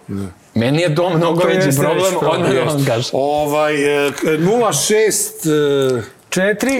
[0.59, 2.65] Meni je to mnogo veći problem, odmah jeste.
[2.65, 3.09] vam kažem.
[3.13, 6.03] Ovaj, e, k- 06...
[6.29, 6.79] e, Četiri.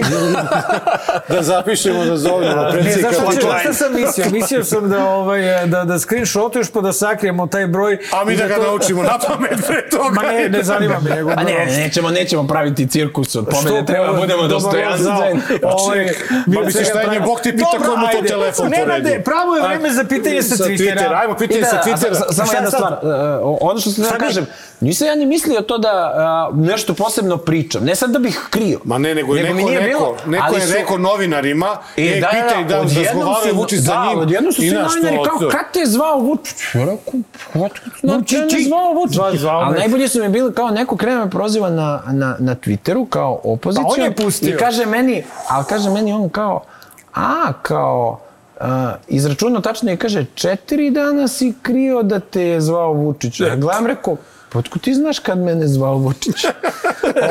[1.28, 3.58] da zapišemo da zovemo Ne, znaš šta, Vučića.
[3.60, 4.26] šta sam mislio?
[4.32, 7.98] Mislio sam da, ovaj, da, da screenshotuješ pa da sakrijemo taj broj.
[8.12, 10.10] A mi i da ga to- naučimo na pamet pre toga.
[10.12, 11.10] Ma ne, ne zanima me.
[11.10, 15.40] Nego, A ne, nećemo, nećemo praviti cirkus od Što treba da pa, budemo dostojanstveni.
[15.64, 16.06] Ovaj,
[16.46, 19.22] Ma misliš, šta je nje, Bog ti pita Dobro, ko mu to telefon poredio?
[19.24, 21.14] pravo je vreme za pitanje sa Twittera.
[21.14, 22.14] Ajmo, pitanje I sa da, Twittera.
[22.16, 22.96] sa- Samo jedna stvar, e,
[23.60, 24.46] ono što sam da kažem,
[24.80, 28.78] nisam ja ni mislio to da a, nešto posebno pričam, ne sad da bih krio.
[28.84, 31.66] Ma ne, nego, Nego mi neko, nije neko, bilo, neko je su- rekao novinarima,
[31.96, 34.18] E, e, da, pitaj da, da razgovaraju Vučić za da, njim.
[34.18, 35.48] odjednom su svi novinari kao, to.
[35.48, 36.56] kad te je zvao Vučić?
[36.74, 37.20] Ja rekao,
[37.56, 38.56] otkud Vučići.
[38.56, 39.16] me zvao Vučić?
[39.16, 42.54] Zvao- zvao Ali najbolje su mi bili kao neko krene me proziva na, na, na
[42.56, 43.84] Twitteru kao opoziciju.
[43.88, 44.48] Pa on je pustio.
[44.48, 46.62] I kaže meni, ali kaže meni on kao,
[47.14, 48.20] a, kao,
[48.58, 48.66] Uh,
[49.08, 53.40] izračunao tačno i kaže četiri dana si krio da te je zvao Vučić.
[53.40, 54.16] Ja gledam, rekao,
[54.52, 56.44] pa otkud ti znaš kad mene zvao Vučić?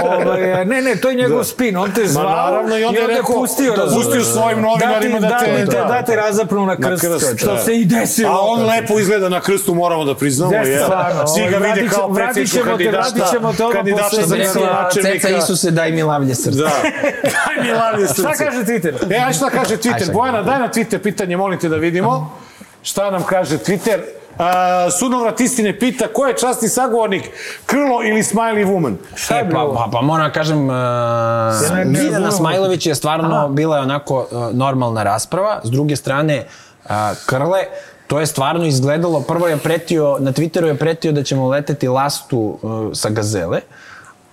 [0.04, 1.78] Ovaj, ne, ne, to je njegov spin.
[1.78, 3.74] On te zvao naravno, i onda je te rekao, pustio.
[3.76, 5.84] da, pustio svojim novinarima da te- da, da.
[5.84, 7.02] da te razapnu na krst.
[7.02, 7.60] krst, što da.
[7.60, 8.32] se i desilo.
[8.32, 10.54] A on lepo izgleda na krstu, moramo da priznamo.
[10.54, 10.84] Jeste, je.
[10.84, 11.28] stvarno.
[11.28, 12.24] Svi ga Ovaj, vide kao te-
[12.64, 15.28] kandidata, vratit ćemo te odmah posle gradonačelnika.
[15.28, 16.58] Ceca Isuse, daj mi lavlje srce.
[16.58, 16.64] Da.
[17.46, 18.22] Daj mi lavlje srce.
[18.22, 19.14] Šta kaže Twitter?
[19.14, 20.14] E, aj šta kaže Twitter?
[20.14, 22.32] Bojana, daj na Twitter pitanje, molim te da vidimo.
[22.84, 24.00] Šta nam kaže Twitter?
[25.00, 27.24] Sunovrat istine pita ko je časni sagovornik,
[27.66, 28.96] Krlo ili Smiley Woman?
[29.16, 32.32] Šta je E, pa, pa, pa moram da kažem, uh, razumem.
[32.32, 35.62] Smajlović je stvarno bila je onako uh, normalna rasprava.
[35.64, 36.46] S druge strane,
[36.86, 36.92] uh,
[37.26, 37.60] Krle,
[38.08, 42.60] to je stvarno izgledalo, prvo je pretio, na Twitteru je pretio da ćemo leteti lastu
[42.62, 43.62] uh, sa gazele,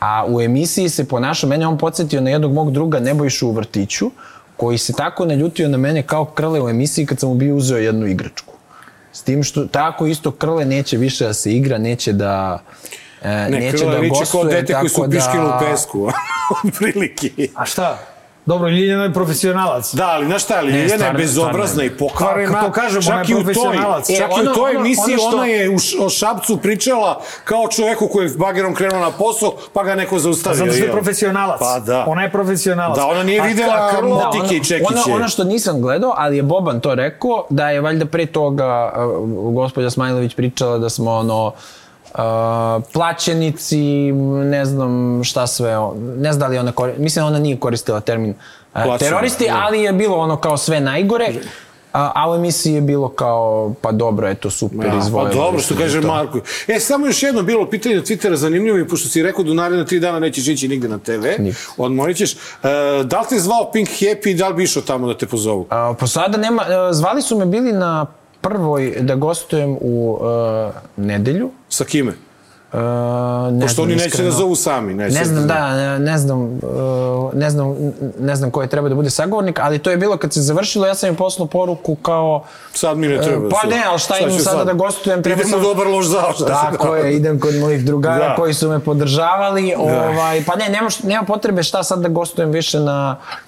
[0.01, 4.11] a u emisiji se ponašao, mene on podsjetio na jednog mog druga Nebojšu u vrtiću,
[4.57, 7.79] koji se tako naljutio na mene kao Krle u emisiji kad sam mu bio uzeo
[7.79, 8.56] jednu igračku.
[9.17, 12.63] S tim što tako isto Krle neće više da se igra, neće da
[13.23, 15.61] e, Ne, neće Krlo da liči kao gostuje, dete koji su piškili u da...
[15.71, 16.11] pesku.
[16.79, 17.31] Prilike.
[17.55, 17.99] A šta?
[18.47, 19.95] Dobro, Ljiljana je profesionalac.
[19.95, 22.53] Da, ali znaš šta, ali Ne, Ljiljana je bezobrazna i pokvarena.
[22.53, 24.07] Pa, to kažemo, ona je čak u toj, profesionalac.
[24.09, 27.21] čak E, i u toj ono- emisiji ono što- ona je u, o Šapcu pričala
[27.45, 30.57] kao čoveku koji je bagerom krenuo na posao, pa ga neko zaustavio.
[30.57, 31.59] Zato što je profesionalac.
[31.61, 32.05] Pa da.
[32.07, 32.97] Ona je profesionalac.
[32.97, 34.95] Da, ona nije videla a Krlo- motike ono, i čekiće.
[35.07, 38.93] Ono, ono što nisam gledao, ali je Boban to rekao, da je valjda pre toga
[38.97, 41.53] uh, gospođa Smajlović pričala da smo ono
[42.19, 44.13] uh, plaćenici,
[44.45, 45.77] ne znam šta sve,
[46.17, 48.37] ne znam da li ona mislim da ona nije koristila termin uh,
[48.73, 49.61] Plaćena, teroristi, da.
[49.67, 51.27] ali je bilo ono kao sve najgore.
[51.93, 55.31] A, a u emisiji je bilo kao, pa dobro, eto, super, Ja, izvojilo.
[55.31, 56.07] pa dobro, što kaže to.
[56.07, 56.41] Marko.
[56.69, 59.55] E, samo još jedno bilo pitanje na Twittera zanimljivo i pošto si rekao da u
[59.55, 61.59] naredne tri dana nećeš ići nigde na TV, Nigde.
[61.77, 62.33] odmorit ćeš.
[62.33, 62.37] E,
[63.05, 65.67] da li te zvao Pink Happy i da li bi išao tamo da te pozovu?
[65.71, 68.07] A, pa sada nema, e, zvali su me bili na
[68.41, 70.27] prvoj da gostujem u uh,
[70.99, 71.51] nedelju.
[71.69, 72.13] Sa kime?
[72.73, 72.81] Uh,
[73.53, 74.31] ne Pošto znam, oni neće iskreno.
[74.31, 74.95] da zovu sami.
[74.95, 76.51] Neće Ne znam, da, ne, ne znam, uh,
[77.35, 77.75] ne znam,
[78.19, 80.87] ne znam ko je treba da bude sagovornik, ali to je bilo kad se završilo,
[80.87, 82.45] ja sam im poslao poruku kao...
[82.73, 83.49] Sad mi ne treba.
[83.49, 83.71] Pa sad.
[83.71, 86.33] ne, ali šta Sad imam sada da gostujem, treba Idemo sam- dobar loš zao.
[86.33, 86.97] šta se Tako da.
[86.97, 88.35] je, idem kod mojih drugara Da.
[88.35, 89.75] koji su me podržavali.
[89.77, 93.46] Ovaj, pa ne, nema, nema potrebe šta sad da gostujem više na uh,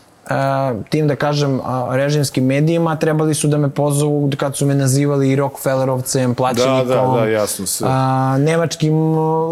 [0.85, 2.97] tim, da kažem, a, režimskim medijima.
[2.97, 7.27] Trebali su da me pozovu kad su me nazivali i Rockefellerovcem, plaćenikom, Da, da, da,
[7.27, 7.89] jasno sve.
[7.91, 8.95] a, nemačkim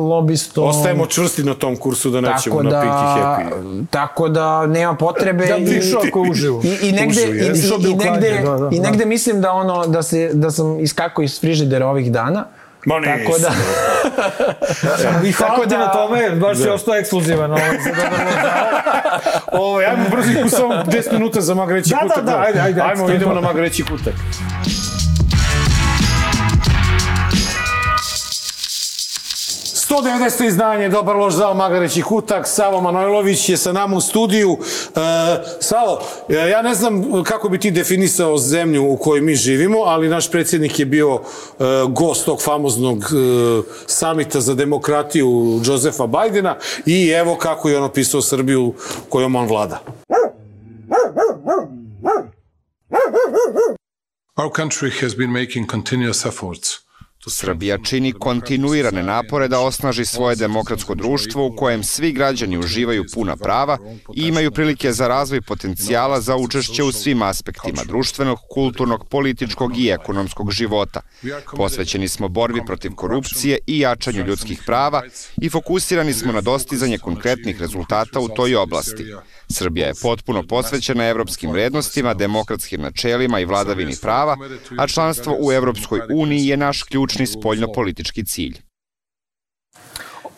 [0.02, 0.64] lobistom.
[0.66, 3.84] Ostajemo čvrsti na tom kursu da nećemo na Pinky Happy.
[3.90, 6.60] Tako da nema potrebe Da bi i- išao ako uživo.
[6.64, 7.32] I, i negde, Uživo,
[7.78, 8.82] i, i, i negde, da, da, i da.
[8.82, 12.44] negde mislim da ono da se da sam iskako iz frižidera ovih dana.
[12.87, 13.25] Ma nisi.
[13.25, 13.50] Tako da
[15.29, 17.50] I Tako ti da- na tome, baš si ostao ekskluzivan.
[17.53, 18.34] Ovo, za dobar loš
[19.53, 22.25] Ovo, ajmo brzo samo 10 minuta za magreći Da, da, kutak.
[22.25, 24.14] da, ajde, ajde, Ajmo, idemo na magreći kutak.
[30.02, 30.46] 190.
[30.46, 34.58] izdanje, dobar loš zao Magareći Kutak, Savo Manojlović je sa nama u studiju.
[34.60, 35.00] E,
[35.60, 40.08] Savo, e, ja ne znam kako bi ti definisao zemlju u kojoj mi živimo, ali
[40.08, 43.06] naš predsjednik je bio e, gost tog famoznog e,
[43.86, 46.56] samita za demokratiju Josefa Bajdena
[46.86, 48.74] i evo kako je on opisao Srbiju
[49.08, 49.80] kojom on vlada.
[54.38, 56.86] Our country has been making continuous efforts
[57.28, 63.36] Srbija čini kontinuirane napore da osnaži svoje demokratsko društvo u kojem svi građani uživaju puna
[63.36, 63.78] prava
[64.14, 69.88] i imaju prilike za razvoj potencijala za učešće u svim aspektima društvenog, kulturnog, političkog i
[69.88, 71.00] ekonomskog života.
[71.57, 75.03] Posvećeni smo borbi protiv korupcije i jačanju ljudskih prava
[75.42, 79.04] i fokusirani smo na dostizanje konkretnih rezultata u toj oblasti.
[79.48, 84.36] Srbija je potpuno posvećena evropskim vrednostima, demokratskim načelima i vladavini prava,
[84.78, 88.58] a članstvo u Evropskoj uniji je naš ključni spoljnopolitički cilj.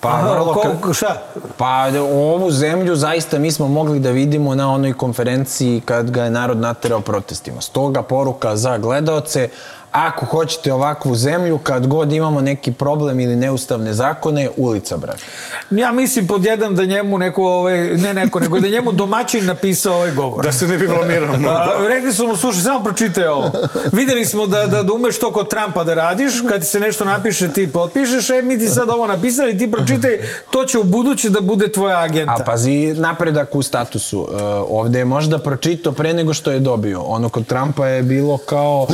[0.01, 1.23] Pa, Aha, vrlo, ko- šta?
[1.57, 6.31] Pa ovu zemlju zaista mi smo mogli da vidimo na onoj konferenciji kad ga je
[6.31, 7.61] narod naterao protestima.
[7.61, 9.49] Stoga poruka za gledaoce,
[9.93, 15.23] ako hoćete ovakvu zemlju, kad god imamo neki problem ili neustavne zakone, ulica, brate.
[15.71, 19.95] Ja mislim pod jedan da njemu neko, ovaj, ne neko, nego da njemu domaćin napisao
[19.95, 20.45] ovaj govor.
[20.45, 21.55] Da se ne bi blamirao mnogo.
[21.55, 23.51] A, Rekli su mu, slušaj, samo pročitaj ovo.
[23.93, 27.05] Videli smo da, da, da umeš to kod Trumpa da radiš, kad ti se nešto
[27.05, 30.19] napiše ti potpišeš, e, mi ti sad ovo napisali, ti pročitaj,
[30.51, 32.37] to će u buduće da bude tvoja agenta.
[32.41, 34.21] A pazi, napredak u statusu.
[34.21, 34.29] Uh,
[34.69, 37.01] ovde je možda pročito pre nego što je dobio.
[37.01, 38.87] Ono kod Trumpa je bilo kao...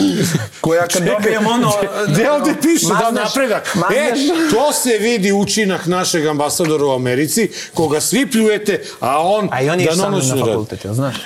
[0.61, 1.73] Koja kad Čekaj, dobijem ono...
[2.09, 3.77] Gde ovde piše da napredak?
[3.95, 4.13] E,
[4.51, 9.71] to se vidi učinak našeg ambasadora u Americi, koga svi pljujete, a on, A i
[9.71, 11.17] on je da na fakultet, jel znaš?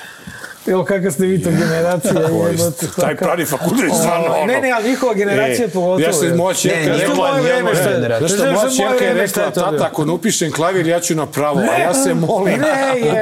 [0.69, 2.13] Evo kakva ste vi to generacija.
[2.51, 4.47] jebote, Taj pravi fakultet, stvarno ono.
[4.47, 6.01] Ne, ne, ali njihova generacija E, pogotovo.
[6.01, 6.35] Ja se je.
[6.35, 7.07] moja čerka Ne,
[7.43, 8.19] vreme šta je.
[8.19, 11.61] Znaš Znaš moja čerka je rekla, tata, ako ne upišem klavir, ja ću na pravo,
[11.61, 12.61] a ja se molim.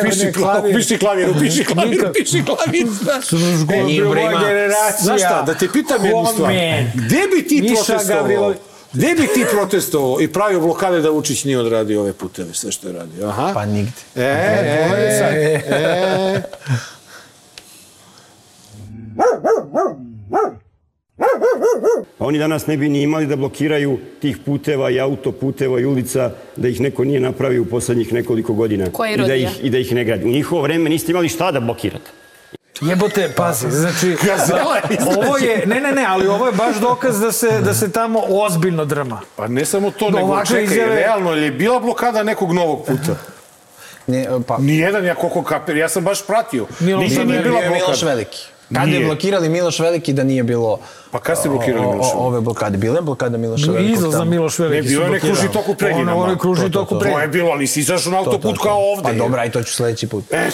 [0.00, 0.70] Upiši, klavir.
[0.70, 2.86] upiši klavir, upiši klavir, upiši klavir.
[4.06, 5.04] Moja ima- generacija.
[5.04, 6.52] Znaš šta, da te pitam jednu stvar.
[6.94, 8.54] Gde bi ti protestovao?
[8.92, 12.88] Gde bi ti protestovao i pravio blokade da Vučić nije odradio ove puteve, sve što
[12.88, 13.28] je radio?
[13.28, 13.50] Aha.
[13.54, 13.90] Pa nigde.
[14.16, 14.24] E, e,
[15.32, 16.42] e, e.
[22.18, 26.30] Pa oni danas ne bi ni imali da blokiraju tih puteva i autoputeva i ulica
[26.56, 28.86] da ih neko nije napravio u poslednjih nekoliko godina.
[28.92, 30.24] Koja I da, ih, I da ih ne gradi.
[30.24, 32.10] U njihovo vreme niste imali šta da blokirate.
[32.80, 34.16] Jebote, pazi, znači,
[35.18, 38.22] ovo je, ne, ne, ne, ali ovo je baš dokaz da se, da se tamo
[38.28, 39.20] ozbiljno drma.
[39.36, 42.86] Pa ne samo to, Da, nego čekaj, izjave- realno, je li bila blokada nekog novog
[42.86, 43.16] puta?
[44.06, 46.66] Ne, pa, Nijedan, ja koliko kapir, ja sam baš pratio.
[46.80, 47.14] Nije Veliki.
[47.14, 48.06] bila bio je Miloš blokada.
[48.06, 48.38] Veliki.
[48.38, 48.55] Kad je Nije.
[49.00, 50.78] Blokirali Miloš Veliki da nije bilo...
[51.10, 52.22] Pa kad ste blokirali Miloša Velikog?
[52.22, 52.78] Ove blokade.
[52.78, 54.24] Bila je blokada Miloša Velikog Izlaz tamo?
[54.24, 54.76] Miloš Veliki.
[54.78, 55.52] Ne, bilo je kruži blokirali.
[55.54, 56.12] tok u Preljinama.
[56.12, 57.18] Ono, ono kruži To, to, tok u to.
[57.20, 58.62] Je bilo, ali nisi izašao na To, to, autoput to.
[58.62, 59.02] kao ovde.
[59.02, 60.24] Pa dobra, aj to ću sledeći put.
[60.32, 60.50] E,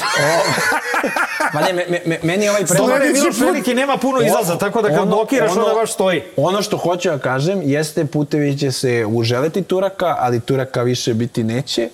[1.53, 4.83] Pa ne, me, me, meni je ovaj Sledeći Miloš put- Veliki nema puno izlaza, tako
[4.83, 6.23] da kad Ono- blokiraš, ono- onda baš stoji.
[6.37, 11.45] Ono što hoću da kažem jeste putevi će se uželeti Turaka, ali Turaka više biti
[11.45, 11.89] neće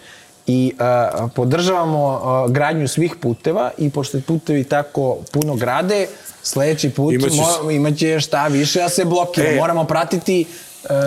[0.48, 6.06] i uh, podržavamo uh, gradnju svih puteva i pošto putevi tako puno grade,
[6.42, 9.48] sledeći put Imaće mo, imaće šta više da se blokira.
[9.48, 9.56] E.
[9.56, 10.46] Moramo pratiti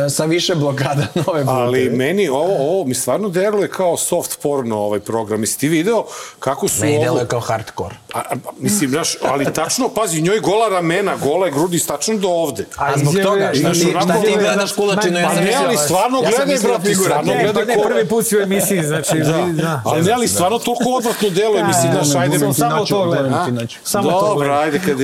[0.10, 1.46] sa više blokada nove puteve.
[1.48, 5.42] Ali meni ovo, ovo mi stvarno deluje kao soft porno ovaj program.
[5.42, 6.04] Jesi ti video
[6.40, 7.04] kako su Meni ovo...
[7.04, 7.96] deluje kao hardcore.
[8.14, 12.66] A, a, mislim, znaš, ali tačno, pazi, njoj gola ramena, gole grudi, tačno do ovde.
[12.78, 15.20] A zbog izjave- toga, Znaš, onako- šta ti gledaš kulačinu?
[15.24, 18.38] Pa ne, ali stvarno ja gledaj, mislio brate, stvarno gledaj pa ne, prvi put si
[18.38, 19.82] u emisiji, znači, da.
[19.86, 22.54] Ali ne, ali stvarno toliko odvratno deluje, mislim, znaš, ajde...
[22.54, 23.34] Samo- to gledam.
[23.34, 23.48] A?
[23.84, 24.98] Samo to Dobro, ajde, kad,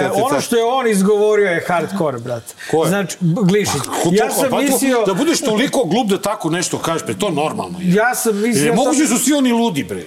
[0.00, 2.54] kad, ono što je on izgovorio je hardcore, brate.
[2.70, 2.88] Ko je?
[2.88, 3.82] Znači, Glišić.
[4.12, 5.02] Ja sam to- mislio...
[5.02, 7.78] Da budeš toliko glup da tako nešto kažeš, bre, to normalno.
[7.80, 7.92] je.
[7.92, 8.64] Ja sam Jer mislio...
[8.64, 10.04] je da- moguće su svi oni ludi, bre.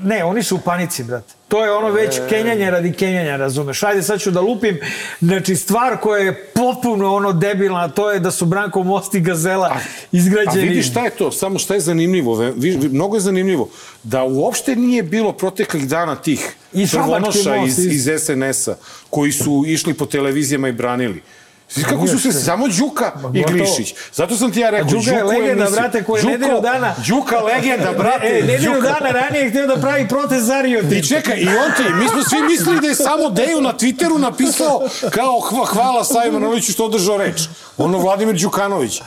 [0.00, 1.34] Ne, oni su u panici, brate.
[1.48, 3.82] To je ono već kenjanje radi kenjanja, razumeš?
[3.82, 4.78] Ajde, sad ću da lupim.
[5.20, 9.76] Znači, stvar koja je potpuno ono debilna, to je da su Branko Most i Gazela
[10.12, 10.60] izgrađeni.
[10.60, 13.68] A vidiš šta je to, samo šta je zanimljivo, ve- vi, vi, mnogo je zanimljivo,
[14.02, 18.74] da uopšte nije bilo proteklih dana tih I prvonoša iz- iz SNS-a,
[19.10, 21.22] koji su išli po televizijama i branili.
[21.68, 23.44] Svi kako su se samo Đuka i.
[23.52, 23.94] Glišić.
[24.14, 25.80] Zato sam ti ja rekao, Đuka je legenda, emisiju.
[25.80, 26.94] brate, koji je nedelju dana...
[27.08, 28.38] Đuka legenda, brate.
[28.38, 31.08] E, nedelju dana ranije je htio da pravi protest za Rio I Tinto.
[31.08, 34.80] čekaj, i on ti, mi smo svi mislili da je samo Deju na Twitteru napisao
[35.10, 37.40] kao hva, hvala Savi Manoliću što održao reč.
[37.78, 39.02] Ono Vladimir Đukanović.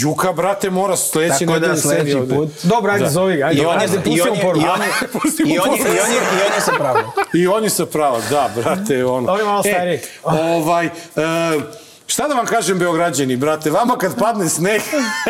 [0.00, 2.34] Đuka, brate, mora sledeće da nedelje sedi sledeći ovde.
[2.34, 2.48] put.
[2.62, 3.10] Dobro, ajde, Da.
[3.10, 4.66] zovi ga, ajde, I on je, ajde, i pusti on mu je, poruku.
[4.66, 7.02] i on je, Pustimo i on je, i on je, i on je sa pravom.
[7.34, 9.32] I on je sa prava, da, brate, ono.
[9.32, 9.94] On je malo stariji.
[9.94, 10.90] E, ovaj, e,
[12.12, 14.80] Šta da vam kažem, Beograđani, brate, vama kad padne sneg,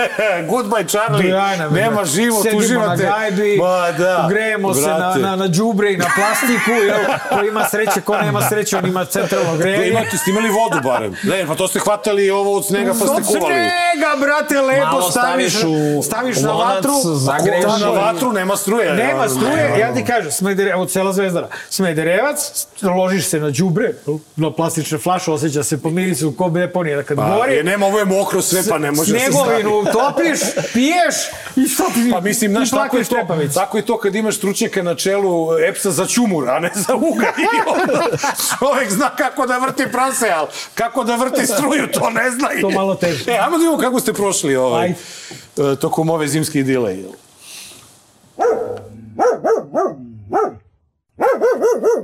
[0.51, 3.03] goodbye Charlie, Dajna, nema život, Sedimo uživate.
[3.03, 5.19] na gajbi, Ma da, grejemo se na, brate.
[5.19, 6.99] na, na džubre i na plastiku, jel?
[7.31, 9.87] Ko ima sreće, ko nema sreće, on ima centralno Da grejanje.
[9.87, 11.15] imate, ste imali vodu barem.
[11.23, 13.55] Ne, pa to ste hvatali ovo od snega pa ste Od kuvali.
[13.55, 15.65] snega, brate, lepo Malo staviš, staviš
[15.99, 16.93] u staviš na lonac, vatru.
[17.17, 18.93] zagreješ Da, Na vatru nema struje.
[18.93, 23.93] Nema struje, ja ti kažem, Smedere, evo cela zvezdara, Smederevac, ložiš se na đubre,
[24.37, 27.99] na plastične flaše, osjeća se po mirisu ko deponija, kad Pa, gori, je, nema, ovo
[27.99, 29.93] je mokro sve, pa ne može da se snegovinu stavi.
[29.99, 30.41] topiš,
[30.73, 31.15] piješ
[31.57, 33.17] i šta ti Pa mislim, znaš, i tako je, to,
[33.55, 36.93] tako je to kad imaš stručnjaka na čelu EPS-a za čumur, a ne za.
[37.43, 38.17] I onda
[38.59, 42.49] čovek zna kako da vrti prase, ali kako da vrti struju, to ne zna.
[42.61, 43.31] To malo teže.
[43.31, 45.73] E, ajmo da vidimo kako ste prošli ovaj, Ajde.
[45.73, 46.97] e, tokom ove zimske idile.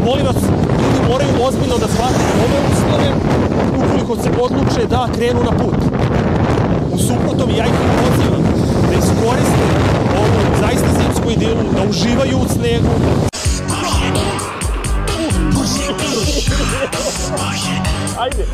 [0.01, 2.15] Molim vas, ljudi moraju ozbiljno da shvate
[2.45, 3.68] ove uslove
[4.09, 5.75] ukoliko se odluče da krenu na put.
[6.93, 8.43] U suprotnom, ja ih pozivam
[8.89, 9.65] da iskoriste
[10.19, 12.89] ovu zaista zimsku idilu, da uživaju u snegu.
[18.19, 18.45] Ajde.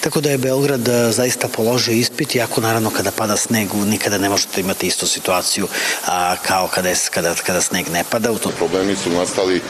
[0.00, 4.28] Tako da je Beograd e, zaista položio ispit, iako naravno kada pada sneg nikada ne
[4.28, 5.68] možete imati istu situaciju
[6.06, 8.32] a, kao kada, je, kada, kada sneg ne pada.
[8.32, 9.60] U tom Problemi su nastali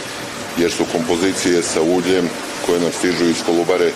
[0.59, 2.31] jer su kompozicije sa uljem
[2.67, 3.91] koje nam stižu iz Kolubare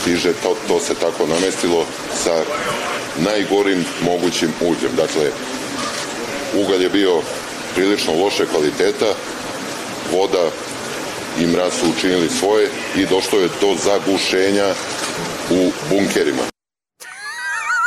[0.00, 1.86] stiže, to, to se tako namestilo
[2.24, 2.34] sa
[3.18, 4.96] najgorim mogućim uljem.
[4.96, 5.30] Dakle,
[6.54, 7.22] ugalj je bio
[7.74, 9.14] prilično loše kvaliteta,
[10.12, 10.50] voda
[11.38, 14.74] i mraz su učinili svoje i došlo je do zagušenja
[15.50, 16.42] u bunkerima.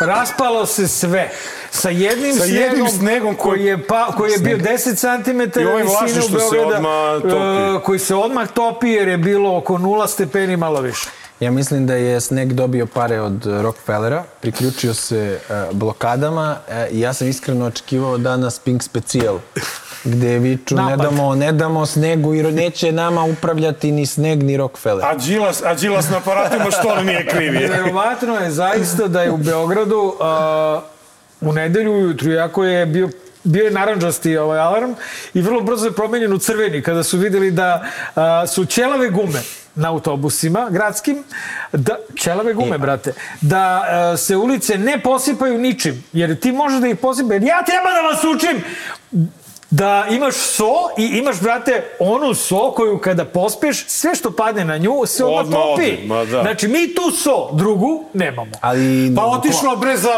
[0.01, 1.31] Raspalo se sve.
[1.71, 5.59] Sa jednim, Sa jednim snegom, snegom koji- koji je, pa, koji je bio 10 cm
[5.59, 7.77] I ovaj visine u se Beograda, odmah topi.
[7.77, 11.09] e, koji se odmah topi jer je bilo oko 0 stepeni malo više.
[11.39, 16.99] Ja mislim da je Sneg dobio pare od Rockefellera, priključio se uh, blokadama uh, i
[16.99, 19.39] ja sam iskreno očekivao danas Pink Special
[20.03, 20.99] gde viču ne Napad.
[21.01, 25.05] damo, ne damo Snegu i neće nama upravljati ni Sneg ni Rockefeller.
[25.05, 27.55] A Đilas, a Đilas na aparatima što on nije kriv.
[27.55, 27.67] je?
[27.67, 30.81] Verovatno je zaista da je u Beogradu a,
[31.41, 33.09] u nedelju ujutru, iako je bio
[33.43, 34.91] bio je naranđasti ovaj alarm
[35.33, 37.85] i vrlo brzo je promenjen u crveni kada su videli da
[38.15, 39.41] a, su ćelave gume
[39.75, 41.23] na autobusima gradskim,
[41.71, 46.87] da, ćelave gume, brate, da a, se ulice ne posipaju ničim, jer ti možeš da
[46.87, 48.63] ih posipaš, jer ja treba da vas učim
[49.71, 50.65] da imaš so
[50.97, 55.39] i imaš, brate, onu so koju kada pospeš, sve što padne na nju se odmah
[55.39, 55.83] Odmah topi.
[55.83, 56.41] ode, ma da.
[56.41, 58.51] Znači, mi tu so, drugu, nemamo.
[58.61, 60.09] Ali, Pa otišlo bre za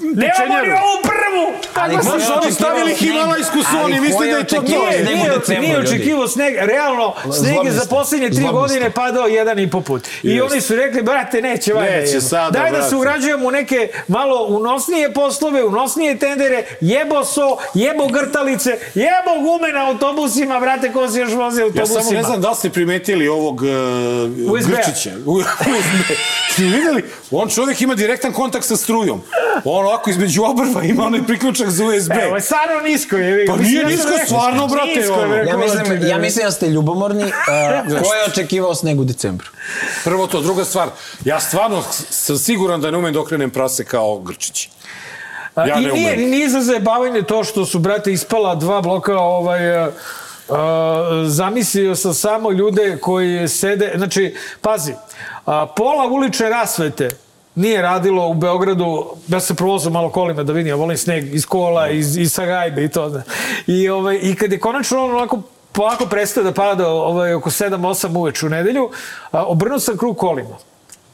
[0.00, 1.52] Nemamo ni ovu prvu!
[1.74, 2.94] Ali se je oni stavili?
[2.94, 4.62] Himalajsku su, oni misle da je to to.
[4.62, 5.88] sneg u Nije, decembru, nije ljudi?
[5.88, 7.88] očekivao sneg, realno sneg je za Zlobiste.
[7.90, 10.08] posljednje tri godine padao jedan i po put.
[10.22, 13.88] I oni su rekli, brate, neće, valjda Neće sada, Daj da se ugrađujemo u neke
[14.08, 21.08] malo unosnije poslove, unosnije tendere, jebo so, jebo grtalice, jebo gume na autobusima, brate, ko
[21.08, 22.00] se još vozi Ja autobusima.
[22.00, 23.68] samo ne znam da li ste primetili ovog uh,
[24.52, 24.76] USB-a.
[24.76, 25.10] Grčića.
[25.26, 25.32] U-
[25.70, 26.12] USB.
[26.52, 27.02] Ste videli?
[27.30, 29.22] On čovjek ima direktan kontakt sa strujom.
[29.64, 32.10] On ovako između obrva ima onaj priključak za USB.
[32.12, 33.46] Evo, je stvarno nisko je.
[33.46, 35.34] Pa nije ja sam nisko, stvarno, brate, nisko ono.
[35.36, 37.24] Ja mislim, ja mislim da ste ljubomorni.
[37.24, 37.30] Uh,
[38.00, 39.46] ko je očekivao Sneg u decembru?
[40.04, 40.88] Prvo to, druga stvar.
[41.24, 44.68] Ja stvarno sam siguran da ne umem da okrenem prase kao Grčić.
[45.60, 49.76] A, Ja I nije, nije za zajebavanje to što su, brate, ispala dva bloka ovaj,
[49.78, 54.92] a, zamislio sam samo ljude koji sede, znači, pazi,
[55.46, 57.08] a, pola ulične rasvete
[57.54, 61.46] nije radilo u Beogradu, ja se provozam malo kolima da vidim, ja volim sneg iz
[61.46, 63.08] kola, iz, iz Sagajbe i to.
[63.08, 63.22] Da.
[63.66, 65.42] I, ovaj, I kad je konačno on onako
[65.72, 68.90] polako prestaje da pada ovaj, oko 7-8 uveč u nedelju,
[69.30, 70.56] a, obrnuo sam krug kolima.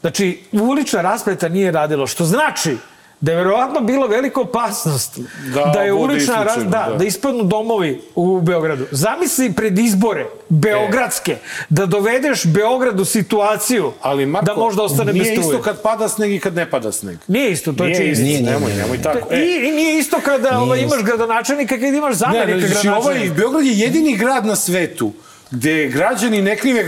[0.01, 2.77] Znači, ulična rasveta nije radilo, što znači
[3.19, 5.19] da je verovatno bila velika opasnost
[5.53, 6.97] Da da, je ulična isključeno, da, da.
[6.97, 7.05] da.
[7.05, 8.85] ispadnu domovi u Beogradu.
[8.91, 11.37] Zamisli pred izbore beogradske
[11.69, 15.47] da dovedeš Beograd u situaciju Ali Marko, da možda ostane bez nije struje.
[15.47, 17.17] isto kad pada sneg i kad ne pada sneg.
[17.27, 18.21] Nije isto, to je Nije činjenica.
[18.21, 18.83] isto, Nije, nije, nemoj, nije.
[18.83, 19.33] nemoj tako.
[19.33, 22.93] E, I, I nije isto kada ovaj, imaš gradonačelnika kad imaš Ne, zamenika znači, ovaj,
[22.93, 23.35] gradonačelnika.
[23.35, 25.11] Beograd je jedini grad na svetu
[25.51, 26.83] gde građani ne krive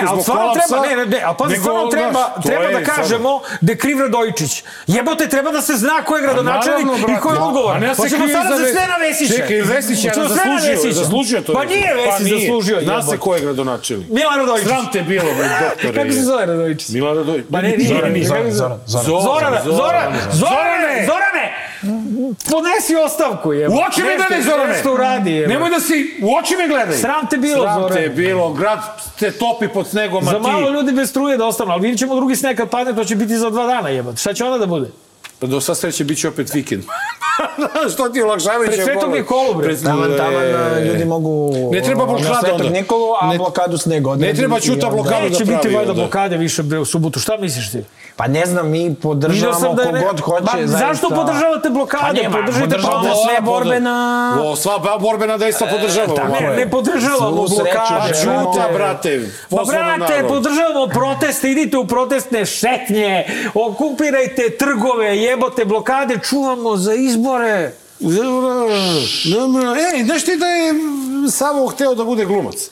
[0.00, 0.60] ali zbog kolapsa.
[0.68, 4.00] treba, ne, ne, ne, ali pa nego, stvarno treba, treba da kažemo da je kriv
[4.00, 4.64] Radojičić.
[4.86, 7.44] Jebote, treba da se zna ko je gradonačelnik naravno, i ko je brate.
[7.44, 7.76] odgovoran.
[7.76, 9.34] A ne se sada za za Ve- sve na Vesića.
[9.34, 11.52] Čekaj, Vesić je zaslužio, zaslužio to.
[11.52, 11.66] Pa je.
[11.68, 12.40] nije Vesić nije.
[12.40, 12.80] zaslužio.
[12.82, 14.08] Zna se ko je gradonačelnik.
[14.08, 14.68] Milan Radojičić.
[14.68, 15.94] Sram te bilo, bre, doktore.
[15.94, 16.88] Kako se zove Radojičić?
[16.88, 17.50] Milan Radojičić.
[17.52, 17.78] Pa ne, nije,
[18.10, 18.78] nije, Zoran, se Zoran?
[18.86, 19.54] Zoran.
[19.64, 20.18] Zorane,
[21.06, 21.54] Zorane!
[22.50, 23.68] Podnesi ostavku, je.
[23.68, 24.72] U oči me gledaj, Zorane!
[24.72, 25.48] Nešto uradi, je.
[25.48, 26.96] Nemoj da si, u oči me gledaj!
[26.96, 28.02] Sram te bilo, Sram Zorane.
[28.02, 28.78] te bilo, grad
[29.18, 30.42] te topi pod snegom, a Za ti...
[30.42, 33.16] malo ljudi bez struje da ostanu, ali vidjet ćemo drugi sneg kad padne, to će
[33.16, 34.16] biti za dva dana, jebate.
[34.16, 34.90] Šta će onda da bude?
[35.44, 36.82] Pa do sad sreće bit će opet vikend.
[37.92, 38.72] Što ti olakšavajuće?
[38.72, 39.12] Pred Svetog?
[39.12, 39.66] Nikolu, bre.
[39.66, 41.50] Pred- Taman, taman, E, ljudi mogu...
[41.72, 42.70] Ne treba na blokada Svetog onda.
[42.70, 44.26] Nikolu, a Ne- blokadu sneg odredi.
[44.26, 47.20] Ne treba onda- blokadu da Neće biti pravi valjda blokade više bre u subotu.
[47.20, 47.82] Šta misliš ti?
[48.16, 50.42] Pa ne znam, mi podržavamo da je ne- kogod hoće.
[50.44, 50.78] Ma, zaista.
[50.78, 52.02] zašto podržavate blokade?
[52.04, 53.22] Pa nema, Podržite podržavamo protest.
[53.24, 54.38] sve Pod- borbena...
[54.42, 56.14] O, sva ba- borbena dejstva podržavamo.
[56.14, 56.56] tako Ne, je.
[56.56, 58.14] ne podržavamo blokade.
[58.14, 58.42] želimo.
[58.44, 59.20] Ćuta, brate.
[59.50, 60.28] Pa brate, narod.
[60.28, 63.24] podržavamo proteste, idite u protestne šetnje,
[63.56, 67.72] okupirajte trgove, jebote blokade, čuvamo za izbore.
[69.94, 70.74] Ej, znaš ti da je
[71.30, 72.70] Savo hteo da bude glumac?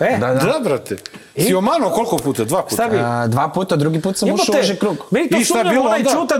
[0.00, 0.34] E, Da, da.
[0.34, 0.96] Da, brate.
[1.38, 2.44] Si omano koliko puta?
[2.44, 2.88] Dva puta.
[2.88, 2.98] Bi?
[2.98, 4.96] A, dva puta, drugi put sam ušao u uži krug.
[5.10, 6.10] meni to I šta je sumnjam, bilo onaj onda?
[6.10, 6.34] čuta,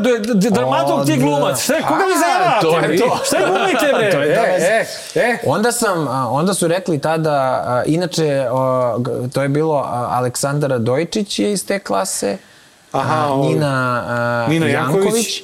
[0.51, 1.61] dramatog ti glumac.
[1.61, 2.61] Šta je, koga vi A, zajavate?
[2.63, 3.19] to je to.
[3.25, 4.11] Šta je glumite, bre?
[4.13, 4.43] To je to.
[4.43, 5.39] E, e, e.
[5.47, 7.31] Onda sam, onda su rekli tada,
[7.67, 8.45] a, inače,
[9.33, 12.37] to je bilo a, Aleksandar Dojčić je iz te klase,
[12.93, 13.37] Aha, a.
[13.37, 15.05] Nina, a, Nina Janković.
[15.05, 15.43] Janković.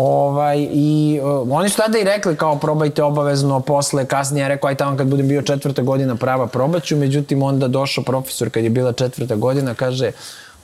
[0.00, 4.68] Ovaj, I o, oni su tada i rekli kao probajte obavezno posle, kasnije ja rekao
[4.68, 8.70] aj tamo kad budem bio četvrta godina prava probaću, međutim onda došao profesor kad je
[8.70, 10.10] bila četvrta godina, kaže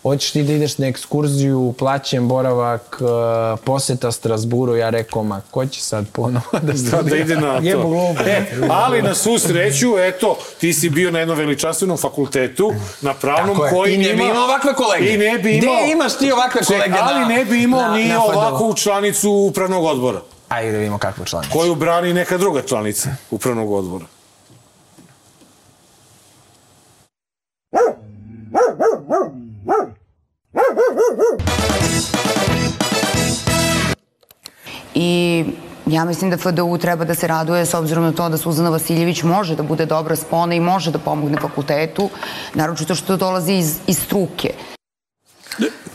[0.05, 3.05] hoćeš ti da ideš na ekskurziju, plaćen boravak, e,
[3.59, 7.03] poseta Strasburu, ja rekao, ma ko će sad ponovo da studira?
[7.03, 7.89] da ide na Jebo to.
[7.89, 8.23] glupo.
[8.23, 13.55] E, ali na svu sreću, eto, ti si bio na jednom veličanstvenom fakultetu, na pravnom
[13.55, 13.71] Tako je.
[13.73, 15.07] koji I ne bi ima- imao ovakve kolege.
[15.07, 15.85] I ne bi Gde imao...
[15.87, 19.31] imaš ti ovakve Ček, kolege Ali na- ne bi imao na- ni na ovakvu članicu
[19.31, 21.53] upravnog odbora, Ajde da vidimo kakvu članicu.
[21.53, 24.05] koju brani neka druga članica upravnog odbora.
[35.95, 39.23] Ja mislim da FDU treba da se raduje s obzirom na to da Suzana Vasiljević
[39.23, 42.11] može da bude dobra spona i može da pomogne fakultetu,
[42.55, 44.55] naročito što dolazi iz, iz struke.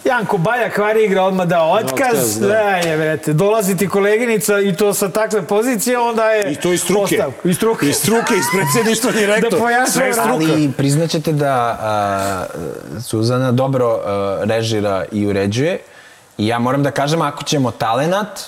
[0.10, 1.92] Janko Bajak vari igra odmah dao otkaz.
[1.94, 2.48] Otkaz, da.
[2.48, 2.54] da.
[2.54, 6.52] je, vrete, dolazi ti koleginica i to sa takve pozicije, onda je...
[6.52, 7.16] I to iz struke.
[7.16, 7.48] Ostavku.
[7.48, 7.90] Iz struke.
[7.90, 9.52] Iz struke, iz predsjedništva ni rektor.
[9.52, 10.30] Da pojačava Sve je struka.
[10.32, 12.46] Ali priznaćete da a,
[13.02, 15.80] Suzana dobro a, režira i uređuje.
[16.38, 18.40] I ja moram da kažem, ako ćemo talenat,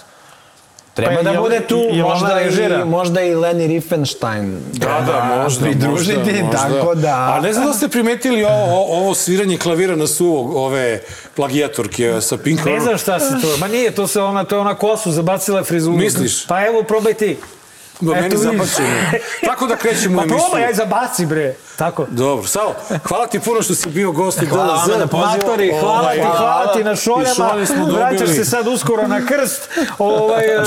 [1.05, 4.57] treba Pa da jel- bude tu ona možda, i, možda i Leni Riefenstein.
[4.73, 6.57] Da, da, možda, pridružiti, možda, možda.
[6.57, 7.33] tako da...
[7.37, 11.01] A ne znam da ste primetili ovo, ovo sviranje klavira na suvo, ove
[11.35, 13.57] plagijatorke sa Pink Ne znam šta se to...
[13.59, 15.97] Ma nije, to se ona, to je ona kosu, zabacila frizuru.
[15.97, 16.47] Misliš?
[16.47, 17.37] Pa evo, probaj ti.
[18.03, 18.39] Eto, vidiš.
[18.39, 19.01] zabačeno.
[19.45, 20.39] Tako da krećemo u Pa emisiju.
[20.41, 21.55] probaj, aj zabaci, bre.
[21.77, 22.05] Tako.
[22.09, 24.89] Dobro, Savo, hvala ti puno što si bio gost u Hvala DLZ.
[24.89, 25.27] vama na.
[25.27, 27.53] Matori, hvala Ovaj, ti, hvala ti na I šoljama.
[27.89, 29.69] Vraćaš se sad uskoro na krst.
[29.97, 30.65] Ovaj, a,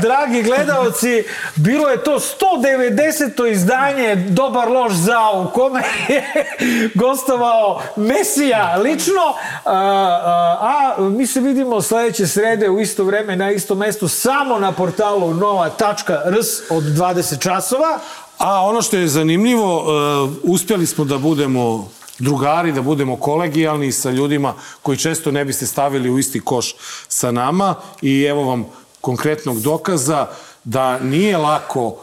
[0.02, 1.24] dragi gledaoci,
[1.54, 3.46] bilo je to 190.
[3.46, 6.24] izdanje Dobar loš zao u kome je
[6.94, 9.22] gostovao Mesija lično.
[9.64, 14.58] A, a, a mi se vidimo sledeće srede u isto vreme na istom mestu samo
[14.58, 17.98] na portalu nova.rs od 20 časova.
[18.38, 21.88] A ono što je zanimljivo, uh, uspjeli smo da budemo
[22.18, 26.74] drugari, da budemo kolegijalni sa ljudima koji često ne biste stavili u isti koš
[27.08, 28.66] sa nama i evo vam
[29.00, 30.26] konkretnog dokaza
[30.64, 31.96] da nije lako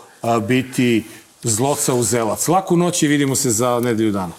[0.47, 1.03] biti
[1.43, 2.47] zloca u zelac.
[2.47, 4.33] Laku noć i vidimo se za nedelju dana.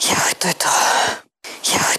[0.00, 0.68] Joj, to je to.
[1.64, 1.97] Joj,